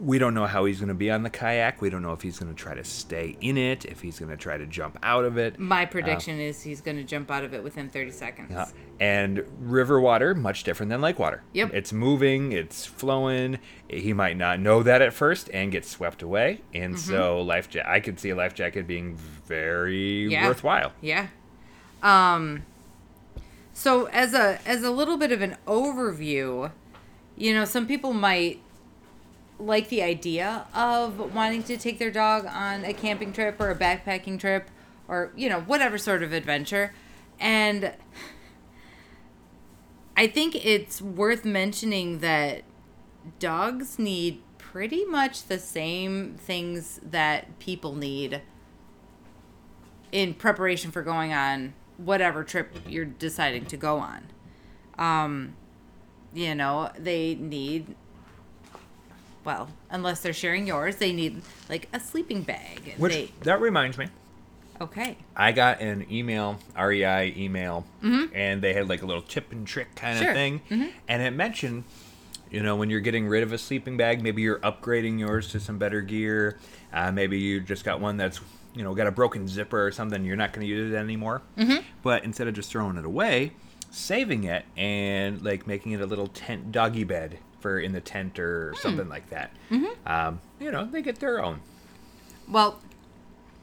we 0.00 0.18
don't 0.18 0.32
know 0.32 0.46
how 0.46 0.64
he's 0.64 0.78
going 0.78 0.88
to 0.88 0.94
be 0.94 1.10
on 1.10 1.22
the 1.22 1.28
kayak. 1.30 1.82
We 1.82 1.90
don't 1.90 2.00
know 2.02 2.12
if 2.14 2.22
he's 2.22 2.38
going 2.38 2.50
to 2.54 2.60
try 2.60 2.74
to 2.74 2.82
stay 2.84 3.36
in 3.42 3.58
it, 3.58 3.84
if 3.84 4.00
he's 4.00 4.18
going 4.18 4.30
to 4.30 4.36
try 4.36 4.56
to 4.56 4.66
jump 4.66 4.98
out 5.02 5.24
of 5.26 5.36
it. 5.36 5.58
My 5.58 5.84
prediction 5.84 6.40
is 6.40 6.62
he's 6.62 6.80
going 6.80 6.96
to 6.96 7.04
jump 7.04 7.30
out 7.30 7.44
of 7.44 7.52
it 7.52 7.62
within 7.62 7.90
30 7.90 8.10
seconds. 8.10 8.48
Yeah. 8.50 8.66
And 8.98 9.44
river 9.60 10.00
water, 10.00 10.34
much 10.34 10.64
different 10.64 10.88
than 10.88 11.00
lake 11.02 11.18
water. 11.18 11.42
Yep. 11.52 11.74
It's 11.74 11.92
moving, 11.92 12.52
it's 12.52 12.86
flowing. 12.86 13.58
He 13.88 14.12
might 14.14 14.36
not 14.38 14.58
know 14.58 14.82
that 14.82 15.02
at 15.02 15.12
first 15.12 15.50
and 15.52 15.70
get 15.70 15.84
swept 15.84 16.22
away. 16.22 16.62
And 16.72 16.94
Mm-hmm. 16.94 17.10
so 17.10 17.40
life 17.42 17.68
ja- 17.74 17.82
I 17.86 18.00
could 18.00 18.18
see 18.18 18.30
a 18.30 18.36
life 18.36 18.54
jacket 18.54 18.86
being 18.86 19.16
very 19.46 20.28
Yeah. 20.32 20.46
worthwhile. 20.48 20.92
Yeah. 21.02 21.26
Um 22.02 22.62
so 23.74 24.06
as 24.06 24.34
a 24.34 24.58
as 24.66 24.82
a 24.82 24.90
little 24.90 25.16
bit 25.16 25.32
of 25.32 25.42
an 25.42 25.56
overview, 25.66 26.70
you 27.36 27.54
know, 27.54 27.64
some 27.64 27.86
people 27.86 28.12
might 28.12 28.60
like 29.60 29.88
the 29.88 30.02
idea 30.02 30.66
of 30.74 31.34
wanting 31.34 31.62
to 31.64 31.76
take 31.76 31.98
their 31.98 32.10
dog 32.10 32.46
on 32.46 32.84
a 32.84 32.92
camping 32.92 33.32
trip 33.32 33.60
or 33.60 33.70
a 33.70 33.76
backpacking 33.76 34.38
trip 34.38 34.70
or, 35.06 35.32
you 35.36 35.48
know, 35.48 35.60
whatever 35.60 35.98
sort 35.98 36.22
of 36.22 36.32
adventure. 36.32 36.92
And 37.38 37.92
I 40.16 40.26
think 40.26 40.64
it's 40.64 41.00
worth 41.00 41.44
mentioning 41.44 42.18
that 42.20 42.62
dogs 43.38 43.98
need 43.98 44.42
pretty 44.58 45.04
much 45.04 45.44
the 45.44 45.58
same 45.58 46.34
things 46.34 47.00
that 47.02 47.58
people 47.58 47.94
need 47.94 48.40
in 50.12 50.34
preparation 50.34 50.90
for 50.90 51.02
going 51.02 51.32
on 51.32 51.74
whatever 51.96 52.44
trip 52.44 52.74
you're 52.88 53.04
deciding 53.04 53.66
to 53.66 53.76
go 53.76 53.98
on. 53.98 54.30
Um, 54.98 55.56
you 56.32 56.54
know, 56.54 56.90
they 56.98 57.34
need, 57.34 57.94
well, 59.44 59.68
unless 59.90 60.20
they're 60.20 60.32
sharing 60.32 60.66
yours, 60.66 60.96
they 60.96 61.12
need 61.12 61.42
like 61.68 61.88
a 61.92 62.00
sleeping 62.00 62.42
bag. 62.42 62.94
Which 62.98 63.12
They, 63.12 63.30
that 63.42 63.60
reminds 63.60 63.98
me. 63.98 64.06
okay. 64.80 65.16
I 65.36 65.52
got 65.52 65.80
an 65.80 66.06
email, 66.10 66.58
REI 66.78 67.34
email, 67.36 67.84
and 68.02 68.62
they 68.62 68.72
had 68.74 68.88
like 68.88 69.02
a 69.02 69.06
little 69.06 69.22
tip 69.22 69.52
and 69.52 69.66
trick 69.66 69.94
kind 69.94 70.16
Mm-hmm. 70.16 70.22
Sure. 70.22 70.30
of 70.30 70.36
thing. 70.36 70.92
And 71.08 71.22
it 71.22 71.30
mentioned, 71.32 71.84
you 72.50 72.62
know, 72.62 72.76
when 72.76 72.90
you're 72.90 73.00
getting 73.00 73.28
rid 73.28 73.42
of 73.42 73.52
a 73.52 73.58
sleeping 73.58 73.96
bag, 73.96 74.22
maybe 74.22 74.42
you're 74.42 74.58
upgrading 74.60 75.18
yours 75.20 75.48
to 75.52 75.60
some 75.60 75.78
better 75.78 76.00
gear. 76.00 76.58
Uh, 76.92 77.12
maybe 77.12 77.38
you 77.38 77.60
just 77.60 77.84
got 77.84 78.00
one 78.00 78.16
that's, 78.16 78.40
you 78.74 78.82
know, 78.82 78.94
got 78.94 79.06
a 79.06 79.12
broken 79.12 79.46
zipper 79.46 79.86
or 79.86 79.92
something. 79.92 80.24
You're 80.24 80.36
not 80.36 80.52
going 80.52 80.66
to 80.66 80.68
use 80.72 80.92
it 80.92 80.96
anymore. 80.96 81.42
Mm-hmm. 81.56 81.82
But 82.02 82.24
instead 82.24 82.48
of 82.48 82.54
just 82.54 82.70
throwing 82.70 82.96
it 82.96 83.04
away, 83.04 83.52
saving 83.90 84.44
it 84.44 84.64
and 84.76 85.42
like 85.42 85.66
making 85.66 85.92
it 85.92 86.00
a 86.00 86.06
little 86.06 86.26
tent 86.28 86.70
doggy 86.72 87.04
bed 87.04 87.38
for 87.60 87.78
in 87.78 87.92
the 87.92 88.00
tent 88.00 88.38
or 88.38 88.74
something 88.80 89.08
like 89.08 89.30
that. 89.30 89.52
Um, 90.06 90.40
you 90.58 90.70
know, 90.70 90.84
they 90.86 91.02
get 91.02 91.20
their 91.20 91.42
own. 91.44 91.60
Well, 92.48 92.80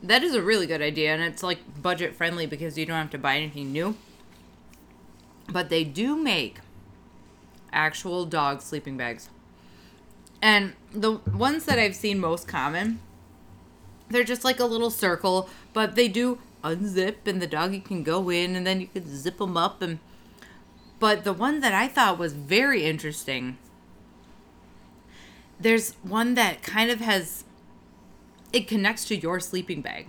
that 0.03 0.23
is 0.23 0.33
a 0.33 0.41
really 0.41 0.67
good 0.67 0.81
idea, 0.81 1.13
and 1.13 1.21
it's 1.23 1.43
like 1.43 1.59
budget 1.81 2.15
friendly 2.15 2.45
because 2.45 2.77
you 2.77 2.85
don't 2.85 2.97
have 2.97 3.09
to 3.11 3.17
buy 3.17 3.37
anything 3.37 3.71
new. 3.71 3.95
But 5.49 5.69
they 5.69 5.83
do 5.83 6.15
make 6.15 6.59
actual 7.71 8.25
dog 8.25 8.61
sleeping 8.61 8.97
bags. 8.97 9.29
And 10.41 10.73
the 10.91 11.13
ones 11.13 11.65
that 11.65 11.79
I've 11.79 11.95
seen 11.95 12.19
most 12.19 12.47
common, 12.47 12.99
they're 14.09 14.23
just 14.23 14.43
like 14.43 14.59
a 14.59 14.65
little 14.65 14.91
circle, 14.91 15.49
but 15.73 15.95
they 15.95 16.07
do 16.07 16.39
unzip 16.63 17.15
and 17.25 17.41
the 17.41 17.47
doggy 17.47 17.79
can 17.79 18.03
go 18.03 18.29
in 18.29 18.55
and 18.55 18.65
then 18.65 18.81
you 18.81 18.87
can 18.87 19.07
zip 19.07 19.37
them 19.37 19.55
up 19.55 19.81
and 19.81 19.99
but 20.99 21.23
the 21.23 21.33
one 21.33 21.59
that 21.59 21.73
I 21.73 21.87
thought 21.87 22.17
was 22.17 22.33
very 22.33 22.83
interesting 22.83 23.57
there's 25.59 25.93
one 26.03 26.35
that 26.35 26.61
kind 26.61 26.91
of 26.91 26.99
has 26.99 27.43
it 28.53 28.67
connects 28.67 29.05
to 29.05 29.15
your 29.15 29.39
sleeping 29.39 29.81
bag. 29.81 30.07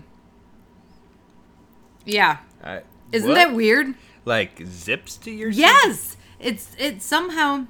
Yeah. 2.04 2.38
Uh, 2.62 2.80
Isn't 3.12 3.28
what? 3.28 3.34
that 3.34 3.54
weird? 3.54 3.94
like 4.24 4.60
zips 4.66 5.16
to 5.16 5.30
your 5.30 5.48
Yes. 5.48 6.16
It's 6.38 6.76
it 6.78 7.02
somehow 7.02 7.66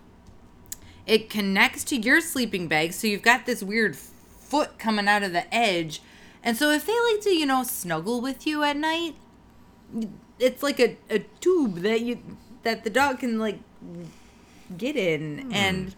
it 1.06 1.30
connects 1.30 1.84
to 1.84 1.96
your 1.96 2.20
sleeping 2.20 2.68
bag 2.68 2.92
so 2.92 3.06
you've 3.06 3.22
got 3.22 3.46
this 3.46 3.62
weird 3.62 3.96
foot 3.96 4.78
coming 4.78 5.08
out 5.08 5.22
of 5.22 5.32
the 5.32 5.52
edge. 5.54 6.02
And 6.42 6.56
so 6.56 6.70
if 6.70 6.86
they 6.86 6.98
like 7.12 7.20
to, 7.22 7.30
you 7.30 7.46
know, 7.46 7.62
snuggle 7.62 8.20
with 8.20 8.46
you 8.46 8.62
at 8.62 8.76
night, 8.76 9.14
it's 10.38 10.62
like 10.62 10.80
a, 10.80 10.96
a 11.10 11.20
tube 11.40 11.76
that 11.76 12.00
you 12.00 12.18
that 12.62 12.84
the 12.84 12.90
dog 12.90 13.20
can 13.20 13.38
like 13.38 13.60
get 14.76 14.96
in 14.96 15.50
and 15.52 15.94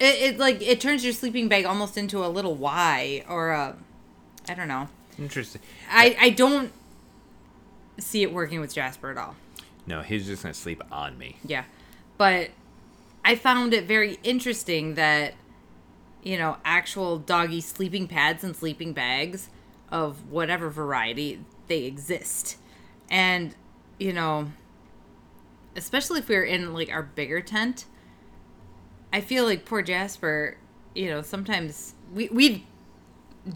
it, 0.00 0.34
it 0.34 0.38
like 0.38 0.62
it 0.62 0.80
turns 0.80 1.04
your 1.04 1.12
sleeping 1.12 1.48
bag 1.48 1.64
almost 1.64 1.96
into 1.96 2.24
a 2.24 2.28
little 2.28 2.54
Y 2.54 3.24
or 3.28 3.50
a 3.50 3.76
I 4.48 4.54
don't 4.54 4.68
know. 4.68 4.88
Interesting. 5.18 5.60
I 5.90 6.16
I 6.20 6.30
don't 6.30 6.72
see 7.98 8.22
it 8.22 8.32
working 8.32 8.60
with 8.60 8.74
Jasper 8.74 9.10
at 9.10 9.16
all. 9.16 9.36
No, 9.86 10.02
he's 10.02 10.26
just 10.26 10.42
gonna 10.42 10.54
sleep 10.54 10.82
on 10.92 11.18
me. 11.18 11.36
Yeah. 11.44 11.64
But 12.16 12.50
I 13.24 13.34
found 13.34 13.74
it 13.74 13.84
very 13.84 14.18
interesting 14.22 14.94
that, 14.94 15.34
you 16.22 16.38
know, 16.38 16.56
actual 16.64 17.18
doggy 17.18 17.60
sleeping 17.60 18.08
pads 18.08 18.42
and 18.42 18.56
sleeping 18.56 18.92
bags 18.92 19.50
of 19.90 20.30
whatever 20.30 20.70
variety 20.70 21.40
they 21.66 21.84
exist. 21.84 22.56
And, 23.10 23.54
you 23.98 24.12
know, 24.12 24.52
especially 25.76 26.20
if 26.20 26.28
we 26.28 26.36
are 26.36 26.44
in 26.44 26.74
like 26.74 26.90
our 26.90 27.02
bigger 27.02 27.40
tent, 27.40 27.84
I 29.12 29.20
feel 29.20 29.44
like 29.44 29.64
poor 29.64 29.82
Jasper 29.82 30.56
you 30.94 31.08
know, 31.08 31.22
sometimes 31.22 31.94
we 32.12 32.28
we 32.28 32.66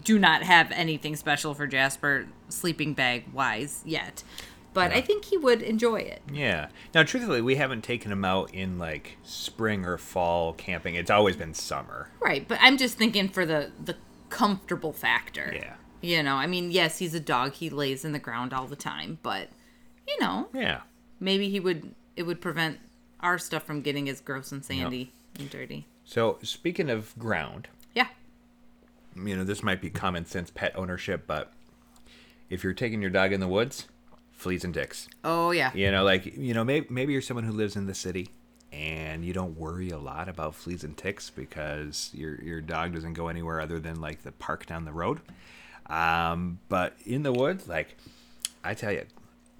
do 0.03 0.17
not 0.17 0.43
have 0.43 0.71
anything 0.71 1.15
special 1.15 1.53
for 1.53 1.67
Jasper 1.67 2.27
sleeping 2.49 2.93
bag 2.93 3.25
wise 3.33 3.81
yet. 3.85 4.23
But 4.73 4.91
I 4.91 5.01
think 5.01 5.25
he 5.25 5.37
would 5.37 5.61
enjoy 5.61 5.97
it. 5.97 6.23
Yeah. 6.31 6.69
Now, 6.95 7.03
truthfully, 7.03 7.41
we 7.41 7.57
haven't 7.57 7.83
taken 7.83 8.11
him 8.11 8.25
out 8.25 8.51
in 8.55 8.79
like 8.79 9.17
spring 9.21 9.85
or 9.85 9.99
fall 9.99 10.53
camping. 10.53 10.95
It's 10.95 11.11
always 11.11 11.35
been 11.35 11.53
summer. 11.53 12.09
Right, 12.19 12.47
but 12.47 12.57
I'm 12.59 12.77
just 12.77 12.97
thinking 12.97 13.29
for 13.29 13.45
the 13.45 13.71
the 13.83 13.97
comfortable 14.29 14.93
factor. 14.93 15.51
Yeah. 15.53 15.73
You 16.01 16.23
know, 16.23 16.35
I 16.35 16.47
mean, 16.47 16.71
yes, 16.71 16.97
he's 16.97 17.13
a 17.13 17.19
dog. 17.19 17.53
He 17.53 17.69
lays 17.69 18.03
in 18.03 18.13
the 18.13 18.19
ground 18.19 18.51
all 18.51 18.65
the 18.65 18.75
time, 18.75 19.19
but 19.21 19.49
you 20.07 20.17
know, 20.19 20.47
Yeah. 20.53 20.81
maybe 21.19 21.49
he 21.49 21.59
would 21.59 21.93
it 22.15 22.23
would 22.23 22.41
prevent 22.41 22.79
our 23.19 23.37
stuff 23.37 23.63
from 23.63 23.81
getting 23.81 24.09
as 24.09 24.21
gross 24.21 24.51
and 24.51 24.65
sandy 24.65 25.11
and 25.39 25.49
dirty. 25.49 25.85
So, 26.05 26.37
speaking 26.43 26.89
of 26.89 27.17
ground, 27.17 27.67
Yeah. 27.93 28.07
you 29.15 29.35
know, 29.35 29.43
this 29.43 29.63
might 29.63 29.81
be 29.81 29.89
common 29.89 30.25
sense 30.25 30.51
pet 30.51 30.73
ownership, 30.75 31.25
but 31.27 31.53
if 32.49 32.63
you're 32.63 32.73
taking 32.73 33.01
your 33.01 33.11
dog 33.11 33.31
in 33.33 33.39
the 33.39 33.47
woods, 33.47 33.87
fleas 34.31 34.63
and 34.63 34.73
ticks. 34.73 35.07
Oh 35.23 35.51
yeah. 35.51 35.71
You 35.73 35.91
know, 35.91 36.03
like, 36.03 36.25
you 36.25 36.53
know, 36.53 36.63
maybe, 36.63 36.87
maybe 36.89 37.13
you're 37.13 37.21
someone 37.21 37.45
who 37.45 37.53
lives 37.53 37.75
in 37.75 37.85
the 37.87 37.93
city 37.95 38.29
and 38.71 39.23
you 39.23 39.31
don't 39.33 39.57
worry 39.57 39.89
a 39.91 39.97
lot 39.97 40.27
about 40.27 40.55
fleas 40.55 40.83
and 40.83 40.97
ticks 40.97 41.29
because 41.29 42.09
your, 42.13 42.41
your 42.41 42.59
dog 42.59 42.93
doesn't 42.93 43.13
go 43.13 43.27
anywhere 43.27 43.61
other 43.61 43.79
than 43.79 44.01
like 44.01 44.23
the 44.23 44.31
park 44.33 44.65
down 44.65 44.83
the 44.85 44.91
road. 44.91 45.21
Um, 45.87 46.59
but 46.69 46.95
in 47.05 47.23
the 47.23 47.31
woods, 47.31 47.67
like, 47.67 47.95
I 48.63 48.73
tell 48.73 48.91
you, 48.91 49.03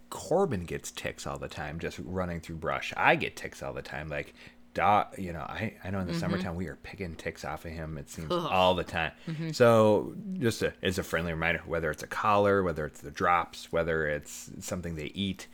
Corbin 0.09 0.63
gets 0.65 0.91
ticks 0.91 1.25
all 1.27 1.37
the 1.37 1.47
time 1.47 1.79
just 1.79 1.99
running 2.03 2.39
through 2.39 2.55
brush. 2.57 2.93
I 2.95 3.15
get 3.15 3.35
ticks 3.35 3.61
all 3.63 3.73
the 3.73 3.81
time. 3.81 4.09
Like, 4.09 4.33
dog, 4.73 5.17
you 5.17 5.33
know, 5.33 5.41
I, 5.41 5.73
I 5.83 5.89
know 5.91 5.99
in 5.99 6.07
the 6.07 6.13
summertime 6.13 6.55
we 6.55 6.67
are 6.67 6.75
picking 6.75 7.15
ticks 7.15 7.45
off 7.45 7.65
of 7.65 7.71
him, 7.71 7.97
it 7.97 8.09
seems, 8.09 8.31
Ugh. 8.31 8.47
all 8.51 8.73
the 8.75 8.83
time. 8.83 9.11
So, 9.53 10.13
just 10.39 10.61
a, 10.61 10.73
as 10.81 10.97
a 10.97 11.03
friendly 11.03 11.31
reminder, 11.33 11.61
whether 11.65 11.91
it's 11.91 12.03
a 12.03 12.07
collar, 12.07 12.63
whether 12.63 12.85
it's 12.85 13.01
the 13.01 13.11
drops, 13.11 13.71
whether 13.71 14.07
it's 14.07 14.49
something 14.59 14.95
they 14.95 15.11
eat, 15.13 15.47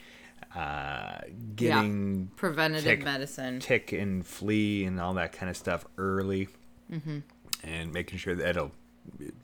uh, 0.56 1.20
getting 1.56 2.32
Preventative 2.36 2.84
tick- 2.84 3.04
medicine. 3.04 3.60
tick 3.60 3.92
and 3.92 4.26
flea 4.26 4.86
and 4.86 5.00
all 5.00 5.14
that 5.16 5.32
kind 5.34 5.50
of 5.50 5.58
stuff 5.58 5.86
early, 5.98 6.48
and 7.64 7.94
making 7.94 8.18
sure 8.18 8.36
that 8.36 8.50
it'll 8.50 8.72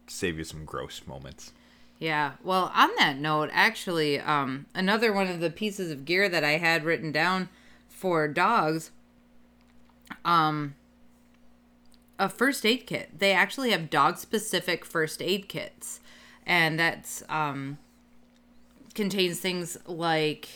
save 0.08 0.38
you 0.38 0.44
some 0.44 0.66
gross 0.66 1.02
moments. 1.06 1.52
Yeah. 2.00 2.34
Well, 2.44 2.72
on 2.76 2.90
that 2.98 3.18
note, 3.18 3.50
actually, 3.54 4.20
um, 4.20 4.66
another 4.76 5.14
one 5.14 5.28
of 5.28 5.40
the 5.40 5.50
pieces 5.50 5.92
of 5.92 6.06
gear 6.06 6.28
that 6.28 6.44
I 6.44 6.58
had 6.58 6.84
written 6.84 7.12
down 7.12 7.50
for 7.88 8.28
dogs, 8.28 8.92
um, 10.24 10.76
a 12.20 12.30
first 12.30 12.66
aid 12.66 12.86
kit. 12.88 13.18
They 13.18 13.32
actually 13.32 13.72
have 13.72 13.90
dog 13.90 14.18
specific 14.18 14.86
first 14.86 15.22
aid 15.22 15.48
kits, 15.50 16.00
and 16.46 16.80
that's 16.80 17.24
um, 17.30 17.78
contains 18.94 19.40
things 19.40 19.78
like 19.86 20.48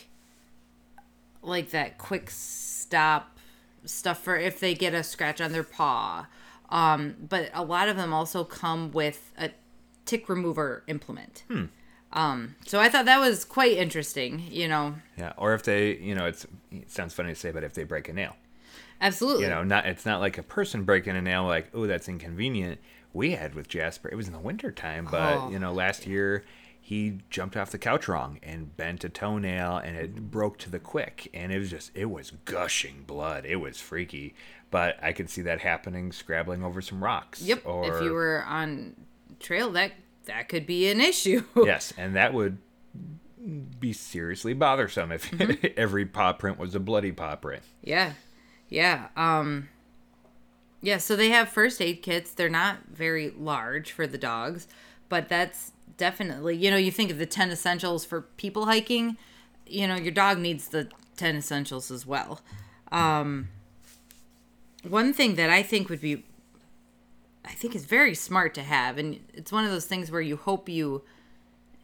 like 1.42 1.72
that 1.72 1.98
quick 1.98 2.30
stop 2.30 3.38
stuff 3.86 4.22
for 4.22 4.36
if 4.36 4.60
they 4.60 4.74
get 4.74 4.94
a 4.94 5.04
scratch 5.04 5.40
on 5.40 5.52
their 5.52 5.64
paw. 5.64 6.28
Um, 6.70 7.16
but 7.28 7.50
a 7.54 7.64
lot 7.64 7.90
of 7.90 7.98
them 7.98 8.14
also 8.14 8.44
come 8.44 8.92
with 8.92 9.32
a 9.38 9.52
tick 10.06 10.30
remover 10.30 10.84
implement. 10.88 11.44
Um, 12.12 12.56
so 12.66 12.80
I 12.80 12.90
thought 12.90 13.06
that 13.06 13.20
was 13.20 13.46
quite 13.46 13.74
interesting. 13.78 14.44
You 14.50 14.68
know, 14.68 14.96
Yeah, 15.18 15.34
or 15.38 15.54
if 15.54 15.64
they, 15.64 15.96
you 15.98 16.16
know, 16.16 16.26
it's 16.26 16.46
it 16.72 16.92
sounds 16.92 17.14
funny 17.14 17.30
to 17.30 17.36
say, 17.36 17.52
but 17.52 17.64
if 17.64 17.74
they 17.74 17.84
break 17.84 18.10
a 18.10 18.14
nail, 18.14 18.36
absolutely. 19.02 19.44
you 19.44 19.50
know, 19.50 19.64
not 19.64 19.86
it's 19.86 20.06
not 20.06 20.20
like 20.20 20.38
a 20.38 20.44
person 20.44 20.84
breaking 20.84 21.16
a 21.16 21.22
nail, 21.22 21.46
like 21.46 21.70
oh 21.74 21.88
that's 21.88 22.08
inconvenient. 22.10 22.80
We 23.14 23.32
had 23.32 23.56
with 23.56 23.68
Jasper, 23.68 24.08
it 24.12 24.16
was 24.16 24.28
in 24.28 24.34
the 24.34 24.40
winter 24.40 24.72
time, 24.72 25.08
but 25.10 25.38
Oh. 25.38 25.50
you 25.50 25.58
know, 25.60 25.72
last 25.74 26.06
year 26.06 26.44
he 26.82 27.20
jumped 27.30 27.56
off 27.58 27.70
the 27.72 27.78
couch 27.78 28.08
wrong 28.08 28.40
and 28.42 28.76
bent 28.76 29.04
a 29.04 29.10
toenail, 29.10 29.78
and 29.78 29.96
it 29.96 30.32
broke 30.32 30.58
to 30.60 30.70
the 30.72 30.80
quick, 30.80 31.28
and 31.34 31.52
it 31.52 31.60
was 31.60 31.70
just 31.70 31.92
it 31.96 32.06
was 32.10 32.32
gushing 32.46 33.04
blood. 33.06 33.46
It 33.46 33.58
was 33.58 33.80
freaky, 33.80 34.34
but 34.72 34.98
I 35.04 35.12
could 35.14 35.30
see 35.30 35.42
that 35.44 35.62
happening, 35.62 36.12
scrabbling 36.12 36.64
over 36.64 36.82
some 36.82 37.04
rocks. 37.04 37.42
Yep. 37.42 37.64
Or, 37.66 37.96
if 37.98 38.04
you 38.04 38.14
were 38.14 38.44
on 38.48 38.96
trail, 39.40 39.72
that 39.72 39.92
that 40.26 40.50
could 40.50 40.66
be 40.66 40.90
an 40.90 41.00
issue. 41.02 41.44
yes, 41.56 41.94
and 41.98 42.16
that 42.16 42.34
would 42.34 42.58
be 43.80 43.94
seriously 43.94 44.54
bothersome 44.54 45.12
if 45.12 45.30
Mm-hmm. 45.32 45.68
every 45.78 46.06
paw 46.06 46.34
print 46.34 46.58
was 46.60 46.76
a 46.76 46.80
bloody 46.80 47.12
paw 47.12 47.36
print. 47.36 47.64
Yeah. 47.84 48.14
Yeah. 48.70 49.08
Um 49.16 49.70
Yeah, 50.82 50.98
so 50.98 51.16
they 51.16 51.30
have 51.30 51.50
first 51.50 51.82
aid 51.82 52.02
kits. 52.02 52.32
They're 52.32 52.50
not 52.50 52.78
very 52.92 53.32
large 53.32 53.92
for 53.92 54.08
the 54.08 54.18
dogs, 54.18 54.68
but 55.10 55.28
that's 55.28 55.74
definitely, 55.98 56.56
you 56.56 56.72
know, 56.72 56.78
you 56.78 56.92
think 56.92 57.12
of 57.12 57.18
the 57.18 57.26
10 57.26 57.52
essentials 57.52 58.06
for 58.06 58.22
people 58.38 58.66
hiking, 58.66 59.18
you 59.68 59.88
know, 59.88 59.96
your 59.96 60.14
dog 60.14 60.38
needs 60.40 60.70
the 60.70 60.88
10 61.18 61.36
essentials 61.36 61.92
as 61.92 62.06
well. 62.06 62.42
Um 62.92 63.50
one 64.88 65.14
thing 65.14 65.36
that 65.36 65.50
I 65.50 65.62
think 65.64 65.90
would 65.90 66.02
be 66.02 66.24
I 67.46 67.52
think 67.54 67.76
is 67.76 67.86
very 67.86 68.16
smart 68.16 68.54
to 68.56 68.64
have 68.64 68.98
and 68.98 69.20
it's 69.34 69.52
one 69.52 69.66
of 69.66 69.72
those 69.72 69.86
things 69.86 70.12
where 70.12 70.22
you 70.22 70.38
hope 70.38 70.70
you 70.70 71.04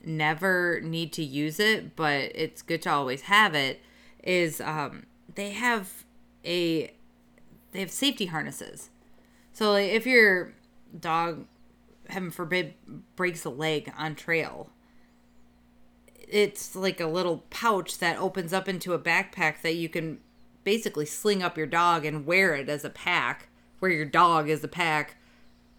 never 0.06 0.80
need 0.84 1.12
to 1.14 1.24
use 1.24 1.60
it, 1.60 1.96
but 1.96 2.32
it's 2.36 2.62
good 2.62 2.82
to 2.84 2.92
always 2.92 3.22
have 3.24 3.56
it. 3.56 3.82
Is 4.24 4.62
um, 4.62 5.06
they 5.36 5.52
have 5.52 6.05
a 6.46 6.94
they 7.72 7.80
have 7.80 7.92
safety 7.92 8.28
harnesses. 8.28 8.90
So 9.52 9.72
like, 9.72 9.90
if 9.90 10.06
your 10.06 10.54
dog, 10.98 11.46
heaven 12.10 12.32
forbid, 12.32 12.74
breaks 13.16 13.46
a 13.46 13.50
leg 13.50 13.92
on 13.98 14.16
trail, 14.16 14.70
it's 16.28 16.76
like 16.76 17.00
a 17.00 17.08
little 17.08 17.44
pouch 17.50 17.98
that 18.00 18.18
opens 18.18 18.54
up 18.54 18.68
into 18.68 18.94
a 18.94 19.00
backpack 19.00 19.62
that 19.62 19.76
you 19.76 19.90
can 19.90 20.20
basically 20.64 21.06
sling 21.06 21.44
up 21.44 21.58
your 21.58 21.68
dog 21.68 22.06
and 22.06 22.26
wear 22.26 22.56
it 22.56 22.70
as 22.70 22.84
a 22.84 22.90
pack, 22.90 23.50
where 23.80 23.92
your 23.92 24.06
dog 24.06 24.50
is 24.50 24.64
a 24.64 24.68
pack 24.68 25.18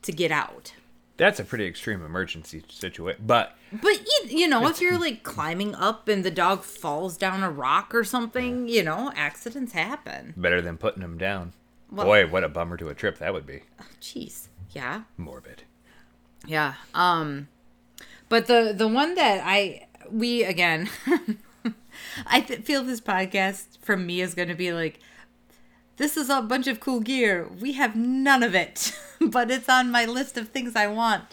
to 0.02 0.12
get 0.12 0.30
out. 0.30 0.72
That's 1.16 1.40
a 1.40 1.44
pretty 1.44 1.66
extreme 1.66 2.04
emergency 2.04 2.62
situation, 2.68 3.22
but 3.26 3.56
But 3.72 4.00
you, 4.06 4.38
you 4.38 4.48
know, 4.48 4.66
if 4.68 4.80
you're 4.80 4.98
like 4.98 5.22
climbing 5.22 5.74
up 5.74 6.08
and 6.08 6.22
the 6.24 6.30
dog 6.30 6.62
falls 6.62 7.16
down 7.16 7.42
a 7.42 7.50
rock 7.50 7.94
or 7.94 8.04
something, 8.04 8.68
you 8.68 8.82
know, 8.82 9.10
accidents 9.16 9.72
happen. 9.72 10.34
better 10.36 10.60
than 10.60 10.76
putting 10.76 11.00
them 11.02 11.16
down. 11.16 11.52
Well- 11.90 12.06
Boy, 12.06 12.26
what 12.26 12.44
a 12.44 12.48
bummer 12.48 12.76
to 12.76 12.88
a 12.88 12.94
trip 12.94 13.18
that 13.18 13.32
would 13.32 13.46
be. 13.46 13.62
Jeez. 14.00 14.48
Yeah. 14.72 15.02
Morbid. 15.16 15.62
Yeah. 16.46 16.74
Um 16.94 17.48
but 18.28 18.46
the 18.46 18.74
the 18.76 18.88
one 18.88 19.14
that 19.14 19.40
I 19.44 19.86
we 20.10 20.44
again 20.44 20.90
I 22.26 22.40
th- 22.42 22.60
feel 22.60 22.82
this 22.84 23.00
podcast 23.00 23.78
from 23.80 24.04
me 24.06 24.20
is 24.20 24.34
going 24.34 24.48
to 24.48 24.54
be 24.54 24.72
like 24.72 25.00
this 25.96 26.16
is 26.16 26.28
a 26.30 26.42
bunch 26.42 26.66
of 26.66 26.80
cool 26.80 27.00
gear. 27.00 27.48
We 27.60 27.72
have 27.74 27.96
none 27.96 28.42
of 28.42 28.54
it, 28.54 28.92
but 29.20 29.50
it's 29.50 29.68
on 29.68 29.90
my 29.90 30.04
list 30.04 30.36
of 30.36 30.48
things 30.48 30.76
I 30.76 30.86
want. 30.86 31.24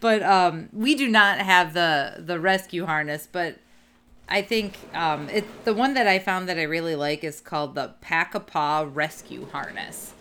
But 0.00 0.22
um 0.22 0.68
we 0.72 0.94
do 0.94 1.08
not 1.08 1.38
have 1.38 1.72
the 1.74 2.16
the 2.18 2.38
rescue 2.38 2.84
harness, 2.86 3.26
but 3.30 3.56
I 4.28 4.42
think 4.42 4.76
um 4.94 5.28
it 5.30 5.44
the 5.64 5.72
one 5.74 5.94
that 5.94 6.06
I 6.06 6.18
found 6.18 6.48
that 6.48 6.58
I 6.58 6.62
really 6.64 6.94
like 6.96 7.24
is 7.24 7.40
called 7.40 7.74
the 7.74 7.94
Pack 8.00 8.34
a 8.34 8.40
Paw 8.40 8.86
Rescue 8.92 9.46
Harness. 9.52 10.12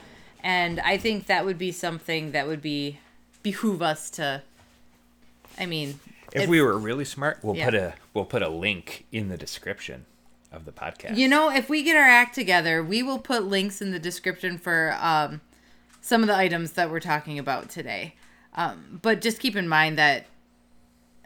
And 0.42 0.80
I 0.82 0.98
think 0.98 1.28
that 1.28 1.46
would 1.46 1.58
be 1.58 1.72
something 1.72 2.32
that 2.32 2.48
would 2.48 2.62
be 2.62 3.00
behoove 3.44 3.82
us 3.82 4.10
to 4.12 4.42
I 5.60 5.66
mean 5.66 6.00
If 6.32 6.44
it- 6.44 6.50
we 6.50 6.62
were 6.62 6.78
really 6.78 7.06
smart, 7.06 7.40
we'll 7.44 7.56
Yeah. 7.58 7.66
put 7.66 7.76
a 7.76 7.94
we'll 8.14 8.26
put 8.26 8.42
a 8.42 8.50
link 8.50 9.06
in 9.12 9.28
the 9.28 9.38
description 9.38 10.06
of 10.54 10.66
the 10.66 10.72
podcast. 10.72 11.18
You 11.18 11.28
know, 11.28 11.50
if 11.50 11.70
we 11.70 11.84
get 11.84 11.96
our 11.98 12.04
act 12.08 12.36
together, 12.36 12.84
we 12.84 13.02
will 13.04 13.20
put 13.20 13.44
links 13.44 13.82
in 13.82 13.92
the 13.92 14.00
description 14.00 14.58
for 14.58 14.96
um, 15.02 15.42
some 16.02 16.22
of 16.22 16.28
the 16.28 16.36
items 16.36 16.74
that 16.74 16.90
we're 16.92 17.00
talking 17.00 17.40
about 17.40 17.70
today. 17.70 18.16
Um, 18.56 19.00
but 19.02 19.20
just 19.22 19.40
keep 19.40 19.56
in 19.56 19.68
mind 19.68 19.98
that 19.98 20.28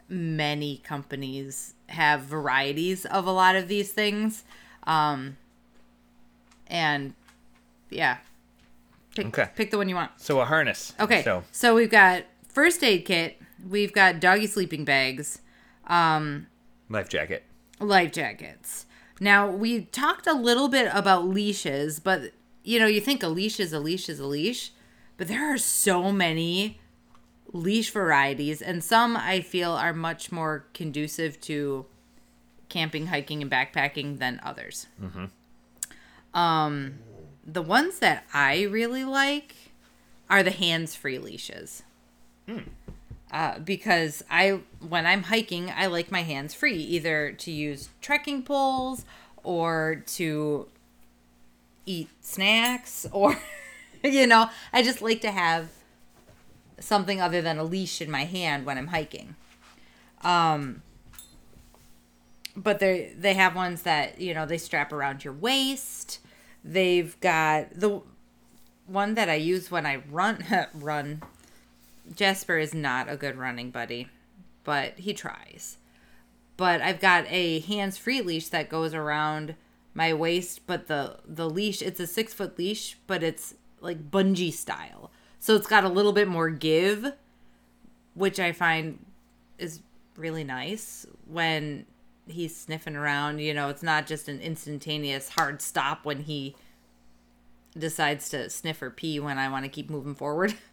many 0.08 0.78
companies 0.78 1.74
have 1.88 2.22
varieties 2.22 3.04
of 3.06 3.26
a 3.26 3.30
lot 3.30 3.54
of 3.56 3.68
these 3.68 3.92
things. 3.92 4.44
Um, 4.84 5.36
and 6.66 7.14
yeah, 7.90 8.18
pick, 9.14 9.26
Okay. 9.26 9.50
pick 9.54 9.70
the 9.70 9.76
one 9.78 9.88
you 9.88 9.94
want. 9.94 10.12
so 10.16 10.40
a 10.40 10.44
harness. 10.46 10.94
Okay. 10.98 11.22
So 11.22 11.44
So 11.52 11.74
we've 11.74 11.90
got 11.90 12.24
first 12.48 12.82
aid 12.82 13.04
kit, 13.04 13.40
we've 13.68 13.92
got 13.92 14.20
doggy 14.20 14.46
sleeping 14.46 14.84
bags, 14.84 15.40
life 15.88 17.08
jacket. 17.08 17.44
life 17.80 18.12
jackets. 18.12 18.86
Now, 19.20 19.50
we 19.50 19.82
talked 19.82 20.26
a 20.26 20.32
little 20.32 20.68
bit 20.68 20.90
about 20.92 21.26
leashes, 21.26 22.00
but 22.00 22.32
you 22.62 22.78
know, 22.78 22.86
you 22.86 23.00
think 23.00 23.22
a 23.22 23.28
leash 23.28 23.58
is 23.58 23.72
a 23.72 23.80
leash 23.80 24.08
is 24.08 24.20
a 24.20 24.26
leash, 24.26 24.72
but 25.16 25.28
there 25.28 25.52
are 25.52 25.58
so 25.58 26.12
many 26.12 26.80
leash 27.52 27.90
varieties, 27.90 28.60
and 28.60 28.84
some 28.84 29.16
I 29.16 29.40
feel 29.40 29.72
are 29.72 29.94
much 29.94 30.30
more 30.30 30.66
conducive 30.74 31.40
to 31.42 31.86
camping, 32.68 33.06
hiking, 33.06 33.40
and 33.40 33.50
backpacking 33.50 34.18
than 34.18 34.38
others. 34.42 34.86
Um, 36.34 36.98
the 37.46 37.62
ones 37.62 38.00
that 38.00 38.26
I 38.34 38.62
really 38.64 39.04
like 39.04 39.54
are 40.28 40.42
the 40.42 40.50
hands-free 40.50 41.18
leashes. 41.18 41.82
Uh, 43.30 43.58
because 43.58 44.24
I, 44.30 44.60
when 44.80 45.06
I'm 45.06 45.24
hiking, 45.24 45.70
I 45.70 45.86
like 45.86 46.10
my 46.10 46.22
hands 46.22 46.54
free, 46.54 46.76
either 46.76 47.32
to 47.32 47.50
use 47.50 47.90
trekking 48.00 48.42
poles 48.42 49.04
or 49.42 50.02
to 50.06 50.68
eat 51.84 52.08
snacks, 52.20 53.06
or 53.12 53.38
you 54.02 54.26
know, 54.26 54.48
I 54.72 54.82
just 54.82 55.02
like 55.02 55.20
to 55.22 55.30
have 55.30 55.68
something 56.80 57.20
other 57.20 57.42
than 57.42 57.58
a 57.58 57.64
leash 57.64 58.00
in 58.00 58.10
my 58.10 58.24
hand 58.24 58.64
when 58.64 58.78
I'm 58.78 58.88
hiking. 58.88 59.34
Um, 60.22 60.82
but 62.56 62.80
they 62.80 63.12
they 63.16 63.34
have 63.34 63.54
ones 63.54 63.82
that 63.82 64.20
you 64.20 64.34
know 64.34 64.46
they 64.46 64.58
strap 64.58 64.92
around 64.92 65.24
your 65.24 65.32
waist. 65.32 66.20
They've 66.64 67.18
got 67.20 67.68
the 67.72 68.02
one 68.86 69.14
that 69.14 69.28
I 69.28 69.34
use 69.34 69.70
when 69.70 69.86
I 69.86 69.96
run 70.10 70.44
run. 70.74 71.22
Jasper 72.14 72.58
is 72.58 72.74
not 72.74 73.08
a 73.08 73.16
good 73.16 73.36
running 73.36 73.70
buddy, 73.70 74.08
but 74.64 74.98
he 74.98 75.12
tries. 75.12 75.78
But 76.56 76.80
I've 76.80 77.00
got 77.00 77.26
a 77.28 77.60
hands-free 77.60 78.22
leash 78.22 78.48
that 78.48 78.68
goes 78.68 78.94
around 78.94 79.54
my 79.94 80.12
waist, 80.14 80.60
but 80.66 80.86
the 80.86 81.18
the 81.26 81.48
leash 81.48 81.82
it's 81.82 82.00
a 82.00 82.06
six 82.06 82.32
foot 82.32 82.58
leash, 82.58 82.96
but 83.06 83.22
it's 83.22 83.54
like 83.80 84.10
bungee 84.10 84.52
style, 84.52 85.10
so 85.40 85.54
it's 85.54 85.66
got 85.66 85.84
a 85.84 85.88
little 85.88 86.12
bit 86.12 86.28
more 86.28 86.50
give, 86.50 87.12
which 88.14 88.38
I 88.38 88.52
find 88.52 89.04
is 89.58 89.80
really 90.16 90.44
nice 90.44 91.06
when 91.26 91.86
he's 92.26 92.56
sniffing 92.56 92.96
around. 92.96 93.40
You 93.40 93.54
know, 93.54 93.68
it's 93.68 93.82
not 93.82 94.06
just 94.06 94.28
an 94.28 94.40
instantaneous 94.40 95.30
hard 95.30 95.62
stop 95.62 96.04
when 96.04 96.22
he 96.22 96.54
decides 97.76 98.28
to 98.30 98.50
sniff 98.50 98.82
or 98.82 98.90
pee 98.90 99.20
when 99.20 99.38
I 99.38 99.48
want 99.48 99.64
to 99.64 99.70
keep 99.70 99.90
moving 99.90 100.14
forward. 100.14 100.54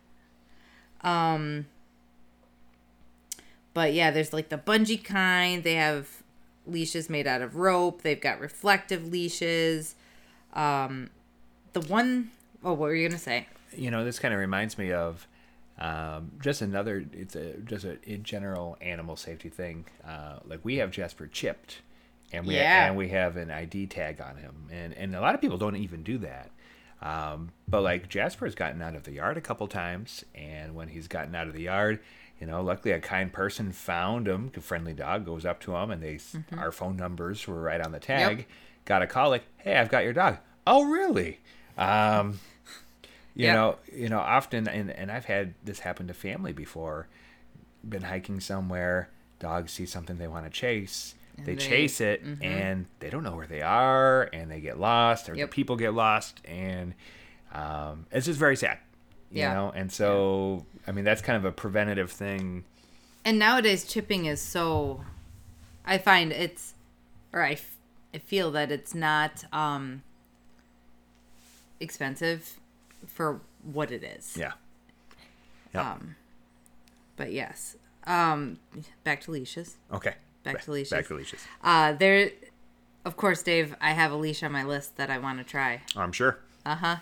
um 1.06 1.68
but 3.74 3.94
yeah, 3.94 4.12
there's 4.12 4.34
like 4.34 4.50
the 4.50 4.58
bungee 4.58 5.04
kind. 5.04 5.64
They 5.64 5.76
have 5.76 6.24
leashes 6.66 7.10
made 7.10 7.28
out 7.28 7.42
of 7.42 7.56
rope. 7.56 8.02
They've 8.02 8.20
got 8.20 8.40
reflective 8.40 9.08
leashes. 9.08 9.96
Um 10.54 11.10
the 11.74 11.82
one 11.82 12.32
oh 12.64 12.72
what 12.74 12.80
were 12.90 12.96
you 12.96 13.08
going 13.08 13.18
to 13.18 13.24
say? 13.24 13.48
You 13.76 13.92
know, 13.92 14.06
this 14.06 14.20
kind 14.20 14.34
of 14.34 14.40
reminds 14.40 14.78
me 14.78 14.92
of 14.94 15.28
um, 15.78 16.32
just 16.42 16.62
another. 16.62 17.04
It's 17.12 17.36
a 17.36 17.58
just 17.58 17.84
a 17.84 17.98
in 18.10 18.24
general 18.24 18.78
animal 18.80 19.18
safety 19.18 19.50
thing. 19.50 19.84
Uh, 20.08 20.38
like 20.46 20.62
we 20.64 20.78
have 20.78 20.90
Jasper 20.92 21.28
chipped, 21.28 21.82
and 22.32 22.48
we 22.48 22.56
Yeah. 22.56 22.88
and 22.88 22.96
we 22.96 23.10
have 23.10 23.36
an 23.36 23.52
ID 23.52 23.88
tag 23.88 24.22
on 24.22 24.38
him, 24.38 24.70
and 24.72 24.94
and 24.94 25.14
a 25.14 25.20
lot 25.20 25.36
of 25.36 25.42
people 25.42 25.58
don't 25.58 25.76
even 25.76 26.02
do 26.04 26.18
that. 26.20 26.50
Um, 27.02 27.52
but 27.68 27.82
like 27.82 28.10
Jasper's 28.10 28.56
gotten 28.56 28.82
out 28.82 28.96
of 28.96 29.04
the 29.04 29.12
yard 29.14 29.38
a 29.38 29.42
couple 29.42 29.68
times, 29.68 30.24
and 30.34 30.76
when 30.76 30.88
he's 30.90 31.08
gotten 31.08 31.36
out 31.36 31.48
of 31.48 31.54
the 31.54 31.64
yard, 31.64 32.00
you 32.40 32.48
know, 32.48 32.62
luckily 32.64 32.92
a 32.94 33.00
kind 33.00 33.32
person 33.32 33.72
found 33.72 34.28
him. 34.28 34.52
A 34.56 34.62
friendly 34.62 34.94
dog 34.94 35.26
goes 35.26 35.46
up 35.46 35.60
to 35.62 35.76
him, 35.76 35.92
and 35.92 36.02
they 36.02 36.16
s 36.16 36.36
our 36.58 36.72
phone 36.72 36.96
numbers 36.98 37.48
were 37.48 37.62
right 37.62 37.82
on 37.82 37.92
the 37.92 38.00
tag. 38.00 38.46
Got 38.86 39.02
a 39.02 39.08
call 39.08 39.30
like, 39.30 39.44
"Hey, 39.58 39.76
I've 39.78 39.90
got 39.90 40.04
your 40.04 40.14
dog." 40.14 40.38
Oh, 40.68 40.84
really? 40.86 41.40
Um, 41.78 42.40
you 43.36 43.46
Yep. 43.46 43.54
know, 43.56 43.78
you 43.94 44.10
know, 44.10 44.20
often, 44.20 44.68
and 44.68 44.90
and 44.92 45.12
I've 45.12 45.26
had 45.26 45.54
this 45.64 45.80
happen 45.80 46.08
to 46.08 46.14
family 46.14 46.54
before. 46.54 47.08
Been 47.88 48.04
hiking 48.04 48.40
somewhere, 48.40 49.10
dogs 49.40 49.74
see 49.74 49.86
something 49.86 50.18
they 50.18 50.28
want 50.28 50.46
to 50.46 50.52
chase. 50.52 51.14
They, 51.38 51.44
they- 51.44 51.52
mm-hmm. 51.56 51.70
chase 51.70 52.02
it, 52.02 52.22
and 52.42 52.86
they 53.00 53.10
don't 53.10 53.24
know 53.24 53.36
where 53.36 53.48
they 53.48 53.62
are, 53.62 54.30
and 54.34 54.50
they 54.50 54.60
get 54.62 54.80
lost, 54.80 55.30
or 55.30 55.36
Yep. 55.36 55.50
the 55.50 55.54
people 55.54 55.76
get 55.76 55.94
lost, 55.94 56.42
and 56.46 56.94
um, 57.54 58.06
it's 58.12 58.26
just 58.26 58.40
very 58.40 58.56
sad. 58.56 58.78
You 59.32 59.40
Yeah. 59.42 59.54
know, 59.54 59.72
and 59.76 59.92
so 59.92 60.66
I 60.88 60.92
mean 60.92 61.04
that's 61.04 61.22
kind 61.22 61.36
of 61.38 61.46
a 61.46 61.52
preventative 61.52 62.12
thing. 62.12 62.64
And 63.26 63.40
nowadays 63.40 63.84
chipping 63.86 64.26
is 64.26 64.40
so 64.42 65.04
I 65.86 65.98
find 65.98 66.32
it's 66.32 66.74
or 67.34 67.42
I, 67.42 67.54
f- 67.54 67.76
I 68.14 68.20
feel 68.20 68.52
that 68.52 68.72
it's 68.72 68.94
not 68.96 69.44
um 69.52 70.04
expensive 71.80 72.60
for 73.08 73.42
what 73.64 73.92
it 73.92 74.04
is. 74.04 74.38
Yeah. 74.38 74.54
Yep. 75.74 75.86
Um 75.86 76.16
but 77.18 77.32
yes. 77.32 77.76
Um 78.06 78.60
back 79.04 79.22
to 79.22 79.32
leashes. 79.32 79.78
okay. 79.92 80.16
Back 80.46 80.56
Ba- 80.60 80.64
to 80.64 80.72
leashes. 80.72 80.92
Back 80.92 81.08
to 81.08 81.16
leashes. 81.16 81.46
Uh 81.64 81.92
there 81.94 82.32
of 83.04 83.18
course 83.18 83.44
Dave, 83.44 83.76
I 83.82 83.92
have 83.92 84.12
a 84.12 84.16
leash 84.16 84.42
on 84.44 84.52
my 84.52 84.64
list 84.64 84.96
that 84.98 85.10
I 85.10 85.18
want 85.18 85.38
to 85.40 85.44
try. 85.44 85.82
I'm 85.96 86.12
sure. 86.12 86.40
Uh-huh. 86.66 86.96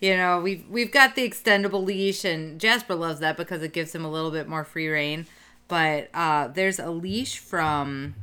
You 0.00 0.16
know, 0.16 0.40
we've 0.40 0.66
we've 0.68 0.92
got 0.92 1.14
the 1.14 1.28
extendable 1.28 1.84
leash 1.84 2.24
and 2.24 2.60
Jasper 2.60 2.94
loves 2.94 3.20
that 3.20 3.36
because 3.36 3.62
it 3.62 3.72
gives 3.72 3.94
him 3.94 4.04
a 4.04 4.10
little 4.10 4.30
bit 4.30 4.48
more 4.48 4.64
free 4.64 4.88
reign. 4.88 5.26
But 5.68 6.08
uh 6.14 6.48
there's 6.48 6.78
a 6.78 6.90
leash 6.90 7.38
from 7.38 8.14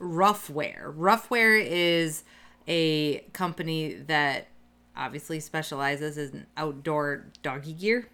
Ruffwear. 0.00 0.94
Ruffwear 0.96 1.62
is 1.64 2.24
a 2.66 3.18
company 3.32 3.94
that 3.94 4.48
obviously 4.96 5.40
specializes 5.40 6.16
in 6.16 6.46
outdoor 6.56 7.26
doggy 7.42 7.72
gear. 7.74 8.08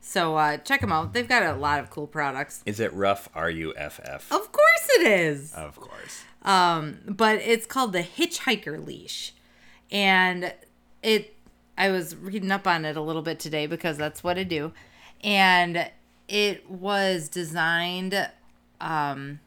So 0.00 0.36
uh 0.36 0.56
check 0.58 0.80
them 0.80 0.92
out. 0.92 1.12
They've 1.12 1.28
got 1.28 1.42
a 1.42 1.54
lot 1.54 1.80
of 1.80 1.90
cool 1.90 2.06
products. 2.06 2.62
Is 2.66 2.80
it 2.80 2.92
rough? 2.92 3.28
R 3.34 3.50
U 3.50 3.72
F 3.76 4.00
F. 4.04 4.30
Of 4.32 4.50
course 4.52 4.63
it 4.88 5.06
is. 5.06 5.52
Of 5.54 5.76
course. 5.76 6.24
Um, 6.42 6.98
but 7.06 7.38
it's 7.38 7.66
called 7.66 7.92
the 7.92 8.02
hitchhiker 8.02 8.84
leash 8.84 9.32
and 9.90 10.52
it 11.02 11.36
i 11.78 11.88
was 11.88 12.16
reading 12.16 12.50
up 12.50 12.66
on 12.66 12.84
it 12.84 12.96
a 12.96 13.00
little 13.00 13.22
bit 13.22 13.38
today 13.38 13.66
because 13.66 13.96
that's 13.96 14.22
what 14.24 14.36
i 14.38 14.42
do 14.42 14.72
and 15.22 15.90
it 16.28 16.68
was 16.68 17.28
designed 17.28 18.28
um, 18.80 19.38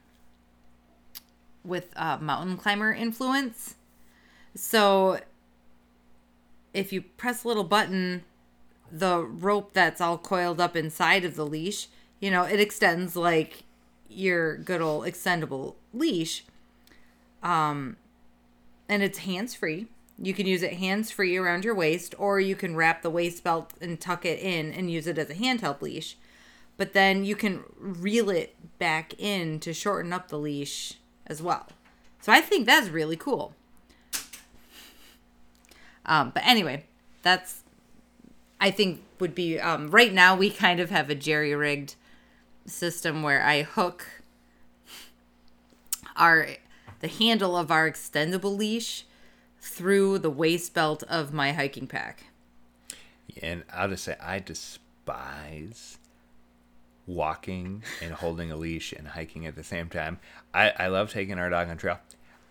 with 1.63 1.89
uh, 1.95 2.17
mountain 2.19 2.55
climber 2.55 2.93
influence 2.93 3.75
so 4.55 5.19
if 6.73 6.93
you 6.93 7.01
press 7.01 7.43
a 7.43 7.47
little 7.47 7.63
button 7.63 8.23
the 8.91 9.19
rope 9.19 9.73
that's 9.73 9.99
all 9.99 10.17
coiled 10.17 10.61
up 10.61 10.75
inside 10.75 11.25
of 11.25 11.35
the 11.35 11.45
leash 11.45 11.87
you 12.19 12.31
know 12.31 12.43
it 12.43 12.59
extends 12.59 13.15
like 13.15 13.63
your 14.09 14.57
good 14.57 14.81
old 14.81 15.05
extendable 15.05 15.75
leash 15.93 16.43
um, 17.43 17.97
and 18.89 19.03
it's 19.03 19.19
hands 19.19 19.55
free. 19.55 19.87
You 20.19 20.33
can 20.33 20.47
use 20.47 20.63
it 20.63 20.73
hands 20.73 21.11
free 21.11 21.37
around 21.37 21.63
your 21.63 21.75
waist, 21.75 22.15
or 22.17 22.39
you 22.39 22.55
can 22.55 22.75
wrap 22.75 23.03
the 23.03 23.09
waist 23.09 23.43
belt 23.43 23.73
and 23.79 23.99
tuck 23.99 24.25
it 24.25 24.39
in 24.39 24.71
and 24.73 24.89
use 24.89 25.05
it 25.05 25.17
as 25.17 25.29
a 25.29 25.35
handheld 25.35 25.81
leash. 25.81 26.17
But 26.75 26.93
then 26.93 27.23
you 27.23 27.35
can 27.35 27.63
reel 27.77 28.29
it 28.29 28.55
back 28.79 29.13
in 29.19 29.59
to 29.61 29.73
shorten 29.73 30.13
up 30.13 30.29
the 30.29 30.39
leash 30.39 30.93
as 31.27 31.41
well. 31.41 31.67
So 32.21 32.31
I 32.31 32.41
think 32.41 32.65
that's 32.65 32.89
really 32.89 33.15
cool. 33.15 33.53
Um, 36.05 36.31
but 36.33 36.43
anyway, 36.45 36.85
that's 37.21 37.63
I 38.59 38.71
think 38.71 39.03
would 39.19 39.35
be 39.35 39.59
um, 39.59 39.89
right 39.89 40.13
now 40.13 40.35
we 40.35 40.49
kind 40.49 40.79
of 40.79 40.89
have 40.89 41.09
a 41.09 41.15
jerry 41.15 41.53
rigged 41.53 41.95
system 42.67 43.23
where 43.23 43.43
I 43.43 43.63
hook 43.63 44.05
our 46.15 46.47
the 46.99 47.07
handle 47.07 47.55
of 47.55 47.71
our 47.71 47.89
extendable 47.89 48.55
leash 48.55 49.05
through 49.59 50.19
the 50.19 50.29
waist 50.29 50.73
belt 50.73 51.03
of 51.03 51.33
my 51.33 51.53
hiking 51.53 51.87
pack. 51.87 52.25
And 53.41 53.63
I'll 53.71 53.89
just 53.89 54.03
say, 54.03 54.15
I 54.19 54.39
despise 54.39 55.99
walking 57.05 57.83
and 58.01 58.13
holding 58.13 58.51
a 58.51 58.55
leash 58.55 58.93
and 58.93 59.09
hiking 59.09 59.45
at 59.45 59.55
the 59.55 59.63
same 59.63 59.89
time. 59.89 60.19
I, 60.53 60.73
I 60.77 60.87
love 60.87 61.11
taking 61.11 61.37
our 61.37 61.49
dog 61.49 61.69
on 61.69 61.77
trail. 61.77 61.99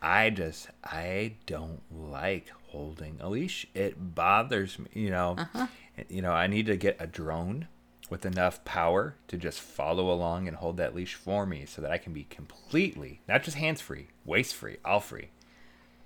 I 0.01 0.31
just, 0.31 0.69
I 0.85 1.35
don't 1.47 1.81
like 1.91 2.51
holding 2.69 3.19
a 3.21 3.29
leash. 3.29 3.67
It 3.75 4.15
bothers 4.15 4.79
me, 4.79 4.89
you 4.93 5.11
know. 5.11 5.37
Uh-huh. 5.39 5.67
You 6.09 6.23
know, 6.23 6.33
I 6.33 6.47
need 6.47 6.67
to 6.67 6.77
get 6.77 6.97
a 7.01 7.07
drone 7.07 7.67
with 8.11 8.25
enough 8.25 8.65
power 8.65 9.17
to 9.29 9.37
just 9.37 9.61
follow 9.61 10.11
along 10.13 10.47
and 10.49 10.57
hold 10.57 10.77
that 10.77 10.95
leash 10.95 11.15
for 11.15 11.45
me 11.47 11.65
so 11.67 11.83
that 11.83 11.91
I 11.91 11.99
can 11.99 12.13
be 12.13 12.25
completely, 12.25 13.21
not 13.29 13.43
just 13.43 13.57
hands 13.57 13.81
free, 13.81 14.09
waist 14.25 14.55
free, 14.55 14.77
all 14.85 15.01
free. 15.01 15.29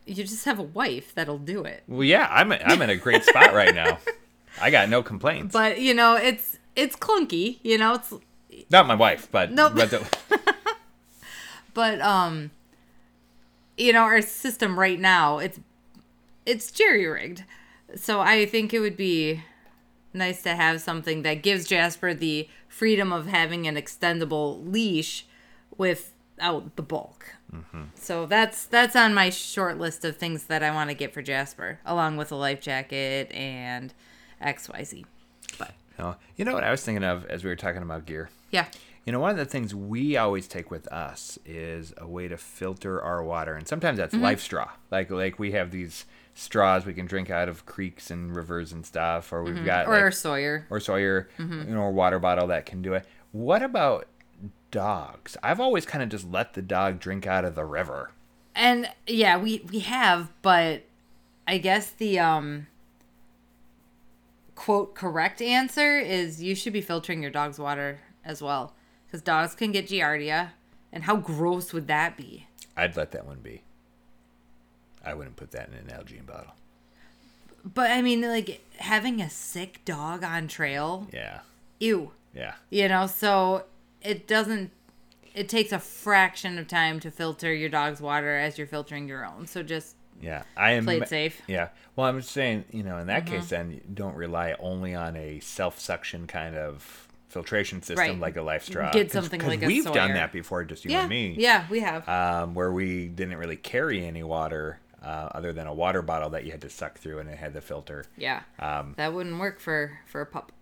You 0.06 0.14
just 0.24 0.44
have 0.46 0.58
a 0.58 0.62
wife 0.62 1.14
that'll 1.14 1.38
do 1.38 1.62
it. 1.64 1.82
Well, 1.86 2.04
yeah, 2.04 2.26
I'm, 2.30 2.52
I'm 2.52 2.80
in 2.82 2.90
a 2.90 2.96
great 2.96 3.24
spot 3.24 3.52
right 3.52 3.74
now. 3.74 3.98
I 4.60 4.70
got 4.70 4.88
no 4.88 5.02
complaints. 5.02 5.52
But 5.52 5.80
you 5.80 5.94
know, 5.94 6.16
it's 6.16 6.58
it's 6.74 6.96
clunky, 6.96 7.58
you 7.62 7.78
know, 7.78 7.94
it's 7.94 8.12
Not 8.70 8.86
my 8.86 8.94
wife, 8.94 9.28
but 9.30 9.52
Nope. 9.52 9.74
but 9.76 9.90
the, 9.90 10.18
but 11.74 12.00
um 12.00 12.50
you 13.76 13.92
know, 13.92 14.00
our 14.02 14.20
system 14.20 14.78
right 14.78 14.98
now, 14.98 15.38
it's 15.38 15.60
it's 16.44 16.70
jerry 16.70 17.06
rigged. 17.06 17.44
So 17.96 18.20
I 18.20 18.46
think 18.46 18.74
it 18.74 18.80
would 18.80 18.96
be 18.96 19.42
nice 20.12 20.42
to 20.42 20.54
have 20.54 20.80
something 20.80 21.22
that 21.22 21.42
gives 21.42 21.66
Jasper 21.66 22.14
the 22.14 22.48
freedom 22.68 23.12
of 23.12 23.26
having 23.26 23.66
an 23.66 23.76
extendable 23.76 24.70
leash 24.70 25.26
without 25.76 26.76
the 26.76 26.82
bulk. 26.82 27.34
Mm-hmm. 27.54 27.82
So 27.94 28.26
that's 28.26 28.64
that's 28.64 28.94
on 28.96 29.14
my 29.14 29.30
short 29.30 29.78
list 29.78 30.04
of 30.04 30.16
things 30.16 30.44
that 30.44 30.62
I 30.62 30.70
want 30.70 30.90
to 30.90 30.94
get 30.94 31.12
for 31.12 31.22
Jasper, 31.22 31.80
along 31.84 32.16
with 32.16 32.30
a 32.32 32.36
life 32.36 32.60
jacket 32.60 33.30
and 33.32 33.92
XYZ. 34.40 35.04
But 35.58 35.74
Oh, 36.00 36.16
you 36.36 36.44
know 36.44 36.54
what 36.54 36.64
I 36.64 36.70
was 36.70 36.82
thinking 36.82 37.04
of 37.04 37.26
as 37.26 37.44
we 37.44 37.50
were 37.50 37.56
talking 37.56 37.82
about 37.82 38.06
gear? 38.06 38.30
Yeah. 38.50 38.66
You 39.06 39.12
know, 39.12 39.20
one 39.20 39.30
of 39.30 39.36
the 39.38 39.44
things 39.46 39.74
we 39.74 40.16
always 40.16 40.46
take 40.46 40.70
with 40.70 40.86
us 40.88 41.38
is 41.46 41.94
a 41.96 42.06
way 42.06 42.28
to 42.28 42.36
filter 42.36 43.00
our 43.02 43.22
water, 43.24 43.54
and 43.54 43.66
sometimes 43.66 43.98
that's 43.98 44.14
Mm-hmm. 44.14 44.24
LifeStraw. 44.24 44.68
Like 44.90 45.10
like 45.10 45.38
we 45.38 45.52
have 45.52 45.70
these 45.70 46.04
straws 46.34 46.86
we 46.86 46.94
can 46.94 47.06
drink 47.06 47.28
out 47.30 47.48
of 47.48 47.66
creeks 47.66 48.10
and 48.10 48.34
rivers 48.36 48.72
and 48.72 48.84
stuff, 48.86 49.32
or 49.32 49.42
we've 49.42 49.64
got 49.64 49.86
Mm-hmm. 49.86 49.92
Or 49.94 50.04
like, 50.06 50.12
Sawyer. 50.14 50.66
or 50.70 50.80
Sawyer, 50.80 51.28
you 51.38 51.44
know, 51.46 51.84
a 51.84 51.90
water 51.90 52.18
bottle 52.18 52.46
that 52.48 52.66
can 52.66 52.82
do 52.82 52.94
it. 52.94 53.06
What 53.32 53.62
about 53.62 54.06
dogs? 54.70 55.36
I've 55.42 55.60
always 55.60 55.86
kind 55.86 56.02
of 56.02 56.08
just 56.10 56.30
let 56.30 56.54
the 56.54 56.62
dog 56.62 57.00
drink 57.00 57.26
out 57.26 57.44
of 57.44 57.54
the 57.54 57.64
river. 57.64 58.10
And 58.54 58.88
yeah, 59.06 59.38
we 59.38 59.62
we 59.72 59.80
have, 59.80 60.30
but 60.42 60.82
I 61.48 61.58
guess 61.58 61.90
the 61.90 62.18
um 62.18 62.66
quote 64.54 64.94
correct 64.94 65.40
answer 65.40 65.98
is 65.98 66.42
you 66.42 66.54
should 66.54 66.72
be 66.72 66.82
filtering 66.82 67.22
your 67.22 67.30
dog's 67.30 67.58
water 67.58 68.00
as 68.24 68.42
well 68.42 68.74
cuz 69.10 69.20
dogs 69.22 69.54
can 69.54 69.72
get 69.72 69.88
giardia 69.88 70.50
and 70.92 71.04
how 71.04 71.16
gross 71.16 71.72
would 71.72 71.86
that 71.88 72.16
be? 72.16 72.46
I'd 72.76 72.96
let 72.96 73.10
that 73.12 73.26
one 73.26 73.38
be. 73.40 73.62
I 75.04 75.14
wouldn't 75.14 75.36
put 75.36 75.50
that 75.52 75.68
in 75.68 75.74
an 75.74 75.86
Nalgene 75.86 76.26
bottle. 76.26 76.52
But 77.64 77.90
I 77.90 78.02
mean 78.02 78.22
like 78.22 78.60
having 78.76 79.20
a 79.20 79.30
sick 79.30 79.84
dog 79.84 80.24
on 80.24 80.48
trail, 80.48 81.08
Yeah, 81.12 81.40
ew. 81.78 82.12
yeah. 82.34 82.54
You 82.70 82.88
know, 82.88 83.06
so 83.06 83.64
it 84.02 84.26
doesn't 84.26 84.70
it 85.34 85.48
takes 85.48 85.70
a 85.72 85.78
fraction 85.78 86.58
of 86.58 86.66
time 86.66 86.98
to 87.00 87.10
filter 87.10 87.52
your 87.54 87.68
dog's 87.68 88.00
water 88.00 88.36
as 88.36 88.58
you're 88.58 88.66
filtering 88.66 89.06
your 89.08 89.24
own. 89.24 89.46
So 89.46 89.62
just 89.62 89.94
Yeah, 90.20 90.42
I 90.56 90.72
am. 90.72 90.84
play 90.84 90.98
it 90.98 91.08
safe. 91.08 91.40
Yeah. 91.46 91.68
Well, 91.96 92.06
I'm 92.06 92.18
just 92.20 92.32
saying, 92.32 92.64
you 92.72 92.82
know, 92.82 92.98
in 92.98 93.06
that 93.06 93.24
Mm-hmm. 93.26 93.34
case, 93.36 93.48
then 93.50 93.80
don't 93.94 94.16
rely 94.16 94.54
only 94.58 94.94
on 94.94 95.16
a 95.16 95.38
self-suction 95.40 96.26
kind 96.26 96.56
of 96.56 97.06
filtration 97.30 97.80
system 97.82 97.96
Right. 97.98 98.18
like 98.18 98.36
a 98.36 98.40
LifeStraw. 98.40 99.10
Something 99.10 99.40
like 99.46 99.62
a 99.62 99.66
we've 99.66 99.84
done 99.84 100.12
that 100.14 100.32
before, 100.32 100.64
just 100.64 100.84
you 100.84 100.90
Yeah. 100.90 101.00
and 101.00 101.08
me. 101.08 101.34
Yeah, 101.38 101.64
we 101.70 101.80
have. 101.80 102.06
Um, 102.08 102.54
where 102.54 102.70
we 102.72 103.08
didn't 103.08 103.38
really 103.38 103.56
carry 103.56 104.04
any 104.04 104.22
water 104.22 104.78
uh, 105.02 105.30
other 105.34 105.52
than 105.54 105.66
a 105.66 105.72
water 105.72 106.02
bottle 106.02 106.28
that 106.30 106.44
you 106.44 106.50
had 106.50 106.60
to 106.60 106.68
suck 106.68 106.98
through, 106.98 107.20
and 107.20 107.30
it 107.30 107.38
had 107.38 107.54
the 107.54 107.60
filter. 107.62 108.04
Yeah, 108.18 108.42
Um, 108.58 108.92
that 108.98 109.14
wouldn't 109.14 109.38
work 109.40 109.58
for 109.58 109.98
for 110.06 110.20
a 110.20 110.26
pup. 110.26 110.52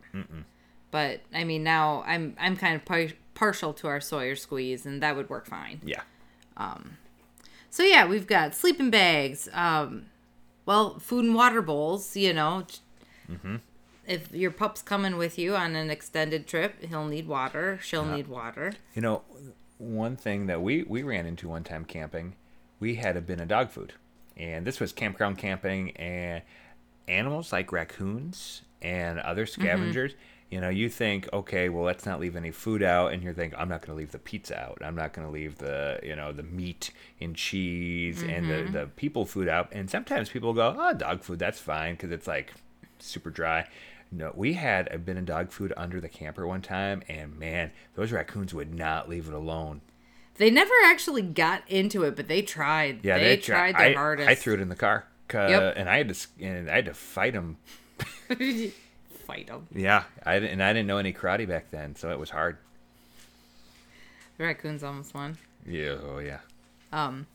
But 0.92 1.20
I 1.34 1.42
mean, 1.44 1.64
now 1.64 2.04
I'm 2.06 2.36
I'm 2.38 2.56
kind 2.56 2.76
of 2.76 2.84
par- 2.84 3.08
partial 3.34 3.72
to 3.74 3.88
our 3.88 4.00
Sawyer 4.00 4.36
squeeze, 4.36 4.86
and 4.86 5.02
that 5.02 5.16
would 5.16 5.28
work 5.28 5.46
fine. 5.46 5.80
Yeah. 5.84 6.02
So 7.70 7.82
yeah, 7.82 8.06
we've 8.06 8.26
got 8.26 8.54
sleeping 8.54 8.90
bags. 8.90 9.48
Um, 9.52 10.06
well, 10.66 10.98
food 10.98 11.24
and 11.24 11.34
water 11.34 11.60
bowls. 11.62 12.16
You 12.16 12.32
know, 12.32 12.64
if 14.08 14.32
your 14.32 14.50
pup's 14.50 14.82
coming 14.82 15.16
with 15.16 15.38
you 15.38 15.54
on 15.54 15.76
an 15.76 15.90
extended 15.90 16.46
trip, 16.46 16.82
he'll 16.82 17.06
need 17.06 17.28
water. 17.28 17.78
She'll 17.82 18.06
need 18.06 18.26
water. 18.26 18.72
You 18.94 19.02
know, 19.02 19.22
one 19.76 20.16
thing 20.16 20.46
that 20.46 20.62
we, 20.62 20.82
we 20.82 21.02
ran 21.02 21.26
into 21.26 21.48
one 21.48 21.62
time 21.62 21.84
camping, 21.84 22.34
we 22.80 22.96
had 22.96 23.16
a 23.16 23.20
bin 23.20 23.38
of 23.38 23.48
dog 23.48 23.70
food. 23.70 23.92
And 24.36 24.66
this 24.66 24.80
was 24.80 24.92
campground 24.92 25.36
camping, 25.36 25.90
and 25.96 26.42
animals 27.06 27.52
like 27.52 27.70
raccoons 27.70 28.62
and 28.80 29.18
other 29.20 29.44
mm-hmm. 29.44 29.60
scavengers, 29.60 30.14
you 30.50 30.60
know, 30.60 30.68
you 30.70 30.88
think, 30.88 31.28
okay, 31.32 31.68
well, 31.68 31.84
let's 31.84 32.06
not 32.06 32.20
leave 32.20 32.34
any 32.34 32.50
food 32.50 32.82
out. 32.82 33.12
And 33.12 33.22
you're 33.22 33.34
thinking, 33.34 33.58
I'm 33.58 33.68
not 33.68 33.82
going 33.82 33.94
to 33.94 33.98
leave 33.98 34.12
the 34.12 34.18
pizza 34.18 34.58
out. 34.58 34.78
I'm 34.82 34.94
not 34.94 35.12
going 35.12 35.26
to 35.26 35.32
leave 35.32 35.58
the, 35.58 36.00
you 36.02 36.16
know, 36.16 36.32
the 36.32 36.42
meat 36.42 36.92
and 37.20 37.36
cheese 37.36 38.22
and 38.22 38.48
the, 38.48 38.54
mm-hmm. 38.54 38.72
the 38.72 38.86
people 38.96 39.26
food 39.26 39.48
out. 39.48 39.68
And 39.72 39.90
sometimes 39.90 40.30
people 40.30 40.54
go, 40.54 40.74
oh, 40.78 40.94
dog 40.94 41.22
food, 41.22 41.38
that's 41.38 41.58
fine 41.58 41.94
because 41.94 42.10
it's 42.12 42.26
like 42.26 42.54
super 42.98 43.30
dry. 43.30 43.68
No, 44.10 44.32
we 44.34 44.54
had 44.54 44.88
a 44.92 44.98
bin 44.98 45.18
of 45.18 45.26
dog 45.26 45.50
food 45.50 45.72
under 45.76 46.00
the 46.00 46.08
camper 46.08 46.46
one 46.46 46.62
time, 46.62 47.02
and 47.08 47.38
man, 47.38 47.72
those 47.94 48.10
raccoons 48.10 48.54
would 48.54 48.74
not 48.74 49.08
leave 49.08 49.28
it 49.28 49.34
alone. 49.34 49.82
They 50.36 50.50
never 50.50 50.72
actually 50.84 51.22
got 51.22 51.62
into 51.68 52.04
it, 52.04 52.16
but 52.16 52.28
they 52.28 52.40
tried. 52.42 53.00
Yeah, 53.04 53.18
they, 53.18 53.36
tri- 53.36 53.72
tried 53.72 53.78
their 53.78 53.90
I, 53.90 53.94
hardest. 53.94 54.28
I 54.28 54.34
threw 54.34 54.54
it 54.54 54.60
in 54.60 54.68
the 54.68 54.76
car, 54.76 55.04
Yep. 55.32 55.74
and 55.76 55.88
I 55.90 55.98
had 55.98 56.14
to 56.14 56.28
and 56.40 56.70
I 56.70 56.76
had 56.76 56.84
to 56.86 56.94
fight 56.94 57.34
them. 57.34 57.56
Fight 59.26 59.48
them. 59.48 59.66
Yeah, 59.74 60.04
I 60.24 60.34
didn't, 60.40 60.52
and 60.52 60.62
I 60.62 60.72
didn't 60.72 60.86
know 60.86 60.96
any 60.96 61.12
karate 61.12 61.46
back 61.46 61.70
then, 61.70 61.94
so 61.96 62.10
it 62.10 62.18
was 62.18 62.30
hard. 62.30 62.56
The 64.38 64.44
raccoons 64.44 64.82
almost 64.82 65.12
won. 65.12 65.36
Yeah, 65.66 65.96
oh 66.02 66.18
yeah. 66.18 66.38
Um, 66.92 67.26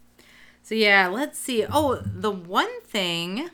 so 0.63 0.74
yeah, 0.74 1.07
let's 1.07 1.38
see. 1.38 1.65
Oh, 1.71 2.01
the 2.03 2.32
one 2.32 2.82
thing, 2.82 3.51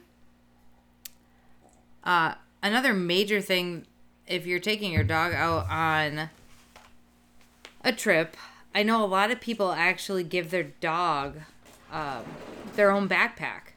uh, 2.06 2.36
another 2.62 2.94
major 2.94 3.42
thing, 3.42 3.86
if 4.28 4.46
you're 4.46 4.60
taking 4.60 4.92
your 4.92 5.04
dog 5.04 5.34
out 5.34 5.70
on 5.70 6.30
a 7.84 7.92
trip, 7.92 8.36
I 8.74 8.84
know 8.84 9.04
a 9.04 9.08
lot 9.08 9.32
of 9.32 9.42
people 9.42 9.72
actually 9.72 10.24
give 10.24 10.52
their 10.52 10.64
dog 10.64 11.38
um, 11.92 12.24
their 12.76 12.92
own 12.92 13.10
backpack 13.10 13.74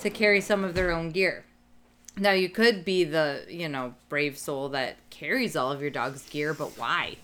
to 0.00 0.10
carry 0.10 0.40
some 0.40 0.64
of 0.64 0.74
their 0.74 0.92
own 0.92 1.10
gear. 1.10 1.44
Now 2.16 2.32
you 2.32 2.48
could 2.48 2.84
be 2.84 3.04
the 3.04 3.44
you 3.48 3.68
know 3.68 3.94
brave 4.08 4.36
soul 4.36 4.68
that 4.70 4.96
carries 5.10 5.56
all 5.56 5.72
of 5.72 5.80
your 5.80 5.90
dog's 5.90 6.28
gear, 6.28 6.52
but 6.52 6.76
why? 6.78 7.16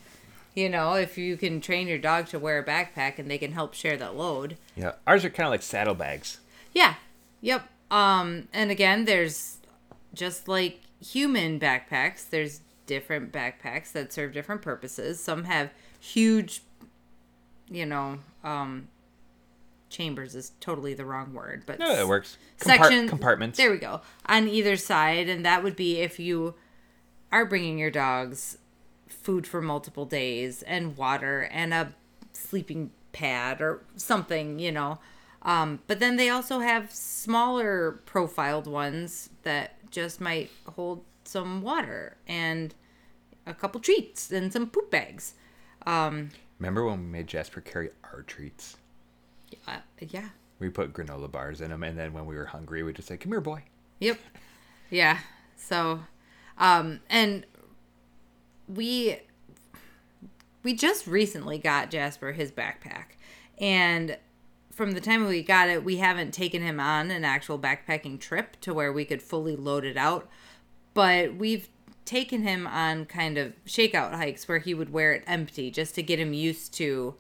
You 0.55 0.68
know, 0.68 0.95
if 0.95 1.18
you 1.18 1.36
can 1.36 1.61
train 1.61 1.88
your 1.88 1.99
dog 1.99 2.28
to 2.28 2.38
wear 2.38 2.61
a 2.61 2.64
backpack 2.64 3.18
and 3.18 3.28
they 3.28 3.38
can 3.38 3.53
help 3.53 3.74
share 3.74 3.97
that 3.97 4.16
load. 4.16 4.57
Yeah, 4.76 4.92
ours 5.07 5.24
are 5.24 5.30
kind 5.30 5.49
of 5.49 5.51
like 5.51 5.62
saddlebags. 5.62 6.38
Yeah. 6.72 6.95
Yep. 7.40 7.68
Um 7.90 8.49
and 8.53 8.70
again 8.70 9.05
there's 9.05 9.59
just 10.14 10.49
like 10.49 10.80
human 11.05 11.59
backpacks, 11.61 12.28
there's 12.28 12.61
different 12.86 13.32
backpacks 13.32 13.92
that 13.92 14.12
serve 14.12 14.32
different 14.32 14.62
purposes. 14.62 15.20
Some 15.22 15.44
have 15.44 15.70
huge 16.00 16.62
you 17.70 17.86
know, 17.86 18.18
um 18.42 18.88
chambers 19.88 20.34
is 20.34 20.52
totally 20.61 20.92
the 20.92 21.05
wrong 21.05 21.32
word, 21.32 21.62
but 21.66 21.78
No, 21.78 21.90
it 21.92 22.09
works. 22.09 22.36
Compart- 22.59 22.64
section 22.64 23.09
compartments. 23.09 23.57
There 23.57 23.70
we 23.70 23.78
go. 23.78 24.00
On 24.26 24.48
either 24.48 24.76
side, 24.76 25.28
and 25.28 25.46
that 25.46 25.62
would 25.62 25.76
be 25.76 25.98
if 26.00 26.18
you 26.18 26.55
are 27.30 27.44
bringing 27.44 27.78
your 27.78 27.90
dogs 27.90 28.59
food 29.07 29.46
for 29.46 29.62
multiple 29.62 30.05
days 30.05 30.62
and 30.62 30.96
water 30.96 31.42
and 31.50 31.72
a 31.72 31.94
sleeping 32.32 32.90
pad 33.12 33.61
or 33.61 33.82
something, 33.96 34.59
you 34.59 34.72
know. 34.72 34.98
Um, 35.42 35.80
but 35.86 36.00
then 36.00 36.16
they 36.16 36.28
also 36.28 36.59
have 36.61 36.90
smaller 36.92 38.00
profiled 38.05 38.66
ones 38.66 39.30
that 39.44 39.76
just 39.95 40.20
might 40.20 40.51
hold 40.74 41.05
some 41.24 41.62
water 41.62 42.16
and 42.26 42.74
a 43.47 43.55
couple 43.55 43.80
treats 43.80 44.30
and 44.32 44.53
some 44.53 44.68
poop 44.68 44.90
bags. 44.90 45.34
Um, 45.86 46.30
Remember 46.59 46.84
when 46.84 46.99
we 47.01 47.07
made 47.07 47.26
Jasper 47.26 47.61
carry 47.61 47.90
our 48.12 48.22
treats? 48.22 48.76
Uh, 49.68 49.78
yeah. 50.01 50.28
We 50.59 50.68
put 50.68 50.92
granola 50.92 51.30
bars 51.30 51.61
in 51.61 51.70
them, 51.70 51.82
and 51.82 51.99
then 51.99 52.12
when 52.12 52.26
we 52.26 52.36
were 52.36 52.47
hungry, 52.47 52.82
we'd 52.82 52.97
just 52.97 53.09
say, 53.09 53.16
"Come 53.16 53.32
here, 53.32 53.40
boy." 53.40 53.62
Yep. 54.01 54.18
Yeah. 54.90 55.18
So, 55.57 56.01
um, 56.59 57.01
and 57.11 57.45
we 58.68 59.18
we 60.62 60.74
just 60.74 61.07
recently 61.07 61.59
got 61.59 61.90
Jasper 61.90 62.32
his 62.32 62.51
backpack, 62.51 63.16
and 63.59 64.16
from 64.75 64.93
the 64.93 65.01
time 65.01 65.27
we 65.27 65.43
got 65.43 65.68
it, 65.68 65.85
we 65.85 65.99
haven't 65.99 66.33
taken 66.33 66.61
him 66.61 66.81
on 66.81 67.11
an 67.11 67.25
actual 67.25 67.59
backpacking 67.59 68.18
trip 68.18 68.61
to 68.61 68.75
where 68.75 68.93
we 68.93 69.05
could 69.05 69.22
fully 69.22 69.55
load 69.55 69.85
it 69.85 69.97
out, 69.97 70.29
but 70.95 71.37
we've 71.37 71.68
taken 72.05 72.43
him 72.43 72.66
on 72.66 73.07
kind 73.07 73.39
of 73.39 73.55
shakeout 73.66 74.14
hikes 74.14 74.47
where 74.47 74.59
he 74.59 74.75
would 74.75 74.93
wear 74.93 75.12
it 75.12 75.25
empty 75.27 75.70
just 75.70 75.95
to 75.95 76.03
get 76.03 76.18
him 76.18 76.33
used 76.33 76.75
to 76.75 77.14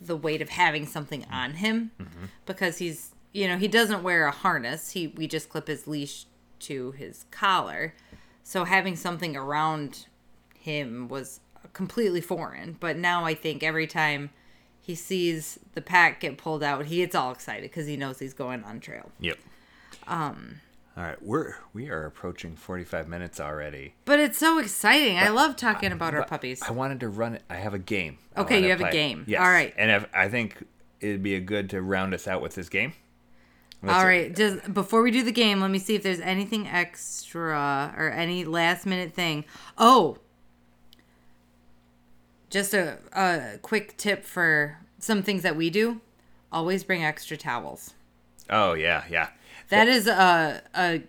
the 0.00 0.16
weight 0.16 0.40
of 0.40 0.50
having 0.50 0.86
something 0.86 1.22
mm-hmm. 1.22 1.34
on 1.34 1.54
him 1.54 1.90
mm-hmm. 2.00 2.24
because 2.46 2.78
he's 2.78 3.14
you 3.32 3.46
know 3.46 3.58
he 3.58 3.68
doesn't 3.68 4.02
wear 4.02 4.26
a 4.26 4.30
harness. 4.30 4.92
He 4.92 5.08
we 5.08 5.26
just 5.26 5.48
clip 5.48 5.66
his 5.66 5.86
leash 5.86 6.26
to 6.60 6.92
his 6.92 7.26
collar. 7.30 7.94
So 8.42 8.64
having 8.64 8.96
something 8.96 9.36
around 9.36 10.06
him 10.58 11.08
was 11.08 11.40
completely 11.72 12.20
foreign. 12.20 12.76
But 12.80 12.96
now 12.96 13.24
i 13.24 13.34
think 13.34 13.62
every 13.62 13.86
time 13.86 14.30
he 14.80 14.94
sees 14.94 15.58
the 15.74 15.80
pack 15.80 16.20
get 16.20 16.36
pulled 16.38 16.62
out 16.62 16.86
he 16.86 16.96
gets 16.96 17.14
all 17.14 17.30
excited 17.32 17.62
because 17.62 17.86
he 17.86 17.96
knows 17.96 18.18
he's 18.18 18.34
going 18.34 18.62
on 18.64 18.80
trail 18.80 19.10
Yep. 19.20 19.38
Um. 20.06 20.60
All 20.96 21.04
right, 21.04 21.22
we're 21.22 21.54
we 21.72 21.88
are 21.88 22.04
approaching 22.04 22.56
forty-five 22.56 23.06
minutes 23.08 23.38
already. 23.40 23.94
but 24.04 24.18
it's 24.18 24.36
so 24.38 24.58
exciting 24.58 25.16
i 25.18 25.28
love 25.28 25.56
talking 25.56 25.92
about 25.92 26.14
our 26.14 26.24
puppies 26.24 26.60
I 26.66 26.72
wanted 26.72 27.00
to 27.00 27.08
run 27.08 27.34
it. 27.34 27.42
I 27.48 27.56
have 27.56 27.74
a 27.74 27.78
game. 27.78 28.18
Okay, 28.36 28.62
you 28.62 28.70
have 28.70 28.80
a 28.80 28.90
game. 28.90 29.24
Yes. 29.26 29.40
All 29.40 29.48
right. 29.48 29.72
And 29.78 29.90
if, 29.90 30.06
I 30.14 30.28
think 30.28 30.62
it'd 31.00 31.22
be 31.22 31.34
a 31.36 31.40
good 31.40 31.70
to 31.70 31.80
round 31.80 32.12
us 32.12 32.26
out 32.26 32.42
with 32.42 32.54
this 32.54 32.68
game. 32.68 32.92
Let's- 33.82 33.96
All 33.98 34.04
right, 34.04 34.34
just 34.34 34.74
before 34.74 35.00
we 35.02 35.10
do 35.10 35.22
the 35.22 35.32
game, 35.32 35.60
let 35.60 35.70
me 35.70 35.78
see 35.78 35.94
if 35.94 36.02
there's 36.02 36.20
anything 36.20 36.66
extra 36.66 37.94
or 37.96 38.10
any 38.10 38.44
last 38.44 38.84
minute 38.84 39.14
thing. 39.14 39.44
Oh, 39.78 40.18
just 42.50 42.74
a, 42.74 42.98
a 43.12 43.58
quick 43.62 43.96
tip 43.96 44.24
for 44.24 44.78
some 44.98 45.22
things 45.22 45.42
that 45.42 45.56
we 45.56 45.70
do: 45.70 46.00
always 46.52 46.84
bring 46.84 47.02
extra 47.04 47.36
towels. 47.36 47.94
Oh 48.48 48.74
yeah, 48.74 49.04
yeah. 49.08 49.28
That 49.68 49.88
is 49.88 50.06
a 50.06 50.62
a 50.74 51.02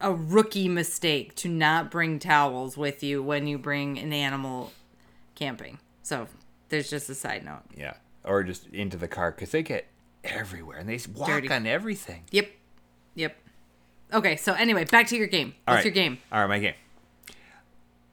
a 0.00 0.12
rookie 0.12 0.68
mistake 0.68 1.34
to 1.36 1.48
not 1.48 1.90
bring 1.90 2.18
towels 2.18 2.76
with 2.76 3.02
you 3.02 3.22
when 3.22 3.46
you 3.46 3.56
bring 3.56 3.98
an 3.98 4.12
animal 4.12 4.72
camping. 5.34 5.78
So 6.02 6.26
there's 6.68 6.90
just 6.90 7.08
a 7.08 7.14
side 7.14 7.44
note. 7.44 7.62
Yeah. 7.76 7.94
Or 8.24 8.42
just 8.42 8.66
into 8.68 8.96
the 8.96 9.08
car 9.08 9.30
because 9.30 9.52
they 9.52 9.62
get 9.62 9.86
everywhere 10.24 10.78
and 10.78 10.88
they 10.88 10.98
walk 11.14 11.28
Dirty. 11.28 11.48
on 11.50 11.66
everything. 11.66 12.24
Yep. 12.30 12.50
Yep. 13.14 13.36
Okay, 14.12 14.36
so 14.36 14.52
anyway, 14.52 14.84
back 14.84 15.06
to 15.08 15.16
your 15.16 15.26
game. 15.26 15.54
All 15.66 15.74
What's 15.74 15.84
right. 15.84 15.94
your 15.94 15.94
game? 15.94 16.18
All 16.30 16.40
right, 16.40 16.46
my 16.48 16.58
game. 16.58 16.74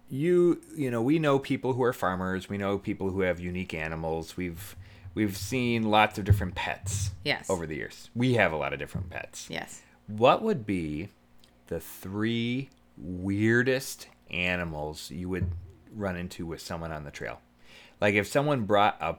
You, 0.10 0.62
you 0.76 0.90
know, 0.90 1.02
we 1.02 1.20
know 1.20 1.38
people 1.40 1.74
who 1.74 1.84
are 1.84 1.94
farmers. 1.94 2.50
We 2.50 2.58
know 2.58 2.78
people 2.78 3.12
who 3.12 3.22
have 3.22 3.40
unique 3.40 3.74
animals. 3.74 4.36
We've 4.36 4.76
we've 5.14 5.38
seen 5.38 5.84
lots 5.84 6.18
of 6.18 6.26
different 6.26 6.56
pets. 6.56 7.12
Yes. 7.24 7.50
Over 7.50 7.66
the 7.66 7.76
years, 7.76 8.10
we 8.16 8.34
have 8.34 8.52
a 8.52 8.58
lot 8.58 8.74
of 8.74 8.80
different 8.80 9.10
pets. 9.10 9.48
Yes. 9.50 9.82
What 10.08 10.42
would 10.42 10.66
be 10.66 11.10
the 11.68 11.80
three 11.80 12.70
weirdest 12.98 14.08
animals 14.32 15.12
you 15.12 15.30
would 15.30 15.52
run 15.96 16.16
into 16.16 16.46
with 16.46 16.62
someone 16.62 16.92
on 16.92 17.04
the 17.04 17.12
trail? 17.12 17.40
Like 18.02 18.16
if 18.16 18.28
someone 18.28 18.66
brought 18.66 18.98
a 19.00 19.18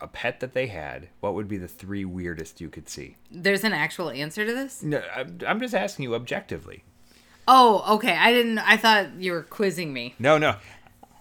a 0.00 0.08
pet 0.08 0.40
that 0.40 0.52
they 0.54 0.66
had, 0.66 1.08
what 1.20 1.34
would 1.34 1.48
be 1.48 1.56
the 1.56 1.68
three 1.68 2.04
weirdest 2.04 2.60
you 2.60 2.68
could 2.68 2.88
see? 2.88 3.16
There's 3.30 3.64
an 3.64 3.72
actual 3.72 4.10
answer 4.10 4.44
to 4.44 4.52
this? 4.52 4.82
No, 4.82 5.02
I'm 5.14 5.38
I'm 5.46 5.60
just 5.60 5.74
asking 5.74 6.04
you 6.04 6.14
objectively. 6.14 6.84
Oh, 7.46 7.96
okay. 7.96 8.16
I 8.16 8.32
didn't 8.32 8.58
I 8.58 8.76
thought 8.76 9.14
you 9.18 9.32
were 9.32 9.42
quizzing 9.42 9.92
me. 9.92 10.14
No, 10.18 10.38
no. 10.38 10.56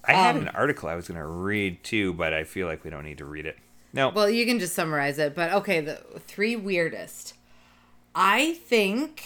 I 0.06 0.14
had 0.14 0.36
Um, 0.36 0.44
an 0.44 0.48
article 0.50 0.90
I 0.90 0.96
was 0.96 1.08
going 1.08 1.20
to 1.20 1.26
read 1.26 1.84
too, 1.84 2.14
but 2.14 2.34
I 2.34 2.44
feel 2.44 2.68
like 2.68 2.84
we 2.84 2.90
don't 2.90 3.06
need 3.06 3.18
to 3.20 3.26
read 3.26 3.46
it. 3.46 3.58
No. 3.94 4.10
Well, 4.10 4.30
you 4.30 4.46
can 4.46 4.60
just 4.60 4.74
summarize 4.74 5.18
it, 5.20 5.36
but 5.36 5.54
okay, 5.54 5.80
the 5.82 6.02
three 6.28 6.56
weirdest. 6.56 7.36
I 8.16 8.54
think 8.54 9.24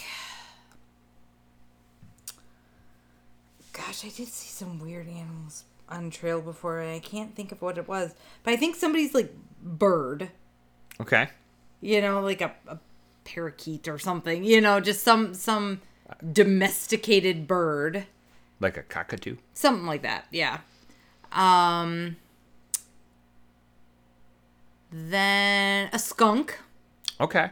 Gosh, 3.73 4.03
I 4.05 4.09
did 4.09 4.27
see 4.27 4.49
some 4.49 4.79
weird 4.79 5.07
animals 5.07 5.63
on 5.89 6.09
trail 6.09 6.41
before 6.41 6.79
and 6.79 6.91
I 6.91 6.99
can't 6.99 7.35
think 7.35 7.51
of 7.51 7.61
what 7.61 7.77
it 7.77 7.87
was. 7.87 8.13
But 8.43 8.53
I 8.53 8.57
think 8.57 8.75
somebody's 8.75 9.13
like 9.13 9.33
bird, 9.61 10.29
okay. 10.99 11.29
you 11.79 12.01
know, 12.01 12.21
like 12.21 12.41
a, 12.41 12.53
a 12.67 12.79
parakeet 13.23 13.87
or 13.87 13.99
something, 13.99 14.43
you 14.43 14.61
know, 14.61 14.79
just 14.79 15.03
some 15.03 15.33
some 15.33 15.81
domesticated 16.33 17.47
bird. 17.47 18.05
Like 18.59 18.77
a 18.77 18.83
cockatoo. 18.83 19.37
Something 19.53 19.85
like 19.85 20.01
that, 20.03 20.25
yeah. 20.31 20.59
Um 21.31 22.17
then 24.91 25.89
a 25.91 25.99
skunk. 25.99 26.59
Okay. 27.19 27.49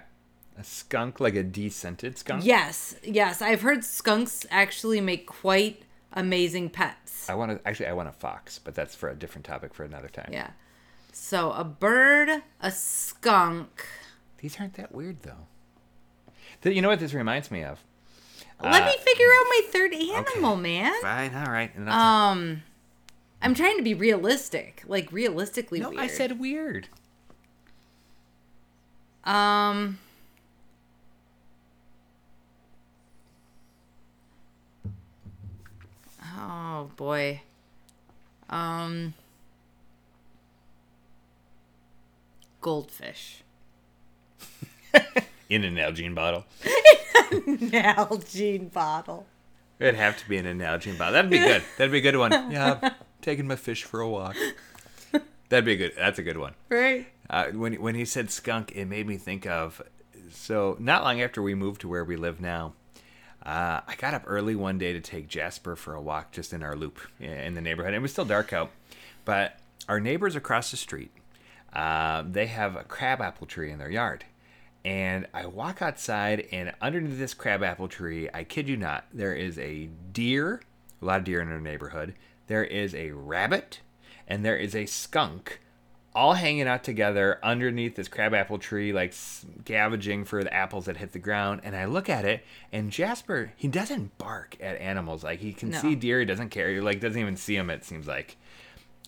A 0.58 0.64
skunk, 0.64 1.20
like 1.20 1.36
a 1.36 1.44
descented 1.44 2.18
skunk. 2.18 2.46
Yes, 2.46 2.96
yes. 3.04 3.42
I've 3.42 3.62
heard 3.62 3.84
skunks 3.84 4.46
actually 4.50 5.02
make 5.02 5.28
quite 5.28 5.84
amazing 6.14 6.70
pets. 6.70 7.30
I 7.30 7.36
want 7.36 7.52
to 7.52 7.68
actually. 7.68 7.88
I 7.88 7.94
want 7.94 8.08
a 8.08 8.14
fox, 8.14 8.58
but 8.58 8.74
that's 8.74 8.96
for 8.96 9.10
a 9.10 9.16
different 9.16 9.46
topic 9.46 9.74
for 9.74 9.84
another 9.84 10.08
time. 10.08 10.30
Yeah. 10.32 10.52
So 11.12 11.52
a 11.52 11.64
bird, 11.66 12.42
a 12.62 12.72
skunk. 12.72 13.86
These 14.38 14.60
aren't 14.60 14.76
that 14.76 14.94
weird 14.94 15.24
though. 15.24 15.48
Th- 16.62 16.74
You 16.76 16.82
know 16.82 16.90
what 16.90 17.00
this 17.00 17.14
reminds 17.14 17.52
me 17.52 17.64
of? 17.64 17.84
Let 18.62 18.82
Uh, 18.82 18.86
me 18.86 18.96
figure 19.04 19.28
out 19.28 19.46
my 19.50 19.62
third 19.70 19.94
animal, 19.94 20.56
man. 20.56 20.94
Fine. 21.02 21.36
All 21.36 21.52
right. 21.52 21.72
Um 21.88 22.64
I'm 23.42 23.54
trying 23.54 23.78
to 23.78 23.84
be 23.84 23.94
realistic, 23.94 24.84
like 24.88 25.12
realistically 25.12 25.80
no, 25.82 25.90
weird. 25.90 26.02
I 26.02 26.08
said 26.08 26.40
weird. 26.40 26.88
um 29.24 30.00
Oh 36.38 36.90
boy. 36.96 37.42
Um 38.50 39.14
goldfish. 42.62 43.44
In 45.50 45.64
an 45.64 45.76
Nalgene 45.76 46.16
bottle. 46.16 46.46
Nalgene 47.32 48.72
bottle. 48.72 49.26
It'd 49.80 49.96
have 49.96 50.18
to 50.18 50.30
be 50.30 50.38
in 50.38 50.46
an 50.46 50.60
Nalgene 50.60 50.98
bottle. 50.98 51.14
That'd 51.14 51.32
be 51.32 51.40
good. 51.40 51.64
That'd 51.78 51.92
be 51.92 51.98
a 52.00 52.02
good 52.02 52.18
one. 52.18 52.32
Yeah. 52.52 52.94
Taking 53.22 53.48
my 53.48 53.56
fish 53.56 53.84
for 53.84 54.02
a 54.02 54.08
walk. 54.10 54.36
That'd 55.50 55.66
be 55.66 55.74
a 55.74 55.78
good. 55.78 55.94
That's 55.98 56.20
a 56.20 56.24
good 56.24 56.38
one. 56.38 56.54
Right? 56.70 57.08
Uh, 57.30 57.46
when 57.48 57.74
when 57.76 57.96
he 57.96 58.06
said 58.06 58.30
skunk, 58.30 58.72
it 58.76 58.86
made 58.86 59.08
me 59.08 59.18
think 59.18 59.48
of. 59.48 59.82
So 60.32 60.78
not 60.80 61.04
long 61.04 61.22
after 61.22 61.42
we 61.42 61.56
moved 61.56 61.82
to 61.82 61.88
where 61.88 62.04
we 62.04 62.18
live 62.18 62.40
now, 62.40 62.74
uh, 63.44 63.82
I 63.88 63.96
got 63.98 64.14
up 64.14 64.24
early 64.28 64.56
one 64.56 64.78
day 64.78 64.94
to 64.94 65.02
take 65.02 65.28
Jasper 65.28 65.76
for 65.76 65.96
a 65.96 66.02
walk 66.02 66.32
just 66.32 66.54
in 66.54 66.62
our 66.62 66.76
loop 66.76 67.00
in 67.20 67.54
the 67.56 67.62
neighborhood. 67.62 67.94
It 67.94 68.00
was 68.00 68.12
still 68.12 68.26
dark 68.26 68.54
out, 68.54 68.70
but 69.24 69.58
our 69.88 70.00
neighbors 70.00 70.36
across 70.36 70.72
the 70.72 70.78
street, 70.78 71.12
uh, 71.74 72.24
they 72.28 72.48
have 72.48 72.76
a 72.76 72.84
crabapple 72.84 73.48
tree 73.48 73.72
in 73.72 73.80
their 73.80 73.90
yard. 73.90 74.26
And 74.86 75.26
I 75.34 75.48
walk 75.48 75.82
outside, 75.82 76.48
and 76.52 76.72
underneath 76.80 77.18
this 77.18 77.34
crabapple 77.34 77.88
tree, 77.88 78.30
I 78.32 78.44
kid 78.44 78.70
you 78.70 78.78
not, 78.78 79.06
there 79.12 79.34
is 79.34 79.58
a 79.58 79.90
deer, 80.14 80.62
a 81.02 81.06
lot 81.06 81.18
of 81.18 81.24
deer 81.24 81.42
in 81.42 81.52
our 81.52 81.60
neighborhood. 81.60 82.14
There 82.46 82.64
is 82.64 82.94
a 82.94 83.10
rabbit, 83.10 83.80
and 84.28 84.46
there 84.46 84.56
is 84.56 84.76
a 84.76 84.86
skunk 84.86 85.60
all 86.14 86.34
hanging 86.34 86.68
out 86.68 86.84
together 86.84 87.40
underneath 87.42 87.96
this 87.96 88.08
crabapple 88.08 88.60
tree, 88.60 88.94
like 88.94 89.12
scavenging 89.12 90.24
for 90.24 90.44
the 90.44 90.54
apples 90.54 90.86
that 90.86 90.98
hit 90.98 91.14
the 91.14 91.20
ground. 91.20 91.62
And 91.64 91.76
I 91.76 91.86
look 91.86 92.08
at 92.08 92.24
it, 92.24 92.46
and 92.72 92.92
Jasper, 92.92 93.54
he 93.58 93.68
doesn't 93.68 94.18
bark 94.20 94.56
at 94.62 94.80
animals. 94.80 95.24
Like 95.24 95.40
he 95.40 95.52
can 95.52 95.72
No. 95.72 95.80
see 95.80 95.96
deer, 95.96 96.20
he 96.20 96.26
doesn't 96.26 96.50
care. 96.50 96.70
He 96.70 96.80
like 96.80 97.00
doesn't 97.02 97.20
even 97.20 97.36
see 97.38 97.58
them. 97.58 97.72
It 97.72 97.84
seems 97.84 98.08
like. 98.08 98.38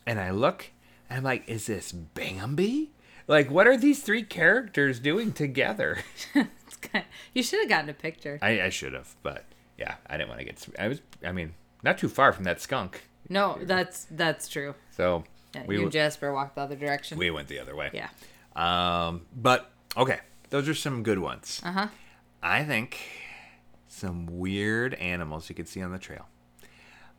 And 0.08 0.20
I 0.20 0.32
look, 0.32 0.72
and 1.08 1.18
I'm 1.20 1.24
like, 1.24 1.48
is 1.48 1.68
this 1.68 1.92
Bambi? 1.92 2.92
Like, 3.28 3.52
what 3.52 3.68
are 3.68 3.76
these 3.78 4.02
three 4.02 4.24
characters 4.24 5.00
doing 5.00 5.32
together? 5.34 6.00
You 7.34 7.44
should 7.44 7.60
have 7.60 7.70
gotten 7.70 7.90
a 7.90 7.94
picture. 7.94 8.40
I, 8.42 8.62
I 8.62 8.70
should 8.70 8.94
have, 8.94 9.16
but 9.22 9.46
yeah, 9.78 9.96
I 10.08 10.16
didn't 10.18 10.30
want 10.30 10.40
to 10.40 10.46
get. 10.46 10.66
I 10.80 10.88
was, 10.88 11.02
I 11.26 11.32
mean, 11.32 11.54
not 11.84 11.98
too 11.98 12.08
far 12.08 12.32
from 12.32 12.46
that 12.46 12.62
skunk. 12.62 13.04
No, 13.30 13.58
that's 13.62 14.06
that's 14.10 14.48
true. 14.48 14.74
So 14.92 15.24
Yeah, 15.54 15.64
we 15.68 15.78
you 15.78 15.84
and 15.84 15.92
Jasper 15.92 16.32
walked 16.34 16.56
the 16.56 16.62
other 16.62 16.76
direction. 16.76 17.18
we 17.18 17.30
went 17.30 17.48
the 17.50 17.60
other 17.60 17.76
way. 17.76 17.90
yeah. 17.94 18.10
Um, 18.56 19.26
but 19.36 19.70
okay, 19.98 20.20
those 20.50 20.70
are 20.70 20.74
some 20.74 21.04
good 21.04 21.20
ones. 21.20 21.62
Uh 21.64 21.72
huh. 21.72 21.88
I 22.42 22.64
think 22.64 22.98
some 23.88 24.26
weird 24.28 24.94
animals 24.96 25.50
you 25.50 25.56
could 25.56 25.68
see 25.68 25.82
on 25.82 25.92
the 25.92 26.00
trail. 26.00 26.26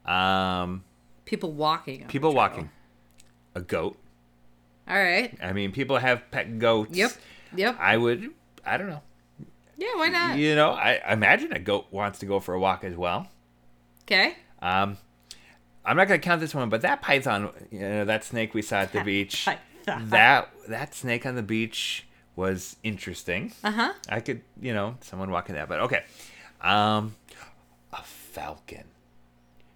Um, 0.04 0.84
People 1.24 1.52
walking. 1.52 2.06
people 2.06 2.32
walking. 2.32 2.70
A 3.54 3.60
goat. 3.60 3.98
All 4.88 4.96
right. 4.96 5.36
I 5.42 5.52
mean, 5.52 5.72
people 5.72 5.98
have 5.98 6.30
pet 6.30 6.58
goats. 6.58 6.96
Yep. 6.96 7.12
Yep. 7.54 7.76
I 7.78 7.96
would. 7.96 8.30
I 8.64 8.76
don't 8.78 8.88
know. 8.88 9.02
Yeah. 9.76 9.94
Why 9.96 10.08
not? 10.08 10.38
You 10.38 10.54
know, 10.54 10.70
I 10.70 11.00
imagine 11.12 11.52
a 11.52 11.58
goat 11.58 11.86
wants 11.90 12.18
to 12.20 12.26
go 12.26 12.40
for 12.40 12.54
a 12.54 12.60
walk 12.60 12.84
as 12.84 12.96
well. 12.96 13.28
Okay. 14.04 14.34
Um, 14.62 14.96
I'm 15.84 15.96
not 15.96 16.08
gonna 16.08 16.18
count 16.18 16.40
this 16.40 16.54
one, 16.54 16.68
but 16.68 16.82
that 16.82 17.02
python, 17.02 17.50
you 17.70 17.80
know, 17.80 18.04
that 18.04 18.24
snake 18.24 18.54
we 18.54 18.62
saw 18.62 18.76
at 18.78 18.92
the 18.92 19.02
beach, 19.02 19.46
that 19.86 20.50
that 20.68 20.94
snake 20.94 21.26
on 21.26 21.34
the 21.34 21.42
beach 21.42 22.06
was 22.36 22.76
interesting. 22.82 23.52
Uh 23.62 23.70
huh. 23.70 23.92
I 24.08 24.20
could, 24.20 24.42
you 24.60 24.72
know, 24.72 24.96
someone 25.00 25.30
walking 25.30 25.54
that, 25.54 25.68
but 25.68 25.80
okay. 25.80 26.04
Um, 26.60 27.14
a 27.92 28.02
falcon. 28.02 28.84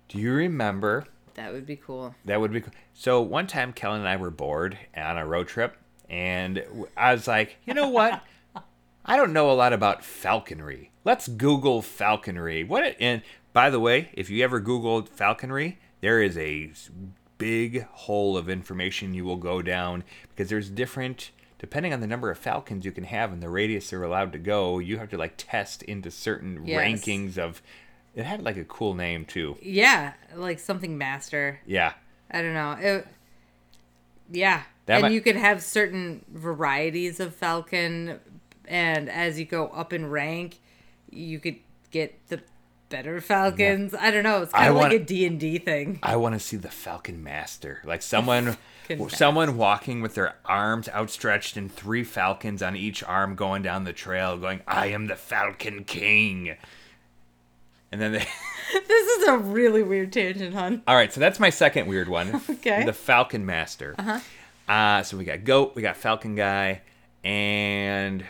Do 0.08 0.18
you 0.18 0.32
remember? 0.32 1.06
That 1.34 1.52
would 1.52 1.66
be 1.66 1.76
cool. 1.76 2.14
That 2.24 2.40
would 2.40 2.52
be 2.52 2.60
cool. 2.60 2.72
So 2.92 3.20
one 3.20 3.46
time, 3.46 3.72
Kelyn 3.72 3.98
and 3.98 4.08
I 4.08 4.16
were 4.16 4.30
bored 4.30 4.78
on 4.96 5.16
a 5.18 5.26
road 5.26 5.48
trip, 5.48 5.76
and 6.08 6.62
I 6.96 7.12
was 7.12 7.26
like, 7.26 7.56
you 7.64 7.74
know 7.74 7.88
what? 7.88 8.22
I 9.04 9.16
don't 9.16 9.32
know 9.32 9.50
a 9.50 9.54
lot 9.54 9.72
about 9.72 10.04
falconry. 10.04 10.92
Let's 11.04 11.26
Google 11.26 11.82
falconry. 11.82 12.62
What? 12.62 12.94
And 13.00 13.22
by 13.52 13.68
the 13.70 13.80
way, 13.80 14.10
if 14.12 14.30
you 14.30 14.44
ever 14.44 14.60
Googled 14.60 15.08
falconry, 15.08 15.78
there 16.00 16.22
is 16.22 16.38
a 16.38 16.70
big 17.38 17.84
hole 17.88 18.36
of 18.36 18.48
information 18.48 19.14
you 19.14 19.24
will 19.24 19.36
go 19.36 19.62
down 19.62 20.04
because 20.30 20.48
there's 20.48 20.70
different. 20.70 21.30
Depending 21.58 21.92
on 21.92 22.00
the 22.00 22.06
number 22.08 22.28
of 22.30 22.38
falcons 22.38 22.84
you 22.84 22.90
can 22.92 23.04
have 23.04 23.32
and 23.32 23.40
the 23.42 23.48
radius 23.48 23.90
they're 23.90 24.02
allowed 24.02 24.32
to 24.32 24.38
go, 24.38 24.78
you 24.80 24.98
have 24.98 25.10
to 25.10 25.16
like 25.18 25.34
test 25.36 25.82
into 25.84 26.10
certain 26.10 26.64
Yes. 26.66 26.80
rankings 26.80 27.38
of. 27.38 27.62
It 28.14 28.24
had 28.24 28.42
like 28.42 28.56
a 28.56 28.64
cool 28.64 28.94
name 28.94 29.24
too. 29.24 29.56
Yeah, 29.62 30.12
like 30.34 30.58
something 30.58 30.98
master. 30.98 31.60
Yeah. 31.66 31.94
I 32.30 32.42
don't 32.42 32.54
know. 32.54 32.72
It, 32.72 33.06
yeah, 34.30 34.62
That 34.86 34.94
and 34.96 35.02
might- 35.02 35.12
you 35.12 35.20
could 35.20 35.36
have 35.36 35.62
certain 35.62 36.24
varieties 36.32 37.20
of 37.20 37.34
falcon, 37.34 38.20
and 38.66 39.08
as 39.10 39.38
you 39.38 39.44
go 39.44 39.66
up 39.68 39.92
in 39.92 40.08
rank, 40.08 40.58
you 41.10 41.38
could 41.38 41.56
get 41.90 42.26
the 42.28 42.40
better 42.88 43.20
falcons. 43.20 43.94
I 43.94 44.10
don't 44.10 44.22
know. 44.22 44.42
It's 44.42 44.52
kind 44.52 44.64
I 44.64 44.68
of 44.68 44.74
like 44.76 44.82
wanna- 44.84 44.94
a 44.96 44.98
D 45.04 45.26
and 45.26 45.38
D 45.40 45.58
thing. 45.58 45.98
I 46.02 46.16
want 46.16 46.34
to 46.34 46.38
see 46.40 46.56
the 46.56 46.70
Falcon 46.70 47.22
Master, 47.22 47.80
like 47.84 48.02
someone, 48.02 48.56
someone 49.08 49.56
walking 49.56 50.00
with 50.02 50.14
their 50.14 50.36
arms 50.44 50.88
outstretched 50.88 51.56
and 51.56 51.70
three 51.72 52.04
falcons 52.04 52.62
on 52.62 52.76
each 52.76 53.02
arm, 53.02 53.34
going 53.34 53.62
down 53.62 53.84
the 53.84 53.92
trail, 53.92 54.36
going, 54.36 54.60
"I 54.66 54.86
am 54.88 55.06
the 55.06 55.16
Falcon 55.16 55.84
King." 55.84 56.56
And 57.92 58.00
then 58.00 58.12
they. 58.12 58.26
This 58.88 59.18
is 59.18 59.28
a 59.28 59.36
really 59.36 59.82
weird 59.82 60.14
tangent, 60.14 60.54
hon. 60.54 60.82
All 60.86 60.94
right, 60.94 61.12
so 61.12 61.20
that's 61.20 61.38
my 61.38 61.50
second 61.50 61.86
weird 61.88 62.08
one. 62.08 62.40
Okay. 62.50 62.84
The 62.86 62.94
Falcon 62.94 63.44
Master. 63.44 63.94
Uh-huh. 63.98 64.18
Uh 64.72 65.02
So 65.02 65.18
we 65.18 65.24
got 65.24 65.44
goat, 65.44 65.74
we 65.74 65.82
got 65.82 65.98
Falcon 65.98 66.34
guy, 66.34 66.80
and 67.22 68.24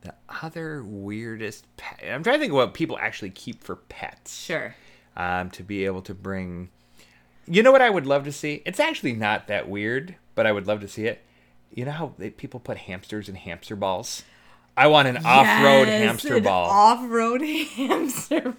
the 0.00 0.14
other 0.28 0.82
weirdest 0.82 1.66
pet. 1.76 2.00
I'm 2.08 2.24
trying 2.24 2.36
to 2.36 2.40
think 2.40 2.50
of 2.52 2.56
what 2.56 2.74
people 2.74 2.98
actually 2.98 3.30
keep 3.30 3.62
for 3.62 3.76
pets. 3.76 4.42
Sure. 4.42 4.74
Um, 5.16 5.50
to 5.50 5.62
be 5.62 5.84
able 5.84 6.02
to 6.02 6.14
bring. 6.14 6.70
You 7.46 7.62
know 7.62 7.70
what 7.70 7.82
I 7.82 7.90
would 7.90 8.06
love 8.06 8.24
to 8.24 8.32
see? 8.32 8.62
It's 8.66 8.80
actually 8.80 9.12
not 9.12 9.46
that 9.48 9.68
weird, 9.68 10.16
but 10.34 10.46
I 10.46 10.52
would 10.52 10.66
love 10.66 10.80
to 10.80 10.88
see 10.88 11.06
it. 11.06 11.22
You 11.72 11.84
know 11.84 11.92
how 11.92 12.14
they, 12.18 12.30
people 12.30 12.60
put 12.60 12.76
hamsters 12.78 13.28
in 13.28 13.34
hamster 13.34 13.76
balls? 13.76 14.24
I 14.76 14.86
want 14.86 15.08
an 15.08 15.18
off-road 15.18 15.88
hamster 15.88 16.36
an 16.36 16.42
ball. 16.44 16.68
Off-road 16.70 17.42
hamster. 17.76 18.54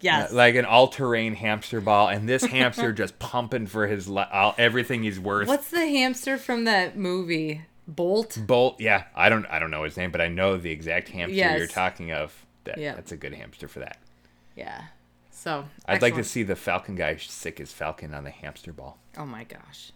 Yes. 0.00 0.32
like 0.32 0.54
an 0.54 0.64
all-terrain 0.66 1.34
hamster 1.34 1.80
ball, 1.80 2.08
and 2.08 2.28
this 2.28 2.44
hamster 2.44 2.92
just 2.94 3.18
pumping 3.18 3.66
for 3.66 3.86
his 3.86 4.06
li- 4.08 4.26
all, 4.30 4.54
everything 4.58 5.02
he's 5.02 5.18
worth. 5.18 5.48
What's 5.48 5.70
the 5.70 5.86
hamster 5.86 6.36
from 6.36 6.64
that 6.64 6.96
movie? 6.98 7.62
Bolt. 7.88 8.38
Bolt? 8.46 8.80
Yeah, 8.80 9.04
I 9.14 9.28
don't, 9.30 9.46
I 9.46 9.58
don't 9.58 9.70
know 9.70 9.84
his 9.84 9.96
name, 9.96 10.10
but 10.10 10.20
I 10.20 10.28
know 10.28 10.56
the 10.58 10.70
exact 10.70 11.08
hamster 11.08 11.34
Yes. 11.36 11.58
you're 11.58 11.66
talking 11.66 12.12
of. 12.12 12.34
That, 12.64 12.78
Yeah. 12.78 12.94
That's 12.94 13.12
a 13.12 13.16
good 13.16 13.34
hamster 13.34 13.68
for 13.68 13.80
that. 13.80 13.98
Yeah. 14.56 14.84
So. 15.30 15.66
I'd 15.86 16.00
like 16.02 16.14
to 16.16 16.24
see 16.24 16.42
the 16.42 16.56
Falcon 16.56 16.94
guy 16.96 17.16
sick 17.16 17.58
his 17.58 17.72
Falcon 17.72 18.14
on 18.14 18.24
the 18.24 18.30
hamster 18.30 18.72
ball. 18.72 18.98
Oh 19.18 19.26
my 19.26 19.44
gosh. 19.44 19.92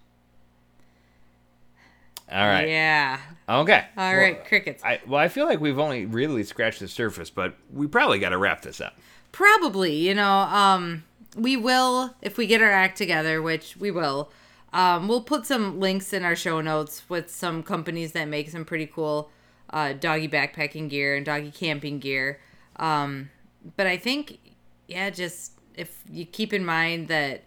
All 2.30 2.46
right. 2.46 2.68
Yeah. 2.68 3.20
Okay. 3.48 3.84
All 3.96 4.12
Well, 4.12 4.16
right. 4.16 4.44
Crickets. 4.44 4.84
I, 4.84 5.00
well, 5.06 5.20
I 5.20 5.28
feel 5.28 5.46
like 5.46 5.60
we've 5.60 5.78
only 5.78 6.04
really 6.04 6.44
scratched 6.44 6.80
the 6.80 6.88
surface, 6.88 7.30
but 7.30 7.54
we 7.72 7.86
probably 7.86 8.18
got 8.18 8.30
to 8.30 8.38
wrap 8.38 8.62
this 8.62 8.80
up. 8.80 8.94
Probably, 9.32 9.94
you 9.94 10.14
know, 10.14 10.30
um, 10.30 11.04
we 11.36 11.56
will 11.56 12.14
if 12.20 12.36
we 12.36 12.46
get 12.46 12.60
our 12.60 12.70
act 12.70 12.98
together, 12.98 13.40
which 13.40 13.76
we 13.76 13.90
will. 13.90 14.30
Um, 14.72 15.08
we'll 15.08 15.22
put 15.22 15.46
some 15.46 15.80
links 15.80 16.12
in 16.12 16.24
our 16.24 16.36
show 16.36 16.60
notes 16.60 17.08
with 17.08 17.30
some 17.30 17.62
companies 17.62 18.12
that 18.12 18.26
make 18.28 18.50
some 18.50 18.66
pretty 18.66 18.86
cool 18.86 19.30
uh, 19.70 19.94
doggy 19.94 20.28
backpacking 20.28 20.90
gear 20.90 21.16
and 21.16 21.24
doggy 21.24 21.50
camping 21.50 21.98
gear. 21.98 22.40
Um, 22.76 23.30
but 23.76 23.86
I 23.86 23.96
think, 23.96 24.38
yeah, 24.86 25.08
just 25.08 25.52
if 25.74 26.02
you 26.10 26.26
keep 26.26 26.52
in 26.52 26.64
mind 26.64 27.08
that 27.08 27.44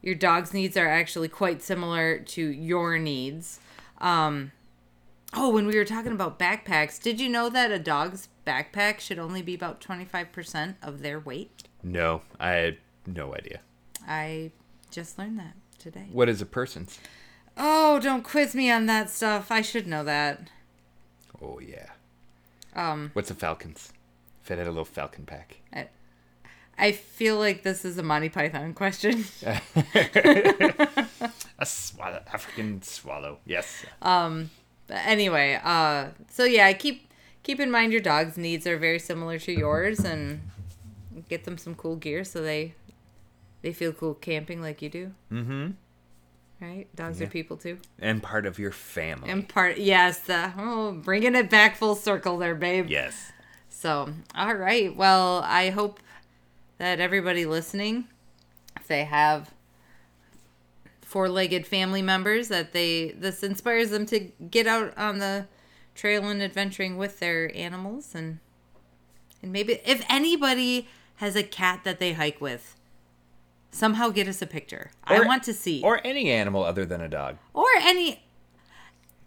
your 0.00 0.14
dog's 0.14 0.54
needs 0.54 0.76
are 0.76 0.88
actually 0.88 1.28
quite 1.28 1.62
similar 1.62 2.18
to 2.18 2.42
your 2.42 2.98
needs. 2.98 3.60
Um, 4.02 4.52
oh, 5.32 5.50
when 5.50 5.66
we 5.66 5.76
were 5.76 5.84
talking 5.84 6.12
about 6.12 6.38
backpacks, 6.38 7.00
did 7.00 7.20
you 7.20 7.28
know 7.28 7.48
that 7.48 7.70
a 7.70 7.78
dog's 7.78 8.28
backpack 8.46 8.98
should 8.98 9.18
only 9.18 9.40
be 9.40 9.54
about 9.54 9.80
25% 9.80 10.74
of 10.82 11.00
their 11.02 11.18
weight? 11.20 11.62
No, 11.82 12.22
I 12.38 12.50
had 12.50 12.78
no 13.06 13.34
idea. 13.34 13.60
I 14.06 14.50
just 14.90 15.18
learned 15.18 15.38
that 15.38 15.54
today. 15.78 16.08
What 16.10 16.28
is 16.28 16.42
a 16.42 16.46
person's? 16.46 16.98
Oh, 17.56 18.00
don't 18.00 18.24
quiz 18.24 18.54
me 18.54 18.70
on 18.70 18.86
that 18.86 19.08
stuff. 19.10 19.50
I 19.50 19.62
should 19.62 19.86
know 19.86 20.04
that. 20.04 20.50
Oh 21.40 21.60
yeah. 21.60 21.90
Um, 22.74 23.10
What's 23.12 23.30
a 23.30 23.34
Falcon's? 23.34 23.92
If 24.42 24.50
it 24.50 24.58
had 24.58 24.66
a 24.66 24.70
little 24.70 24.84
Falcon 24.84 25.24
pack. 25.24 25.58
I, 25.72 25.88
I 26.78 26.92
feel 26.92 27.38
like 27.38 27.62
this 27.62 27.84
is 27.84 27.98
a 27.98 28.02
Monty 28.02 28.28
Python 28.28 28.74
question. 28.74 29.24
A 32.64 32.84
swallow. 32.84 33.38
Yes. 33.44 33.84
But 34.00 35.06
anyway, 35.06 35.60
uh, 35.62 36.08
so 36.30 36.44
yeah, 36.44 36.72
keep 36.72 37.08
keep 37.42 37.60
in 37.60 37.70
mind 37.70 37.92
your 37.92 38.00
dog's 38.00 38.36
needs 38.36 38.66
are 38.66 38.76
very 38.76 38.98
similar 38.98 39.38
to 39.38 39.52
yours, 39.52 40.00
and 40.00 40.40
get 41.28 41.44
them 41.44 41.56
some 41.56 41.74
cool 41.74 41.96
gear 41.96 42.24
so 42.24 42.42
they 42.42 42.74
they 43.62 43.72
feel 43.72 43.92
cool 43.92 44.14
camping 44.14 44.60
like 44.60 44.82
you 44.82 44.88
do. 44.88 45.12
mm-hmm. 45.32 45.70
Right? 46.60 46.86
Dogs 46.94 47.20
are 47.20 47.26
people 47.26 47.56
too. 47.56 47.78
And 47.98 48.22
part 48.22 48.46
of 48.46 48.56
your 48.58 48.70
family. 48.70 49.28
And 49.30 49.48
part, 49.48 49.78
yes, 49.78 50.20
the 50.20 50.52
oh, 50.56 50.92
bringing 50.92 51.34
it 51.34 51.50
back 51.50 51.74
full 51.74 51.96
circle 51.96 52.38
there, 52.38 52.54
babe. 52.54 52.88
yes. 52.88 53.32
So, 53.68 54.12
all 54.36 54.54
right. 54.54 54.94
Well, 54.94 55.42
I 55.44 55.70
hope 55.70 55.98
that 56.78 57.00
everybody 57.00 57.46
listening, 57.46 58.04
if 58.78 58.86
they 58.86 59.02
have 59.04 59.51
four-legged 61.12 61.66
family 61.66 62.00
members, 62.00 62.48
that 62.48 62.72
they 62.72 63.10
this 63.10 63.42
inspires 63.42 63.90
them 63.90 64.06
to 64.06 64.18
get 64.50 64.66
out 64.66 64.96
on 64.96 65.18
the 65.18 65.46
trail 65.94 66.26
and 66.26 66.42
adventuring 66.42 66.96
with 66.96 67.20
their 67.20 67.54
animals, 67.54 68.14
and 68.14 68.38
and 69.42 69.52
maybe 69.52 69.78
if 69.84 70.02
anybody 70.08 70.88
has 71.16 71.36
a 71.36 71.42
cat 71.42 71.80
that 71.84 71.98
they 71.98 72.14
hike 72.14 72.40
with, 72.40 72.76
somehow 73.70 74.08
get 74.08 74.26
us 74.26 74.40
a 74.40 74.46
picture. 74.46 74.90
I 75.04 75.20
want 75.20 75.42
to 75.44 75.52
see. 75.52 75.82
Or 75.84 76.00
any 76.02 76.30
animal 76.30 76.64
other 76.64 76.86
than 76.86 77.02
a 77.02 77.08
dog. 77.08 77.36
or 77.52 77.66
any 77.78 78.22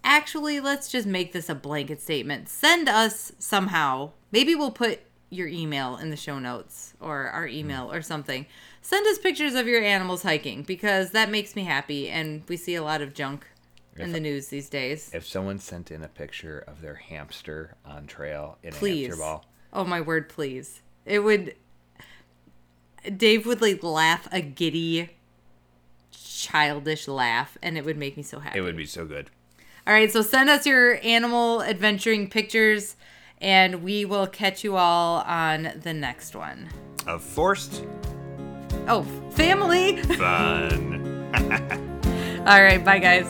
actually 0.04 0.60
let's 0.60 0.90
just 0.90 1.08
make 1.08 1.34
this 1.34 1.50
a 1.50 1.56
blanket 1.56 2.02
statement. 2.02 2.50
Send 2.50 2.90
us 2.90 3.32
somehow. 3.38 4.12
Maybe 4.32 4.56
we'll 4.56 4.72
put 4.72 5.02
your 5.30 5.48
email 5.48 5.98
in 5.98 6.10
the 6.10 6.18
show 6.18 6.40
notes 6.40 6.94
or 7.00 7.28
our 7.28 7.48
hmm. 7.48 7.54
email 7.54 7.92
or 7.92 8.02
something 8.02 8.48
send 8.86 9.08
us 9.08 9.18
pictures 9.18 9.56
of 9.56 9.68
your 9.68 9.82
animals 9.82 10.22
hiking 10.22 10.62
because 10.62 11.10
that 11.10 11.32
makes 11.32 11.56
me 11.56 11.64
happy 11.64 12.08
and 12.08 12.44
we 12.48 12.56
see 12.56 12.76
a 12.76 12.84
lot 12.84 13.02
of 13.02 13.16
junk 13.16 13.48
in 13.98 14.12
the 14.12 14.20
news 14.20 14.50
these 14.50 14.70
days. 14.70 15.10
If 15.12 15.26
someone 15.26 15.58
sent 15.58 15.90
in 15.90 16.04
a 16.04 16.08
picture 16.08 16.64
of 16.68 16.82
their 16.82 16.96
hamster 16.96 17.76
on 17.84 18.06
trail 18.06 18.60
in 18.62 18.74
a 18.74 18.78
please. 18.78 19.08
hamster 19.08 19.24
ball, 19.24 19.46
oh 19.74 19.86
my 19.86 20.02
word 20.02 20.30
please. 20.30 20.82
It 21.04 21.20
would 21.20 21.56
dave 23.18 23.48
would 23.48 23.62
like 23.62 23.82
laugh 23.82 24.28
a 24.32 24.42
giddy 24.42 25.10
childish 26.12 27.08
laugh 27.08 27.58
and 27.64 27.80
it 27.80 27.86
would 27.86 27.98
make 27.98 28.16
me 28.16 28.22
so 28.22 28.40
happy. 28.40 28.60
It 28.60 28.62
would 28.62 28.78
be 28.78 28.86
so 28.86 29.06
good. 29.06 29.32
All 29.88 29.94
right, 29.94 30.12
so 30.12 30.22
send 30.22 30.50
us 30.50 30.66
your 30.66 31.00
animal 31.04 31.62
adventuring 31.62 32.28
pictures, 32.28 32.96
and 33.40 33.84
we 33.84 34.04
will 34.04 34.26
catch 34.26 34.64
you 34.64 34.78
all 34.78 35.22
on 35.22 35.74
the 35.76 35.94
next 35.94 36.36
one. 36.36 36.70
Of 37.06 37.22
forced 37.22 37.86
Oh, 38.88 39.04
family! 39.32 40.02
fun. 40.04 41.30
All 42.48 42.62
right, 42.62 42.84
bye, 42.84 43.00
guys. 43.00 43.28